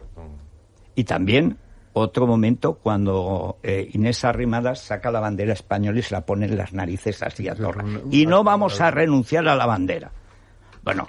Y 0.95 1.03
también 1.03 1.57
otro 1.93 2.27
momento 2.27 2.75
cuando 2.75 3.57
eh, 3.63 3.89
Inés 3.93 4.23
Arrimadas 4.23 4.79
saca 4.79 5.11
la 5.11 5.19
bandera 5.19 5.53
española 5.53 5.99
y 5.99 6.01
se 6.01 6.13
la 6.13 6.25
pone 6.25 6.45
en 6.45 6.57
las 6.57 6.73
narices 6.73 7.21
así 7.21 7.47
a 7.47 7.55
Torra. 7.55 7.83
Y 8.09 8.25
no 8.25 8.43
vamos 8.43 8.79
a 8.81 8.91
renunciar 8.91 9.47
a 9.47 9.55
la 9.55 9.65
bandera. 9.65 10.11
Bueno, 10.83 11.07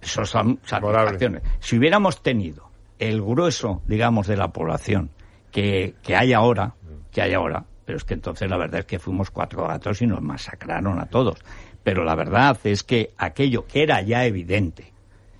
eso 0.00 0.24
son 0.24 0.60
satisfacciones. 0.64 1.42
Si 1.60 1.78
hubiéramos 1.78 2.22
tenido 2.22 2.70
el 2.98 3.22
grueso, 3.22 3.82
digamos, 3.86 4.26
de 4.26 4.36
la 4.36 4.48
población 4.52 5.10
que, 5.50 5.94
que 6.02 6.16
hay 6.16 6.32
ahora, 6.32 6.74
que 7.10 7.22
hay 7.22 7.34
ahora, 7.34 7.64
pero 7.84 7.96
es 7.96 8.04
que 8.04 8.14
entonces 8.14 8.50
la 8.50 8.58
verdad 8.58 8.80
es 8.80 8.86
que 8.86 8.98
fuimos 8.98 9.30
cuatro 9.30 9.66
gatos 9.66 10.02
y 10.02 10.06
nos 10.06 10.20
masacraron 10.20 10.98
a 11.00 11.06
todos. 11.06 11.38
Pero 11.82 12.04
la 12.04 12.14
verdad 12.14 12.58
es 12.64 12.82
que 12.82 13.14
aquello 13.16 13.66
que 13.66 13.82
era 13.82 14.02
ya 14.02 14.26
evidente, 14.26 14.92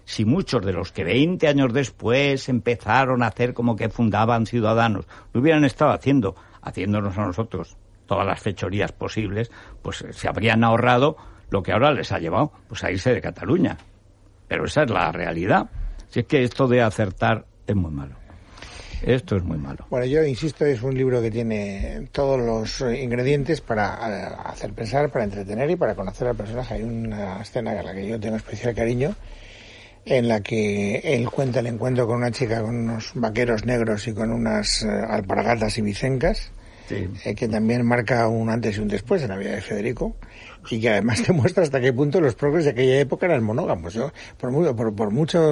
si 0.09 0.25
muchos 0.25 0.65
de 0.65 0.73
los 0.73 0.91
que 0.91 1.05
20 1.05 1.47
años 1.49 1.71
después 1.71 2.49
empezaron 2.49 3.23
a 3.23 3.27
hacer 3.27 3.53
como 3.53 3.77
que 3.77 3.91
fundaban 3.91 4.47
ciudadanos, 4.47 5.05
lo 5.35 5.43
hubieran 5.43 5.67
estado 5.67 5.93
haciendo, 5.93 6.35
haciéndonos 6.63 7.19
a 7.19 7.27
nosotros 7.27 7.77
todas 8.07 8.27
las 8.27 8.41
fechorías 8.41 8.91
posibles, 8.91 9.51
pues 9.83 10.03
se 10.11 10.27
habrían 10.27 10.65
ahorrado 10.65 11.19
lo 11.51 11.63
que 11.63 11.73
ahora 11.73 11.93
les 11.93 12.11
ha 12.11 12.19
llevado, 12.19 12.53
pues 12.69 12.83
a 12.85 12.91
irse 12.91 13.13
de 13.13 13.21
Cataluña. 13.21 13.77
Pero 14.49 14.65
esa 14.65 14.85
es 14.85 14.91
la 14.91 15.13
realidad. 15.13 15.69
Si 16.09 16.21
es 16.21 16.27
que 16.27 16.43
esto 16.43 16.67
de 16.69 16.81
acertar 16.81 17.45
es 17.67 17.77
muy 17.77 17.91
malo. 17.91 18.15
Esto 19.03 19.37
es 19.37 19.45
muy 19.45 19.59
malo. 19.59 19.87
Bueno, 19.91 20.07
yo 20.07 20.25
insisto, 20.25 20.65
es 20.65 20.83
un 20.83 20.97
libro 20.97 21.21
que 21.21 21.31
tiene 21.31 22.09
todos 22.13 22.41
los 22.41 22.81
ingredientes 22.99 23.61
para 23.61 23.99
eh, 24.09 24.35
hacer 24.43 24.73
pensar, 24.73 25.11
para 25.11 25.25
entretener 25.25 25.71
y 25.71 25.77
para 25.77 25.95
conocer 25.95 26.29
al 26.29 26.35
personaje. 26.35 26.77
Hay 26.77 26.83
una 26.83 27.43
escena 27.43 27.73
a 27.73 27.83
la 27.83 27.93
que 27.93 28.09
yo 28.09 28.19
tengo 28.19 28.37
especial 28.37 28.75
cariño, 28.75 29.15
en 30.05 30.29
la 30.29 30.41
que 30.41 30.97
él 31.05 31.29
cuenta 31.31 31.61
el 31.61 31.67
encuentro 31.67 32.07
con 32.07 32.17
una 32.17 32.31
chica 32.31 32.63
con 32.63 32.77
unos 32.77 33.13
vaqueros 33.15 33.65
negros 33.65 34.07
y 34.09 34.13
con 34.13 34.33
unas 34.33 34.83
eh, 34.83 34.89
alpargatas 34.89 35.79
y 35.79 35.83
bicencas, 35.83 36.51
eh, 36.91 37.35
que 37.35 37.49
también 37.49 37.85
marca 37.85 38.27
un 38.29 38.49
antes 38.49 38.79
y 38.79 38.81
un 38.81 38.89
después 38.89 39.23
en 39.23 39.29
la 39.29 39.37
vida 39.37 39.51
de 39.51 39.61
Federico 39.61 40.17
y 40.71 40.81
que 40.81 40.91
además 40.91 41.23
te 41.27 41.33
muestra 41.33 41.63
hasta 41.63 41.81
qué 41.81 41.93
punto 41.93 42.21
los 42.21 42.35
progres 42.35 42.65
de 42.65 42.71
aquella 42.73 43.01
época 43.01 43.27
eran 43.27 43.43
monógamos. 43.43 43.95
Yo, 43.95 44.13
por, 44.39 44.75
por, 44.77 44.95
por 44.95 45.11
muchas 45.11 45.43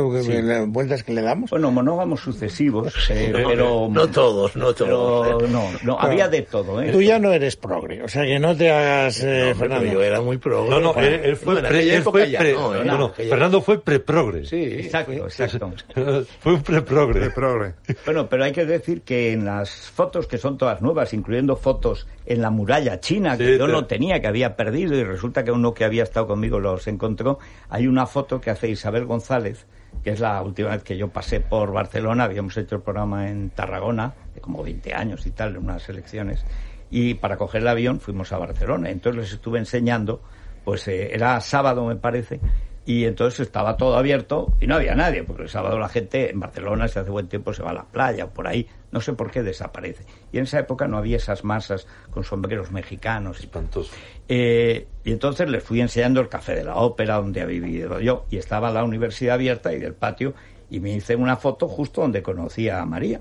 vueltas 0.69 1.03
que 1.03 1.13
le 1.13 1.23
damos, 1.23 1.51
Bueno, 1.51 1.71
monógamos 1.71 2.21
sucesivos, 2.21 2.95
eh, 3.11 3.31
pero... 3.33 3.89
No 3.91 4.09
todos, 4.09 4.57
no 4.57 4.75
todos. 4.75 5.27
pero 5.39 5.49
no, 5.49 5.69
no, 5.83 5.99
había 6.01 6.29
de 6.29 6.43
todo, 6.43 6.81
¿eh? 6.83 6.91
tú 6.93 7.01
ya 7.03 7.19
no 7.19 7.33
eres 7.33 7.57
progre, 7.57 8.03
o 8.03 8.09
sea 8.09 8.25
que 8.25 8.39
no 8.39 8.57
te 8.57 8.71
hagas, 8.71 9.23
eh, 9.23 9.55
Fernando. 9.57 9.93
yo 9.93 10.03
era 10.03 10.21
muy 10.21 10.39
pro. 10.39 10.67
No, 10.69 10.81
no, 10.81 10.95
él, 10.97 11.21
él 11.25 11.37
fue, 11.37 11.55
Bueno, 11.55 11.69
pre- 11.69 11.95
él 11.97 12.03
fue 12.03 12.27
no, 12.55 12.75
¿eh? 12.75 12.85
no, 12.85 12.99
no, 12.99 13.11
Fernando 13.11 13.61
fue 13.63 13.81
pre-progre. 13.83 14.45
Sí, 14.45 14.63
Exacto, 14.65 15.13
exacto. 15.13 15.73
fue 16.41 16.55
un 16.55 16.63
pre-progre. 16.63 17.31
Progre. 17.31 17.75
Bueno, 18.05 18.29
pero 18.29 18.45
hay 18.45 18.53
que 18.53 18.65
decir 18.65 19.03
que 19.03 19.33
en 19.33 19.45
las 19.45 19.71
fotos, 19.71 20.27
que 20.27 20.39
son 20.39 20.59
todas 20.59 20.81
nuevas, 20.83 21.13
incluyendo 21.13 21.57
fotos 21.57 22.07
en 22.25 22.43
la 22.43 22.51
muralla 22.51 23.01
china, 23.01 23.37
que 23.37 23.53
Sí, 23.53 23.59
yo 23.59 23.69
no 23.69 23.87
tenía, 23.87 24.21
que 24.21 24.27
había 24.27 24.57
perdido, 24.57 24.96
y 24.99 25.05
resulta 25.05 25.45
que 25.45 25.53
uno 25.53 25.75
que 25.75 25.85
había 25.85 26.03
estado 26.03 26.27
conmigo 26.27 26.61
los 26.61 26.87
encontró, 26.87 27.39
hay 27.69 27.87
una 27.87 28.07
foto 28.07 28.41
que 28.41 28.51
hace 28.51 28.69
Isabel 28.69 29.05
González, 29.05 29.67
que 30.03 30.11
es 30.11 30.21
la 30.21 30.41
última 30.43 30.71
vez 30.71 30.83
que 30.83 30.97
yo 30.97 31.09
pasé 31.09 31.41
por 31.41 31.73
Barcelona, 31.73 32.25
habíamos 32.25 32.57
hecho 32.57 32.77
el 32.77 32.83
programa 32.83 33.29
en 33.29 33.51
Tarragona, 33.51 34.15
de 34.35 34.41
como 34.41 34.63
20 34.63 34.95
años 34.95 35.27
y 35.27 35.31
tal, 35.31 35.57
en 35.57 35.65
unas 35.65 35.89
elecciones, 35.89 36.45
y 36.91 37.15
para 37.15 37.37
coger 37.37 37.63
el 37.63 37.69
avión 37.69 38.01
fuimos 38.01 38.33
a 38.33 38.39
Barcelona, 38.39 38.91
entonces 38.91 39.23
les 39.23 39.33
estuve 39.33 39.59
enseñando, 39.59 40.23
pues 40.65 40.87
eh, 40.89 41.15
era 41.15 41.41
sábado 41.41 41.85
me 41.85 41.97
parece, 41.97 42.41
y 42.87 43.05
entonces 43.05 43.41
estaba 43.41 43.77
todo 43.77 43.97
abierto 43.97 44.55
y 44.61 44.69
no 44.69 44.77
había 44.77 44.95
nadie, 44.95 45.25
porque 45.25 45.43
el 45.43 45.49
sábado 45.49 45.77
la 45.77 45.89
gente 45.89 46.31
en 46.31 46.39
Barcelona, 46.39 46.87
si 46.87 47.01
hace 47.01 47.11
buen 47.11 47.27
tiempo, 47.27 47.53
se 47.53 47.65
va 47.65 47.71
a 47.71 47.75
la 47.75 47.85
playa 47.85 48.27
o 48.27 48.31
por 48.31 48.47
ahí, 48.47 48.69
no 48.93 49.01
sé 49.01 49.13
por 49.13 49.33
qué 49.33 49.43
desaparece. 49.43 50.05
Y 50.33 50.39
en 50.39 50.45
esa 50.45 50.61
época 50.61 50.87
no 50.87 50.97
había 50.97 51.17
esas 51.17 51.43
masas 51.43 51.89
con 52.13 52.23
sombreros 52.23 52.71
mexicanos 52.71 53.41
y 53.41 53.47
Espantoso. 53.47 53.91
eh, 54.29 54.87
y 55.03 55.11
entonces 55.11 55.51
les 55.51 55.65
fui 55.65 55.81
enseñando 55.81 56.21
el 56.21 56.29
café 56.29 56.55
de 56.55 56.63
la 56.63 56.77
ópera 56.77 57.17
donde 57.17 57.41
había 57.41 57.61
vivido 57.61 58.01
yo 58.01 58.25
y 58.31 58.37
estaba 58.37 58.71
la 58.71 58.85
universidad 58.85 59.35
abierta 59.35 59.73
y 59.73 59.81
del 59.81 59.95
patio 59.95 60.35
y 60.71 60.79
me 60.79 60.93
hice 60.93 61.17
una 61.17 61.37
foto 61.37 61.69
justo 61.69 62.03
donde 62.03 62.23
conocí 62.23 62.69
a 62.69 62.85
María 62.85 63.21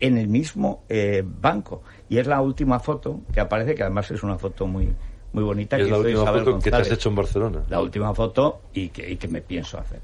en 0.00 0.18
el 0.18 0.28
mismo 0.28 0.84
eh, 0.88 1.22
banco 1.24 1.82
y 2.08 2.18
es 2.18 2.26
la 2.26 2.40
última 2.40 2.80
foto 2.80 3.20
que 3.32 3.40
aparece 3.40 3.74
que 3.74 3.82
además 3.82 4.10
es 4.10 4.22
una 4.22 4.38
foto 4.38 4.66
muy 4.66 4.92
muy 5.34 5.44
bonita 5.44 5.76
Y 5.78 5.82
es 5.82 5.86
que 5.86 5.90
la 5.92 5.98
última 5.98 6.22
Isabel 6.22 6.44
foto 6.44 6.58
que 6.58 6.62
te 6.62 6.68
has 6.70 6.78
González. 6.80 6.98
hecho 6.98 7.08
en 7.10 7.14
Barcelona. 7.14 7.62
la 7.68 7.80
última 7.82 8.14
foto 8.14 8.60
y 8.72 8.88
que, 8.88 9.10
y 9.10 9.16
que 9.16 9.28
me 9.28 9.42
pienso 9.42 9.78
hacer 9.78 10.00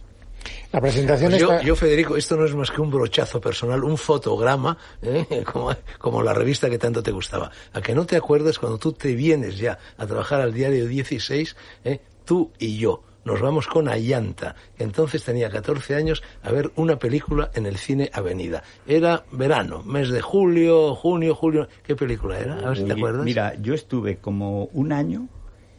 La 0.72 0.80
presentación 0.80 1.30
Pues 1.30 1.40
yo, 1.40 1.52
está... 1.52 1.64
yo, 1.64 1.76
Federico, 1.76 2.16
esto 2.16 2.36
no 2.36 2.44
es 2.44 2.54
más 2.54 2.70
que 2.70 2.80
un 2.80 2.90
brochazo 2.90 3.40
personal, 3.40 3.82
un 3.84 3.96
fotograma, 3.96 4.76
¿eh? 5.02 5.44
como, 5.52 5.70
como 5.98 6.22
la 6.22 6.34
revista 6.34 6.68
que 6.68 6.78
tanto 6.78 7.02
te 7.02 7.10
gustaba. 7.12 7.50
A 7.72 7.80
que 7.80 7.94
no 7.94 8.04
te 8.06 8.16
acuerdas 8.16 8.58
cuando 8.58 8.78
tú 8.78 8.92
te 8.92 9.14
vienes 9.14 9.56
ya 9.58 9.78
a 9.96 10.06
trabajar 10.06 10.40
al 10.40 10.52
diario 10.52 10.86
16, 10.86 11.56
¿eh? 11.84 12.00
tú 12.24 12.50
y 12.58 12.76
yo. 12.78 13.02
Nos 13.24 13.40
vamos 13.40 13.66
con 13.66 13.88
Ayanta, 13.88 14.54
que 14.76 14.84
entonces 14.84 15.22
tenía 15.24 15.50
14 15.50 15.94
años, 15.94 16.22
a 16.42 16.50
ver 16.52 16.70
una 16.76 16.98
película 16.98 17.50
en 17.54 17.66
el 17.66 17.76
cine 17.76 18.10
Avenida. 18.12 18.62
Era 18.86 19.24
verano, 19.32 19.82
mes 19.82 20.08
de 20.08 20.22
julio, 20.22 20.94
junio, 20.94 21.34
julio. 21.34 21.68
¿Qué 21.82 21.94
película 21.94 22.38
era? 22.38 22.54
A 22.54 22.68
ver 22.70 22.78
si 22.78 22.84
te 22.84 22.88
Y, 22.90 22.92
acuerdas. 22.92 23.24
Mira, 23.24 23.54
yo 23.60 23.74
estuve 23.74 24.16
como 24.16 24.64
un 24.72 24.92
año, 24.92 25.28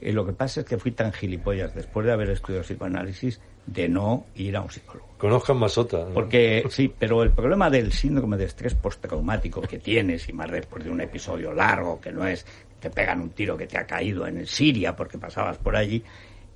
eh, 0.02 0.14
lo 0.14 0.26
que 0.26 0.34
pasa 0.34 0.62
es 0.62 0.66
que 0.68 0.78
fui 0.78 0.92
tan 0.92 1.12
gilipollas 1.14 1.74
después 1.74 2.06
de 2.06 2.12
haber 2.12 2.30
estudiado 2.30 2.64
psicoanálisis 2.64 3.42
de 3.66 3.88
no 3.90 4.26
ir 4.36 4.56
a 4.56 4.62
un 4.62 4.70
psicólogo. 4.70 5.08
Conozcan 5.18 5.58
Masota. 5.58 6.06
¿no? 6.06 6.14
Porque 6.14 6.64
sí, 6.70 6.94
pero 6.98 7.24
el 7.24 7.32
problema 7.32 7.70
del 7.70 7.92
síndrome 7.92 8.38
de 8.38 8.46
estrés 8.46 8.76
postraumático 8.76 9.62
que 9.62 9.80
tienes, 9.80 10.28
y 10.30 10.34
más 10.34 10.50
después 10.52 10.84
de 10.84 10.90
un 10.90 11.02
episodio 11.02 11.54
largo, 11.54 12.00
que 12.02 12.12
no 12.12 12.26
es 12.26 12.46
te 12.80 12.90
pegan 12.90 13.22
un 13.22 13.30
tiro 13.30 13.56
que 13.56 13.68
te 13.68 13.78
ha 13.78 13.86
caído 13.86 14.26
en 14.26 14.46
Siria 14.48 14.96
porque 14.96 15.20
pasabas 15.20 15.58
por 15.60 15.76
allí, 15.76 16.04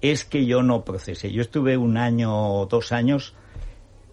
es 0.10 0.26
que 0.26 0.46
yo 0.46 0.64
no 0.64 0.84
procesé. 0.84 1.32
Yo 1.32 1.42
estuve 1.42 1.78
un 1.78 1.98
año 1.98 2.60
o 2.62 2.66
dos 2.66 2.92
años 2.92 3.34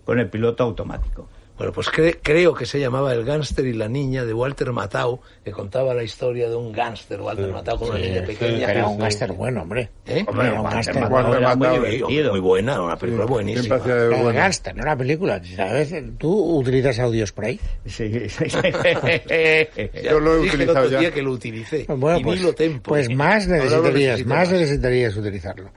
con 0.04 0.18
el 0.18 0.28
piloto 0.28 0.64
automático. 0.64 1.28
Bueno, 1.56 1.72
pues 1.72 1.88
cre- 1.88 2.18
creo 2.22 2.54
que 2.54 2.66
se 2.66 2.80
llamaba 2.80 3.12
El 3.12 3.24
gánster 3.24 3.66
y 3.66 3.72
la 3.74 3.88
niña 3.88 4.24
de 4.24 4.34
Walter 4.34 4.72
Matthau, 4.72 5.20
que 5.44 5.50
contaba 5.50 5.92
la 5.92 6.04
historia 6.04 6.48
de 6.48 6.54
un 6.54 6.72
gánster, 6.72 7.20
Walter 7.20 7.50
Matthau, 7.52 7.78
con 7.78 7.90
una 7.90 7.98
niña 7.98 8.22
pequeña. 8.24 8.70
Era 8.70 8.86
un 8.86 8.98
gáster 8.98 9.32
bueno, 9.32 9.62
hombre. 9.62 9.90
¿Eh? 10.06 10.24
Hombre, 10.26 10.46
era 10.46 10.60
un 10.60 10.62
Matthau 10.62 11.08
bueno. 11.08 11.36
era 11.36 11.56
muy 11.56 11.68
divertido. 11.68 12.30
Muy 12.30 12.40
buena, 12.40 12.80
una 12.80 12.96
película 12.96 13.24
buenísima. 13.26 13.76
un 13.76 13.82
bueno. 13.82 14.32
gángster, 14.32 14.76
no 14.76 14.82
una 14.82 14.96
película. 14.96 15.42
¿sabes? 15.56 15.94
¿Tú 16.18 16.58
utilizas 16.58 16.98
audios 17.00 17.32
por 17.32 17.46
ahí? 17.46 17.58
Sí, 17.86 18.28
sí. 18.28 18.44
Yo 20.04 20.20
lo 20.20 20.36
he 20.36 20.40
el 20.42 20.48
utilizado 20.48 20.88
ya. 20.88 21.00
día 21.00 21.10
que 21.10 21.22
lo 21.22 21.32
utilicé. 21.32 21.86
Bueno, 21.88 22.18
y 22.20 22.24
pues, 22.24 22.42
lo 22.42 22.54
tempo. 22.54 22.90
pues 22.90 23.08
más 23.14 23.48
Ahora 23.48 23.58
lo 23.58 23.64
necesitarías, 23.64 24.24
más 24.26 24.50
necesitarías 24.52 25.16
utilizarlo. 25.16 25.70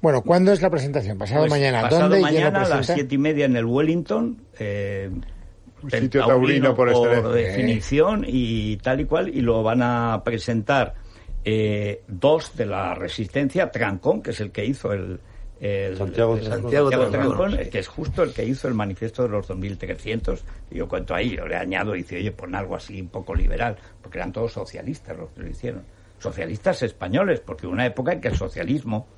Bueno, 0.00 0.22
¿cuándo 0.22 0.52
es 0.52 0.60
la 0.60 0.70
presentación? 0.70 1.16
Pasado 1.16 1.42
Pues, 1.42 1.50
mañana. 1.50 1.82
pasado 1.82 2.08
¿Dónde 2.08 2.20
mañana 2.20 2.62
a 2.64 2.68
las 2.68 2.86
siete 2.86 3.14
y 3.14 3.18
media 3.18 3.44
en 3.44 3.56
el 3.56 3.64
Wellington. 3.66 4.42
Eh, 4.58 5.10
Un 5.82 5.90
el 5.92 6.00
sitio 6.02 6.26
taurino 6.26 6.74
por 6.74 6.88
definición 7.32 8.24
y 8.26 8.76
tal 8.78 9.00
y 9.00 9.04
cual. 9.04 9.28
Y 9.28 9.40
lo 9.40 9.62
van 9.62 9.82
a 9.82 10.22
presentar 10.24 10.94
eh, 11.44 12.02
dos 12.06 12.56
de 12.56 12.66
la 12.66 12.94
Resistencia, 12.94 13.70
Trancón, 13.70 14.22
que 14.22 14.30
es 14.30 14.40
el 14.40 14.50
que 14.52 14.64
hizo 14.64 14.92
el... 14.92 15.18
el- 15.60 15.96
Santiago 15.96 16.36
el- 16.36 16.40
Trancón. 16.44 16.62
Santiago 16.62 16.90
Trancón, 16.90 17.10
Trancón, 17.12 17.50
sí. 17.52 17.56
eh, 17.60 17.68
que 17.68 17.78
es 17.80 17.88
justo 17.88 18.22
el 18.22 18.32
que 18.32 18.44
hizo 18.44 18.68
el 18.68 18.74
manifiesto 18.74 19.22
de 19.24 19.28
los 19.30 19.48
2300. 19.48 20.44
Y 20.70 20.76
yo 20.78 20.88
cuento 20.88 21.14
ahí, 21.14 21.36
yo 21.36 21.46
le 21.46 21.56
añado 21.56 21.94
y 21.94 21.98
dice, 22.02 22.16
oye, 22.16 22.30
pon 22.32 22.54
algo 22.54 22.76
así 22.76 23.00
un 23.00 23.08
poco 23.08 23.34
liberal, 23.34 23.76
porque 24.00 24.18
eran 24.18 24.32
todos 24.32 24.52
socialistas 24.52 25.16
los 25.16 25.30
que 25.30 25.40
lo 25.42 25.48
hicieron. 25.48 25.82
Socialistas 26.20 26.82
españoles, 26.84 27.40
porque 27.40 27.66
hubo 27.66 27.72
una 27.72 27.86
época 27.86 28.12
en 28.12 28.20
que 28.20 28.28
el 28.28 28.36
socialismo, 28.36 29.08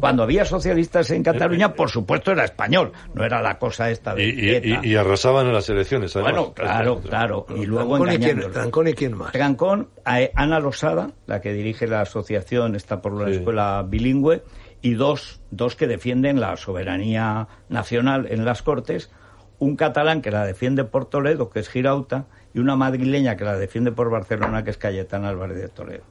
cuando 0.00 0.22
había 0.22 0.44
socialistas 0.44 1.10
en 1.10 1.22
Cataluña, 1.22 1.74
por 1.74 1.88
supuesto 1.90 2.32
era 2.32 2.44
español, 2.44 2.92
no 3.14 3.24
era 3.24 3.40
la 3.40 3.58
cosa 3.58 3.90
esta 3.90 4.14
de... 4.14 4.24
Y, 4.24 4.88
y- 4.90 4.96
arrasaban 4.96 5.46
en 5.46 5.52
las 5.54 5.68
elecciones. 5.68 6.14
además. 6.14 6.32
bueno, 6.34 6.52
claro, 6.54 7.00
claro. 7.00 7.46
Y 7.56 7.66
luego 7.66 7.96
Trancón 7.98 8.12
y, 8.14 8.18
quién. 8.24 8.52
Trancón 8.52 8.88
y 8.88 8.92
quién 8.94 9.16
más. 9.16 9.32
Trancón, 9.32 9.88
a 10.04 10.18
Ana 10.34 10.60
Losada, 10.60 11.10
la 11.26 11.40
que 11.40 11.52
dirige 11.52 11.86
la 11.86 12.02
asociación, 12.02 12.74
está 12.76 13.00
por 13.00 13.12
la 13.18 13.26
Sí. 13.28 13.36
escuela 13.36 13.82
bilingüe, 13.88 14.42
y 14.82 14.94
dos, 14.94 15.40
dos 15.50 15.76
que 15.76 15.86
defienden 15.86 16.40
la 16.40 16.56
soberanía 16.56 17.46
nacional 17.68 18.26
en 18.30 18.44
las 18.44 18.62
Cortes, 18.62 19.10
un 19.58 19.76
catalán 19.76 20.22
que 20.22 20.30
la 20.32 20.44
defiende 20.44 20.84
por 20.84 21.04
Toledo, 21.08 21.48
que 21.50 21.60
es 21.60 21.68
Girauta, 21.68 22.26
y 22.52 22.58
una 22.58 22.74
madrileña 22.76 23.36
que 23.36 23.44
la 23.44 23.56
defiende 23.56 23.92
por 23.92 24.10
Barcelona, 24.10 24.64
que 24.64 24.70
es 24.70 24.76
Cayetana 24.76 25.28
Álvarez 25.28 25.56
de 25.58 25.68
Toledo. 25.68 26.02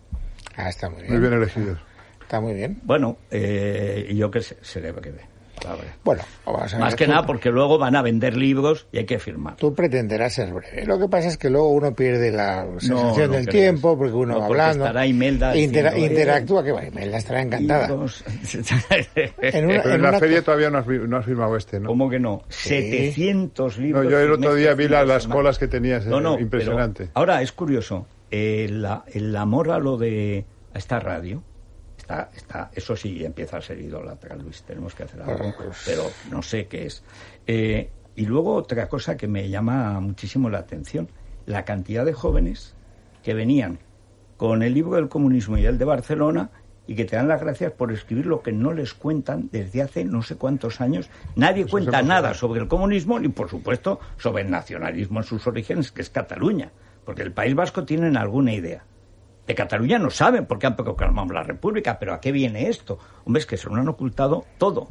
Ah, 0.55 0.69
está 0.69 0.89
muy 0.89 1.01
bien. 1.01 1.11
Muy 1.13 1.21
bien 1.21 1.33
elegidos. 1.33 1.77
Está 2.31 2.39
muy 2.39 2.53
bien. 2.53 2.79
Bueno, 2.83 3.17
eh, 3.29 4.07
y 4.09 4.15
yo 4.15 4.31
que 4.31 4.39
sé, 4.39 4.55
se 4.61 4.79
le 4.79 4.93
que 4.93 5.11
ve. 5.11 5.19
la 5.65 5.71
verdad. 5.75 5.91
Bueno, 6.01 6.23
vamos 6.45 6.61
a 6.73 6.77
ver. 6.77 6.79
Más 6.79 6.95
que 6.95 7.03
Tú- 7.03 7.11
nada 7.11 7.25
porque 7.25 7.49
luego 7.49 7.77
van 7.77 7.93
a 7.97 8.01
vender 8.01 8.37
libros 8.37 8.87
y 8.93 8.99
hay 8.99 9.05
que 9.05 9.19
firmar. 9.19 9.57
Tú 9.57 9.75
pretenderás 9.75 10.35
ser 10.35 10.53
breve. 10.53 10.85
Lo 10.85 10.97
que 10.97 11.09
pasa 11.09 11.27
es 11.27 11.37
que 11.37 11.49
luego 11.49 11.67
uno 11.73 11.93
pierde 11.93 12.31
la 12.31 12.65
sensación 12.79 13.31
no 13.31 13.35
del 13.35 13.47
creas. 13.47 13.47
tiempo, 13.49 13.97
porque 13.97 14.13
uno 14.13 14.35
No, 14.35 14.39
va 14.39 14.47
porque 14.47 14.61
hablando. 14.61 14.85
estará 14.85 15.05
Imelda 15.05 15.57
intera- 15.57 15.91
diciendo, 15.91 16.13
interactúa, 16.13 16.63
que 16.63 16.71
va, 16.71 16.85
Imelda 16.85 17.17
estará 17.17 17.41
encantada. 17.41 17.87
En 19.41 19.65
una- 19.65 19.81
Pero 19.83 19.89
en 19.89 19.91
en 19.95 20.01
la 20.01 20.17
feria 20.17 20.41
todavía 20.41 20.69
no 20.69 20.77
has, 20.77 20.87
vi- 20.87 20.99
no 21.05 21.17
has 21.17 21.25
firmado 21.25 21.57
este, 21.57 21.81
¿no? 21.81 21.89
¿Cómo 21.89 22.09
que 22.09 22.19
no? 22.19 22.43
700 22.47 23.77
libros. 23.77 24.05
No, 24.05 24.09
yo 24.09 24.19
el 24.21 24.31
otro 24.31 24.55
día 24.55 24.73
vi 24.73 24.87
las 24.87 25.27
colas 25.27 25.59
que 25.59 25.67
tenías, 25.67 26.05
eh, 26.05 26.09
No, 26.09 26.21
no, 26.21 26.39
impresionante. 26.39 27.09
ahora 27.13 27.41
es 27.41 27.51
curioso. 27.51 28.07
eh, 28.33 28.69
la- 28.71 29.03
el 29.13 29.35
amor 29.35 29.71
a 29.71 29.77
lo 29.79 29.97
de 29.97 30.45
a 30.73 30.77
esta 30.77 31.01
radio, 31.01 31.43
está, 32.11 32.29
está, 32.35 32.71
eso 32.73 32.95
sí 32.95 33.23
empieza 33.23 33.57
a 33.57 33.61
ser 33.61 33.79
idólatra, 33.79 34.35
Luis. 34.35 34.63
Tenemos 34.63 34.93
que 34.93 35.03
hacer 35.03 35.21
algo, 35.21 35.53
pero 35.85 36.03
no 36.29 36.41
sé 36.41 36.67
qué 36.67 36.85
es. 36.85 37.03
Eh, 37.47 37.89
y 38.15 38.25
luego 38.25 38.55
otra 38.55 38.87
cosa 38.87 39.15
que 39.15 39.27
me 39.27 39.49
llama 39.49 39.99
muchísimo 39.99 40.49
la 40.49 40.59
atención: 40.59 41.09
la 41.45 41.63
cantidad 41.63 42.05
de 42.05 42.13
jóvenes 42.13 42.75
que 43.23 43.33
venían 43.33 43.79
con 44.37 44.63
el 44.63 44.73
libro 44.73 44.95
del 44.95 45.07
comunismo 45.09 45.57
y 45.57 45.65
el 45.65 45.77
de 45.77 45.85
Barcelona 45.85 46.49
y 46.87 46.95
que 46.95 47.05
te 47.05 47.15
dan 47.15 47.27
las 47.27 47.41
gracias 47.41 47.71
por 47.71 47.91
escribir 47.91 48.25
lo 48.25 48.41
que 48.41 48.51
no 48.51 48.73
les 48.73 48.93
cuentan 48.93 49.49
desde 49.51 49.83
hace 49.83 50.03
no 50.03 50.23
sé 50.23 50.35
cuántos 50.35 50.81
años. 50.81 51.09
Nadie 51.35 51.65
cuenta 51.67 52.01
nada 52.01 52.33
sobre 52.33 52.59
el 52.59 52.67
comunismo 52.67 53.19
ni, 53.19 53.29
por 53.29 53.49
supuesto, 53.49 53.99
sobre 54.17 54.43
el 54.43 54.49
nacionalismo 54.49 55.19
en 55.19 55.25
sus 55.25 55.45
orígenes, 55.45 55.91
que 55.91 56.01
es 56.01 56.09
Cataluña, 56.09 56.71
porque 57.05 57.21
el 57.21 57.31
País 57.31 57.53
Vasco 57.55 57.85
tienen 57.85 58.17
alguna 58.17 58.53
idea. 58.53 58.83
De 59.47 59.55
Cataluña 59.55 59.97
no 59.97 60.09
saben 60.09 60.45
por 60.45 60.59
qué 60.59 60.67
han 60.67 60.75
proclamado 60.75 61.33
la 61.33 61.43
República, 61.43 61.97
pero 61.99 62.13
¿a 62.13 62.21
qué 62.21 62.31
viene 62.31 62.69
esto? 62.69 62.99
Hombre, 63.25 63.41
es 63.41 63.45
que 63.45 63.57
se 63.57 63.67
lo 63.67 63.75
han 63.75 63.87
ocultado 63.87 64.45
todo. 64.57 64.89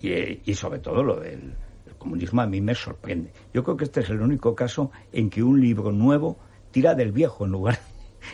Y, 0.00 0.40
y 0.50 0.54
sobre 0.54 0.80
todo 0.80 1.02
lo 1.02 1.16
del 1.16 1.54
el 1.86 1.94
comunismo 1.94 2.42
a 2.42 2.46
mí 2.46 2.60
me 2.60 2.74
sorprende. 2.74 3.32
Yo 3.54 3.62
creo 3.62 3.76
que 3.76 3.84
este 3.84 4.00
es 4.00 4.10
el 4.10 4.20
único 4.20 4.54
caso 4.54 4.90
en 5.12 5.30
que 5.30 5.42
un 5.42 5.60
libro 5.60 5.92
nuevo 5.92 6.38
tira 6.72 6.94
del 6.94 7.12
viejo 7.12 7.44
en 7.44 7.52
lugar 7.52 7.78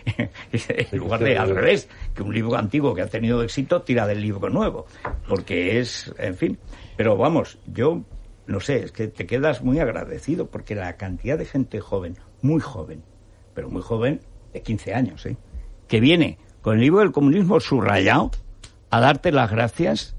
en 0.53 0.99
lugar 0.99 1.21
de 1.21 1.39
al 1.39 1.55
revés, 1.55 1.89
que 2.15 2.23
un 2.23 2.35
libro 2.35 2.57
antiguo 2.57 2.95
que 2.95 3.03
ha 3.03 3.07
tenido 3.07 3.43
éxito 3.43 3.83
tira 3.83 4.07
del 4.07 4.21
libro 4.21 4.49
nuevo, 4.51 4.87
porque 5.29 5.79
es, 5.79 6.13
en 6.19 6.35
fin, 6.35 6.59
pero 6.97 7.17
vamos, 7.17 7.59
yo 7.67 8.05
no 8.47 8.61
sé, 8.61 8.85
es 8.85 8.93
que 8.93 9.09
te 9.09 9.27
quedas 9.27 9.63
muy 9.63 9.79
agradecido 9.79 10.47
porque 10.47 10.75
la 10.75 10.97
cantidad 10.97 11.39
de 11.39 11.45
gente 11.45 11.81
joven, 11.81 12.17
muy 12.43 12.61
joven, 12.61 13.03
pero 13.55 13.69
muy 13.69 13.83
joven, 13.83 14.21
de 14.53 14.63
15 14.63 14.95
años, 14.95 15.27
¿eh? 15.27 15.37
Que 15.89 16.01
viene 16.01 16.39
con 16.63 16.77
el 16.77 16.83
libro 16.83 17.01
del 17.01 17.13
comunismo 17.13 17.61
subrayado 17.61 18.31
a 18.91 19.01
darte 19.01 19.33
las 19.33 19.51
gracias 19.51 20.17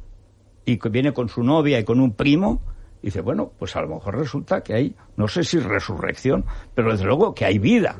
y 0.65 0.77
que 0.77 0.89
viene 0.89 1.13
con 1.13 1.29
su 1.29 1.43
novia 1.43 1.79
y 1.79 1.83
con 1.83 1.99
un 1.99 2.13
primo 2.13 2.61
y 3.01 3.07
dice, 3.07 3.21
bueno, 3.21 3.53
pues 3.57 3.75
a 3.75 3.81
lo 3.81 3.87
mejor 3.87 4.17
resulta 4.17 4.61
que 4.61 4.73
hay, 4.73 4.95
no 5.15 5.27
sé 5.27 5.43
si 5.43 5.59
resurrección, 5.59 6.43
pero 6.75 6.91
desde 6.91 7.05
luego 7.05 7.33
que 7.33 7.45
hay 7.45 7.57
vida. 7.57 7.95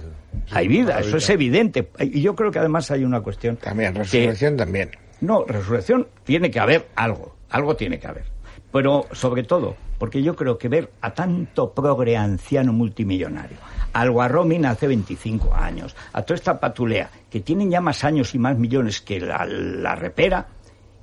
Hay 0.51 0.67
vida, 0.67 0.99
eso 0.99 1.17
es 1.17 1.30
evidente. 1.30 1.89
Y 1.99 2.22
yo 2.22 2.36
creo 2.36 2.51
que 2.51 2.59
además 2.59 2.91
hay 2.91 3.03
una 3.03 3.22
cuestión. 3.22 3.55
También, 3.57 3.95
resurrección 3.95 4.57
también. 4.57 4.91
No, 5.22 5.45
resurrección 5.45 6.07
tiene 6.24 6.51
que 6.51 6.59
haber 6.59 6.89
algo, 6.95 7.36
algo 7.49 7.76
tiene 7.76 7.97
que 7.99 8.07
haber. 8.07 8.26
Pero 8.72 9.05
sobre 9.11 9.43
todo, 9.43 9.76
porque 9.97 10.22
yo 10.22 10.36
creo 10.36 10.57
que 10.57 10.67
ver 10.67 10.91
a 11.01 11.13
tanto 11.13 11.74
progre 11.74 12.17
anciano 12.17 12.74
multimillonario, 12.74 13.57
al 13.93 14.11
Guarromin 14.11 14.65
hace 14.65 14.87
25 14.87 15.53
años, 15.53 15.95
a 16.13 16.21
toda 16.21 16.35
esta 16.35 16.59
patulea, 16.59 17.09
que 17.29 17.41
tienen 17.41 17.71
ya 17.71 17.81
más 17.81 18.03
años 18.03 18.33
y 18.35 18.39
más 18.39 18.57
millones 18.57 19.01
que 19.01 19.19
la, 19.19 19.45
la 19.45 19.95
repera, 19.95 20.47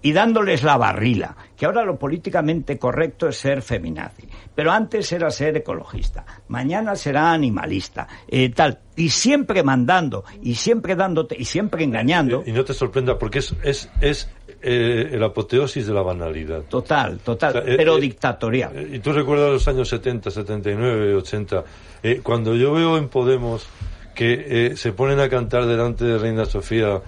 y 0.03 0.13
dándoles 0.13 0.63
la 0.63 0.77
barrila, 0.77 1.37
que 1.57 1.67
ahora 1.67 1.85
lo 1.85 1.99
políticamente 1.99 2.79
correcto 2.79 3.29
es 3.29 3.39
ser 3.39 3.61
feminazi, 3.61 4.29
pero 4.55 4.71
antes 4.71 5.11
era 5.11 5.31
ser 5.31 5.57
ecologista, 5.57 6.25
mañana 6.47 6.95
será 6.95 7.33
animalista, 7.33 8.07
eh, 8.29 8.51
tal, 8.51 8.79
y 8.95 9.09
siempre 9.11 9.65
mandando, 9.65 10.25
y 10.43 10.55
siempre 10.55 10.95
dándote, 10.95 11.35
y 11.37 11.45
siempre 11.45 11.83
engañando. 11.83 12.45
Y, 12.47 12.51
y 12.51 12.53
no 12.53 12.65
te 12.65 12.73
sorprenda, 12.73 13.19
porque 13.19 13.41
es, 13.41 13.57
es, 13.65 13.91
es 14.01 14.31
eh, 14.63 15.11
el 15.13 15.23
apoteosis 15.23 15.87
de 15.87 15.95
la 15.95 16.03
banalidad. 16.03 16.63
Total, 16.69 17.19
total, 17.19 17.51
O 17.51 17.63
sea, 17.63 17.73
eh, 17.73 17.77
pero 17.77 17.97
eh, 17.97 18.01
dictatorial. 18.01 18.73
Eh, 18.77 18.89
Y 18.95 18.99
tú 19.01 19.13
recuerdas 19.13 19.51
los 19.51 19.69
años 19.69 19.89
70, 19.89 20.31
79, 20.31 21.15
80. 21.15 21.65
Eh, 22.03 22.21
cuando 22.23 22.55
yo 22.55 22.73
veo 22.73 22.97
en 22.97 23.09
Podemos 23.09 23.67
que 24.15 24.69
eh, 24.73 24.77
se 24.77 24.93
ponen 24.93 25.21
a 25.21 25.29
cantar 25.29 25.67
delante 25.67 26.05
de 26.05 26.19
Reina 26.19 26.47
Sofía 26.47 27.03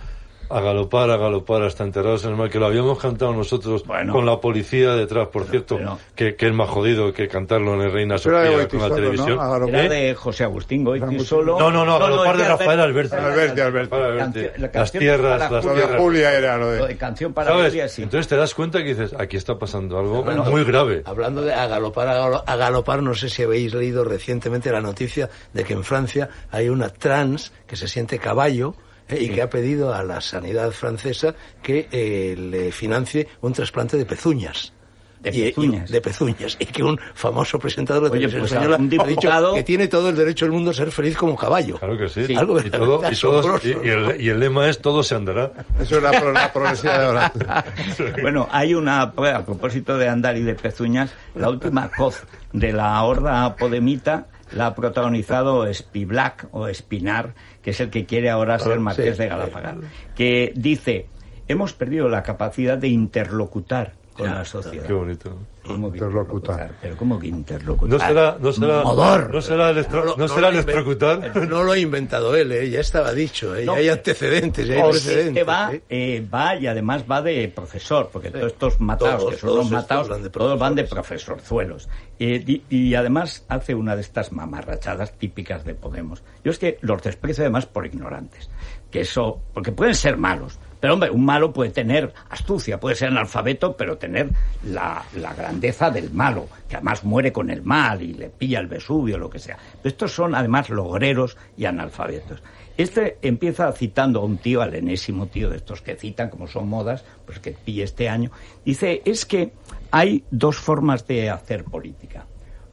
a 0.50 0.60
galopar, 0.60 1.10
a 1.10 1.16
galopar 1.16 1.62
hasta 1.62 1.84
enterrados 1.84 2.24
en 2.24 2.30
el 2.30 2.36
mar, 2.36 2.50
que 2.50 2.58
lo 2.58 2.66
habíamos 2.66 2.98
cantado 2.98 3.32
nosotros 3.32 3.84
Bueno. 3.84 4.12
con 4.12 4.24
la 4.26 4.40
policía 4.40 4.92
detrás, 4.94 5.28
por 5.28 5.44
cierto, 5.44 5.76
pero- 5.76 5.98
que, 6.14 6.34
que 6.36 6.46
es 6.48 6.52
más 6.52 6.68
jodido 6.68 7.12
que 7.12 7.28
cantarlo 7.28 7.74
en 7.74 7.82
el 7.82 7.92
Reina 7.92 8.18
Sofía 8.18 8.66
con 8.68 8.80
la 8.80 8.94
televisión. 8.94 9.36
¿no? 9.36 9.42
A 9.42 9.58
de 9.58 10.14
José 10.14 10.44
Agustín 10.44 10.84
Goiti 10.84 11.20
solo. 11.20 11.58
No, 11.58 11.70
no, 11.70 11.84
no, 11.84 11.98
galopar 11.98 12.36
es 12.36 12.42
de 12.42 12.48
Rafael 12.48 12.80
Alberti. 12.80 13.16
Alberti, 13.16 13.60
Alberti. 13.60 13.90
Para 13.90 14.08
verte. 14.08 14.18
Canción- 14.18 14.52
la 14.56 14.62
Las 14.62 14.70
canción 14.72 15.00
tierras, 15.00 15.38
para 15.42 15.50
las 15.52 15.64
de 15.64 15.70
tierras. 15.74 16.00
Julia 16.00 16.32
era 16.34 16.56
lo 16.58 16.74
Lo 16.76 16.86
de... 16.86 16.96
canción 16.96 17.32
para 17.32 17.50
¿Sabes? 17.50 17.68
Julia, 17.68 17.88
sí. 17.88 18.02
Entonces 18.02 18.28
te 18.28 18.36
das 18.36 18.54
cuenta 18.54 18.78
que 18.78 18.94
dices, 18.94 19.14
aquí 19.18 19.36
está 19.36 19.58
pasando 19.58 19.98
algo 19.98 20.22
Bueno, 20.22 20.44
muy 20.44 20.64
grave. 20.64 21.02
Hablando 21.04 21.42
de 21.42 21.52
a 21.52 21.66
galopar, 21.66 22.08
a 22.08 22.14
galo- 22.18 22.42
a 22.46 22.56
galopar, 22.56 23.02
no 23.02 23.14
sé 23.14 23.28
si 23.28 23.42
habéis 23.42 23.74
leído 23.74 24.04
recientemente 24.04 24.70
la 24.72 24.80
noticia 24.80 25.28
de 25.52 25.64
que 25.64 25.72
en 25.74 25.84
Francia 25.84 26.28
hay 26.50 26.68
una 26.68 26.88
trans 26.90 27.52
que 27.66 27.76
se 27.76 27.88
siente 27.88 28.18
caballo 28.18 28.74
eh, 29.08 29.18
y 29.20 29.28
que 29.30 29.42
ha 29.42 29.50
pedido 29.50 29.94
a 29.94 30.02
la 30.02 30.20
sanidad 30.20 30.70
francesa 30.72 31.34
que 31.62 31.88
eh, 31.90 32.36
le 32.38 32.72
financie 32.72 33.28
un 33.40 33.52
trasplante 33.52 33.96
de 33.96 34.04
pezuñas. 34.06 34.72
De 35.20 35.30
Y- 35.30 35.40
y- 35.40 35.44
pezuñas. 35.46 35.90
de 35.90 36.00
pezuñas. 36.00 36.56
Y 36.60 36.66
que 36.66 36.80
un 36.84 36.96
famoso 37.14 37.58
presentador 37.58 38.04
de 38.04 38.10
televisión 38.10 38.42
pues, 38.42 38.52
española 38.52 38.76
un 38.76 39.00
ha 39.00 39.04
dicho 39.04 39.54
que 39.54 39.62
tiene 39.64 39.88
todo 39.88 40.10
el 40.10 40.16
derecho 40.16 40.44
del 40.44 40.52
mundo 40.52 40.70
a 40.70 40.74
ser 40.74 40.92
feliz 40.92 41.16
como 41.16 41.34
caballo. 41.34 41.76
Claro 41.76 41.98
que 41.98 42.08
sí. 42.08 42.24
Sí. 42.24 42.36
Algo 42.36 42.60
y, 42.60 42.70
todo, 42.70 43.00
y, 43.10 43.16
todos- 43.16 43.44
asombroso, 43.46 43.66
y- 43.66 43.86
y 43.86 43.90
el, 43.90 44.20
y 44.20 44.28
el 44.28 44.38
lema 44.38 44.68
es 44.68 44.80
todo 44.80 45.02
se 45.02 45.16
andará. 45.16 45.50
Eso 45.80 45.96
es 45.96 46.02
la, 46.04 46.12
la 46.12 46.52
progresividad 46.52 47.00
de 47.00 47.06
ahora. 47.06 47.32
Bueno, 48.22 48.46
hay 48.52 48.74
una 48.74 49.02
a 49.02 49.44
propósito 49.44 49.98
de 49.98 50.08
andar 50.08 50.36
y 50.36 50.42
de 50.42 50.54
pezuñas. 50.54 51.10
La 51.34 51.50
última 51.50 51.90
coz 51.90 52.22
de 52.52 52.72
la 52.72 53.02
horda 53.02 53.56
podemita 53.56 54.28
la 54.52 54.66
ha 54.66 54.74
protagonizado 54.76 55.66
Spiblack 55.74 56.46
o 56.52 56.68
Espinar, 56.68 57.34
que 57.68 57.72
es 57.72 57.80
el 57.80 57.90
que 57.90 58.06
quiere 58.06 58.30
ahora 58.30 58.58
ser 58.58 58.78
Ah, 58.78 58.80
marqués 58.80 59.18
de 59.18 59.28
Galapagar, 59.28 59.76
que 60.14 60.54
dice, 60.56 61.10
hemos 61.48 61.74
perdido 61.74 62.08
la 62.08 62.22
capacidad 62.22 62.78
de 62.78 62.88
interlocutar 62.88 63.97
con 64.18 64.26
Ya, 64.26 64.34
la 64.34 64.44
sociedad. 64.44 64.84
Qué 64.86 64.92
bonito. 64.92 65.32
¿Cómo 65.66 65.90
que 65.92 65.98
Interlocutar. 65.98 66.72
Pero 66.80 66.96
¿cómo 66.96 67.18
que 67.18 67.26
interlocutar? 67.28 67.88
No 68.00 68.06
será, 68.06 68.36
no 68.40 68.52
será, 68.52 68.82
Modor. 68.82 69.34
no 69.34 69.40
será, 69.42 69.70
electro- 69.70 70.04
no, 70.04 70.16
lo- 70.16 70.28
será 70.28 70.48
electrocutar. 70.48 71.36
No 71.48 71.62
lo 71.62 71.72
ha 71.72 71.78
inventado 71.78 72.34
él, 72.34 72.50
eh, 72.52 72.70
ya 72.70 72.80
estaba 72.80 73.12
dicho, 73.12 73.54
eh, 73.54 73.64
No. 73.66 73.74
ya 73.74 73.78
hay 73.80 73.88
antecedentes, 73.90 74.66
ya 74.66 74.74
hay 74.74 74.80
Porque 74.80 74.92
precedentes. 74.98 75.28
este 75.36 75.44
va, 75.44 75.72
eh. 75.74 75.82
eh, 75.88 76.26
va 76.32 76.56
y 76.56 76.66
además 76.66 77.04
va 77.10 77.20
de 77.22 77.48
profesor, 77.54 78.08
porque 78.12 78.30
todos 78.30 78.46
estos 78.46 78.80
matados, 78.80 79.18
Todos, 79.20 79.34
que 79.34 79.40
son 79.40 79.48
todos 79.50 79.64
los 79.64 79.70
matados, 79.70 80.08
van 80.08 80.22
de 80.22 80.30
todos 80.30 80.58
van 80.58 80.74
de 80.74 80.84
profesorzuelos. 80.84 81.88
Eh, 82.18 82.42
y, 82.46 82.62
y 82.70 82.94
además 82.94 83.44
hace 83.48 83.74
una 83.74 83.94
de 83.94 84.00
estas 84.02 84.32
mamarrachadas 84.32 85.12
típicas 85.18 85.64
de 85.64 85.74
Podemos. 85.74 86.22
Yo 86.44 86.50
es 86.50 86.58
que 86.58 86.78
los 86.80 87.02
desprecio 87.02 87.44
además 87.44 87.66
por 87.66 87.86
ignorantes. 87.86 88.50
Que 88.90 89.00
eso, 89.02 89.42
porque 89.52 89.70
pueden 89.72 89.94
ser 89.94 90.16
malos. 90.16 90.58
Pero 90.80 90.94
hombre, 90.94 91.10
un 91.10 91.24
malo 91.24 91.52
puede 91.52 91.70
tener 91.70 92.12
astucia, 92.30 92.78
puede 92.78 92.96
ser 92.96 93.08
analfabeto, 93.08 93.76
pero 93.76 93.98
tener 93.98 94.30
la, 94.64 95.04
la 95.16 95.34
grandeza 95.34 95.90
del 95.90 96.10
malo, 96.12 96.46
que 96.68 96.76
además 96.76 97.04
muere 97.04 97.32
con 97.32 97.50
el 97.50 97.62
mal 97.62 98.02
y 98.02 98.14
le 98.14 98.28
pilla 98.28 98.60
el 98.60 98.66
Vesubio, 98.66 99.18
lo 99.18 99.28
que 99.28 99.38
sea. 99.38 99.56
Pero 99.56 99.88
estos 99.88 100.12
son 100.12 100.34
además 100.34 100.70
logreros 100.70 101.36
y 101.56 101.64
analfabetos. 101.64 102.42
Este 102.78 103.18
empieza 103.22 103.72
citando 103.72 104.20
a 104.20 104.24
un 104.24 104.38
tío, 104.38 104.62
al 104.62 104.72
enésimo 104.72 105.26
tío 105.26 105.50
de 105.50 105.56
estos 105.56 105.82
que 105.82 105.96
citan, 105.96 106.30
como 106.30 106.46
son 106.46 106.68
modas, 106.68 107.04
pues 107.26 107.40
que 107.40 107.50
pille 107.50 107.82
este 107.82 108.08
año. 108.08 108.30
Dice, 108.64 109.02
es 109.04 109.26
que 109.26 109.52
hay 109.90 110.24
dos 110.30 110.58
formas 110.58 111.04
de 111.08 111.28
hacer 111.28 111.64
política. 111.64 112.24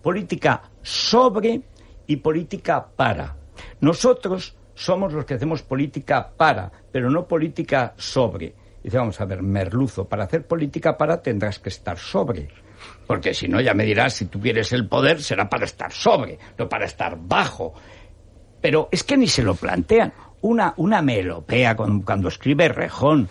Política 0.04 0.62
sobre 0.84 1.64
y 2.06 2.18
política 2.18 2.86
para. 2.96 3.36
Nosotros 3.82 4.56
somos 4.76 5.14
los 5.14 5.26
que 5.26 5.34
hacemos 5.34 5.64
política 5.64 6.30
para, 6.36 6.72
pero 6.92 7.10
no 7.10 7.28
política 7.28 7.94
sobre. 7.98 8.54
Dice, 8.84 8.98
vamos 8.98 9.20
a 9.20 9.26
ver, 9.26 9.42
merluzo, 9.42 10.08
para 10.08 10.26
hacer 10.26 10.46
política 10.46 10.96
para 10.96 11.22
tendrás 11.22 11.58
que 11.58 11.70
estar 11.70 11.98
sobre. 11.98 12.50
Porque 13.08 13.34
si 13.34 13.48
no, 13.48 13.60
ya 13.62 13.74
me 13.74 13.86
dirás, 13.86 14.14
si 14.14 14.26
tú 14.26 14.40
quieres 14.40 14.72
el 14.74 14.88
poder, 14.88 15.22
será 15.22 15.50
para 15.50 15.66
estar 15.66 15.92
sobre, 15.92 16.38
no 16.58 16.70
para 16.70 16.86
estar 16.86 17.18
bajo. 17.20 17.74
Pero 18.62 18.90
es 18.92 19.04
que 19.04 19.18
ni 19.18 19.28
se 19.28 19.44
lo 19.44 19.56
plantean. 19.56 20.14
Una, 20.42 20.74
una 20.78 21.02
melopea 21.02 21.76
cuando, 21.76 22.06
cuando 22.06 22.28
escribe 22.28 22.68
Rejón, 22.68 23.28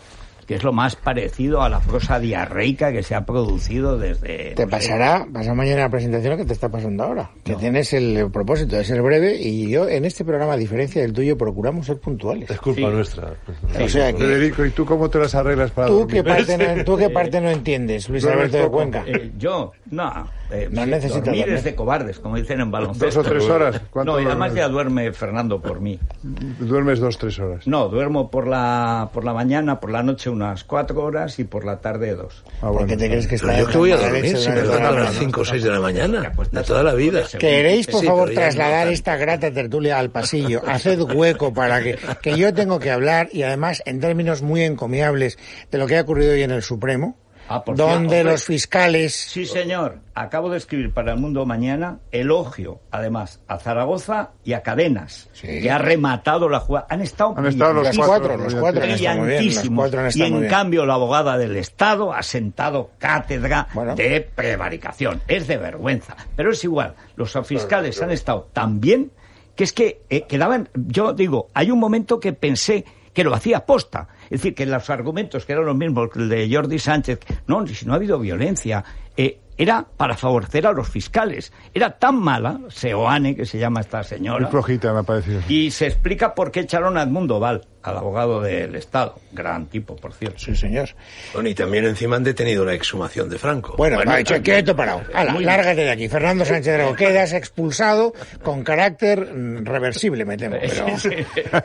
que 0.46 0.54
es 0.54 0.62
lo 0.64 0.72
más 0.72 0.96
parecido 0.96 1.62
a 1.62 1.68
la 1.68 1.80
prosa 1.80 2.18
diarreica 2.18 2.92
que 2.92 3.02
se 3.02 3.14
ha 3.14 3.24
producido 3.24 3.98
desde... 3.98 4.52
Te 4.54 4.64
no 4.64 4.70
pasará, 4.70 5.26
pasa 5.32 5.54
mañana 5.54 5.82
la 5.82 5.88
presentación 5.90 6.32
lo 6.32 6.36
que 6.38 6.44
te 6.44 6.52
está 6.52 6.68
pasando 6.68 7.04
ahora. 7.04 7.30
Que 7.42 7.54
tienes 7.54 7.92
el 7.92 8.30
propósito 8.30 8.76
de 8.76 8.84
ser 8.84 9.02
breve 9.02 9.36
y 9.40 9.68
yo 9.70 9.88
en 9.88 10.04
este 10.04 10.24
programa, 10.24 10.52
a 10.54 10.56
diferencia 10.56 11.02
del 11.02 11.12
tuyo, 11.12 11.36
procuramos 11.38 11.86
ser 11.86 11.98
puntuales. 11.98 12.50
Es 12.50 12.58
culpa 12.60 12.74
Sí. 12.82 12.86
nuestra. 12.94 13.34
O 13.82 13.88
sea 13.88 14.12
que 14.12 14.18
Federico, 14.18 14.64
¿y 14.64 14.70
tú 14.70 14.84
cómo 14.84 15.08
te 15.08 15.18
las 15.18 15.34
arreglas 15.34 15.70
para 15.70 15.88
tú 15.88 15.98
dormir? 16.00 16.14
qué 16.16 16.24
parte 16.24 16.58
no, 16.58 16.84
tú 16.84 16.96
qué 16.96 17.10
parte 17.10 17.40
no 17.40 17.50
entiendes, 17.50 18.08
Luis 18.08 18.24
Alberto 18.24 18.56
de. 18.58 18.68
Cuenca. 18.68 19.04
Eh, 19.06 19.32
yo, 19.38 19.72
no. 19.90 20.28
Eh, 20.50 20.68
No 20.70 20.84
sí, 20.84 20.90
necesitas 20.90 21.24
dormir 21.24 21.40
dormir. 21.42 21.56
es 21.58 21.64
de 21.64 21.74
cobardes, 21.74 22.18
como 22.18 22.36
dicen 22.36 22.60
en 22.60 22.70
baloncesto. 22.70 23.06
Dos 23.06 23.16
o 23.16 23.22
tres 23.28 23.44
horas. 23.48 23.80
¿Cuánto 23.90 24.12
No, 24.12 24.20
y 24.20 24.26
además 24.26 24.54
ya 24.54 24.68
duerme 24.68 25.12
Fernando 25.12 25.60
por 25.60 25.80
mí. 25.80 25.98
Duermes 26.22 27.00
dos, 27.00 27.18
tres 27.18 27.38
horas. 27.38 27.66
No, 27.66 27.88
duermo 27.88 28.30
por 28.30 28.46
la, 28.46 29.10
por 29.12 29.24
la 29.24 29.32
mañana, 29.32 29.80
por 29.80 29.90
la 29.90 30.02
noche 30.02 30.30
unas 30.30 30.64
cuatro 30.64 31.02
horas 31.02 31.38
y 31.38 31.44
por 31.44 31.64
la 31.64 31.80
tarde 31.80 32.14
dos. 32.14 32.44
Ah, 32.62 32.68
¿Por 32.70 32.78
qué 32.78 32.84
bueno. 32.84 32.96
te 32.98 33.08
crees 33.08 33.26
que 33.26 33.34
está 33.36 33.58
yo 33.58 33.66
que 33.66 33.78
voy 33.78 33.92
a 33.92 33.96
la 33.96 34.02
dormir 34.02 34.36
si 34.36 34.44
de 34.44 34.50
me 34.50 34.62
levanto 34.62 34.88
a 34.88 35.00
las 35.00 35.14
5 35.18 35.40
o 35.40 35.44
6 35.44 35.62
de 35.62 35.70
la 35.70 35.80
mañana, 35.80 36.32
Te 36.50 36.56
de 36.58 36.62
toda 36.64 36.82
la 36.82 36.94
vida. 36.94 37.22
¿Queréis, 37.38 37.86
por 37.86 38.04
favor, 38.04 38.28
no 38.28 38.34
trasladar 38.34 38.88
esta 38.88 39.16
grata 39.16 39.50
tertulia 39.50 39.98
al 39.98 40.10
pasillo? 40.10 40.62
Haced 40.66 41.00
hueco 41.02 41.52
para 41.52 41.82
que, 41.82 41.98
que 42.22 42.36
yo 42.36 42.52
tengo 42.54 42.78
que 42.78 42.90
hablar 42.90 43.28
y 43.32 43.42
además 43.42 43.82
en 43.86 44.00
términos 44.00 44.42
muy 44.42 44.62
encomiables 44.62 45.38
de 45.70 45.78
lo 45.78 45.86
que 45.86 45.98
ha 45.98 46.02
ocurrido 46.02 46.32
hoy 46.32 46.42
en 46.42 46.50
el 46.50 46.62
Supremo, 46.62 47.16
Ah, 47.48 47.62
por 47.62 47.76
donde 47.76 48.08
cierto, 48.16 48.30
los 48.30 48.44
fiscales... 48.44 49.14
Sí, 49.14 49.44
señor. 49.44 49.98
Acabo 50.14 50.48
de 50.48 50.56
escribir 50.58 50.92
para 50.94 51.12
El 51.12 51.18
Mundo 51.18 51.44
Mañana 51.44 51.98
elogio, 52.10 52.80
además, 52.90 53.40
a 53.48 53.58
Zaragoza 53.58 54.30
y 54.44 54.52
a 54.54 54.62
Cadenas, 54.62 55.28
Sí. 55.32 55.46
que 55.60 55.70
ha 55.70 55.78
rematado 55.78 56.48
la 56.48 56.60
jugada. 56.60 56.86
Han 56.88 57.02
estado 57.02 57.34
Han 57.36 57.46
estado 57.46 57.72
los 57.74 57.96
cuatro, 57.96 58.36
los 58.36 58.54
cuatro 58.54 58.82
han 58.82 58.90
estado 58.90 59.18
muy 59.18 59.28
bien, 59.28 59.36
los 59.44 59.46
brillantísimos. 59.46 59.76
cuatro 59.82 60.00
han 60.00 60.10
Y 60.14 60.22
en 60.22 60.48
cambio 60.48 60.86
la 60.86 60.94
abogada 60.94 61.36
del 61.36 61.56
Estado 61.56 62.12
ha 62.12 62.22
sentado 62.22 62.90
cátedra 62.98 63.68
Bueno. 63.74 63.94
de 63.94 64.20
prevaricación. 64.20 65.20
Es 65.28 65.46
de 65.46 65.56
vergüenza. 65.58 66.16
Pero 66.36 66.52
es 66.52 66.62
igual. 66.64 66.94
Los 67.16 67.36
fiscales 67.44 68.00
han 68.00 68.10
estado 68.10 68.48
tan 68.52 68.80
bien 68.80 69.10
que 69.56 69.64
es 69.64 69.72
que 69.72 70.02
eh, 70.10 70.22
quedaban... 70.22 70.68
Yo 70.74 71.12
digo, 71.12 71.48
hay 71.54 71.70
un 71.70 71.78
momento 71.78 72.18
que 72.20 72.32
pensé 72.32 72.84
que 73.14 73.24
lo 73.24 73.34
hacía 73.34 73.64
posta. 73.64 74.08
Es 74.24 74.42
decir, 74.42 74.54
que 74.54 74.66
los 74.66 74.90
argumentos 74.90 75.46
que 75.46 75.52
eran 75.52 75.64
los 75.64 75.76
mismos 75.76 76.10
que 76.10 76.18
el 76.18 76.28
de 76.28 76.50
Jordi 76.52 76.78
Sánchez, 76.78 77.20
no, 77.46 77.66
si 77.66 77.86
no 77.86 77.94
ha 77.94 77.96
habido 77.96 78.18
violencia, 78.18 78.84
eh, 79.16 79.38
era 79.56 79.84
para 79.96 80.16
favorecer 80.16 80.66
a 80.66 80.72
los 80.72 80.88
fiscales. 80.88 81.52
Era 81.72 81.98
tan 81.98 82.16
mala, 82.16 82.60
Seoane, 82.68 83.36
que 83.36 83.46
se 83.46 83.58
llama 83.58 83.80
esta 83.80 83.98
Muy 83.98 84.06
señora, 84.06 84.48
flojita 84.48 84.92
me 84.92 85.00
ha 85.00 85.02
parecido. 85.02 85.40
y 85.48 85.70
se 85.70 85.86
explica 85.86 86.34
por 86.34 86.50
qué 86.50 86.60
echaron 86.60 86.96
a 86.98 87.02
Edmundo 87.02 87.38
Val, 87.40 87.66
al 87.82 87.96
abogado 87.98 88.40
del 88.40 88.74
Estado. 88.74 89.16
Gran 89.32 89.66
tipo, 89.66 89.94
por 89.96 90.12
cierto. 90.12 90.38
Sí, 90.38 90.56
señor. 90.56 90.90
Bueno, 91.32 91.48
y 91.48 91.54
también 91.54 91.84
encima 91.84 92.16
han 92.16 92.24
detenido 92.24 92.64
la 92.64 92.74
exhumación 92.74 93.28
de 93.28 93.38
Franco. 93.38 93.74
Bueno, 93.76 93.96
Bueno, 93.96 94.12
ha 94.12 94.16
dicho, 94.16 94.34
también. 94.34 94.56
quieto 94.56 94.74
parado. 94.76 95.02
Lárgate 95.40 95.82
de 95.82 95.90
aquí. 95.90 96.08
Fernando 96.08 96.44
Sánchez 96.44 96.74
Dragó, 96.74 96.94
quedas 96.96 97.32
expulsado 97.32 98.12
con 98.42 98.64
carácter 98.64 99.32
mm, 99.34 99.64
reversible, 99.66 100.24
me 100.24 100.36
temo. 100.36 100.56
Pero, 100.60 100.86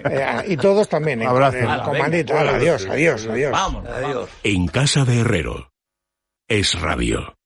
Eh, 0.09 0.43
y 0.47 0.57
todos 0.57 0.87
también. 0.89 1.21
¿eh? 1.21 1.25
Abrazo. 1.27 1.57
El 1.57 1.67
Hala, 1.67 1.83
comandito. 1.83 2.33
venga. 2.33 2.55
Adiós, 2.55 2.85
adiós, 2.89 3.27
adiós. 3.27 3.51
Vamos, 3.51 3.85
Adiós. 3.87 4.29
En 4.43 4.67
casa 4.67 5.05
de 5.05 5.19
Herrero. 5.21 5.71
Es 6.47 6.79
Radio. 6.79 7.38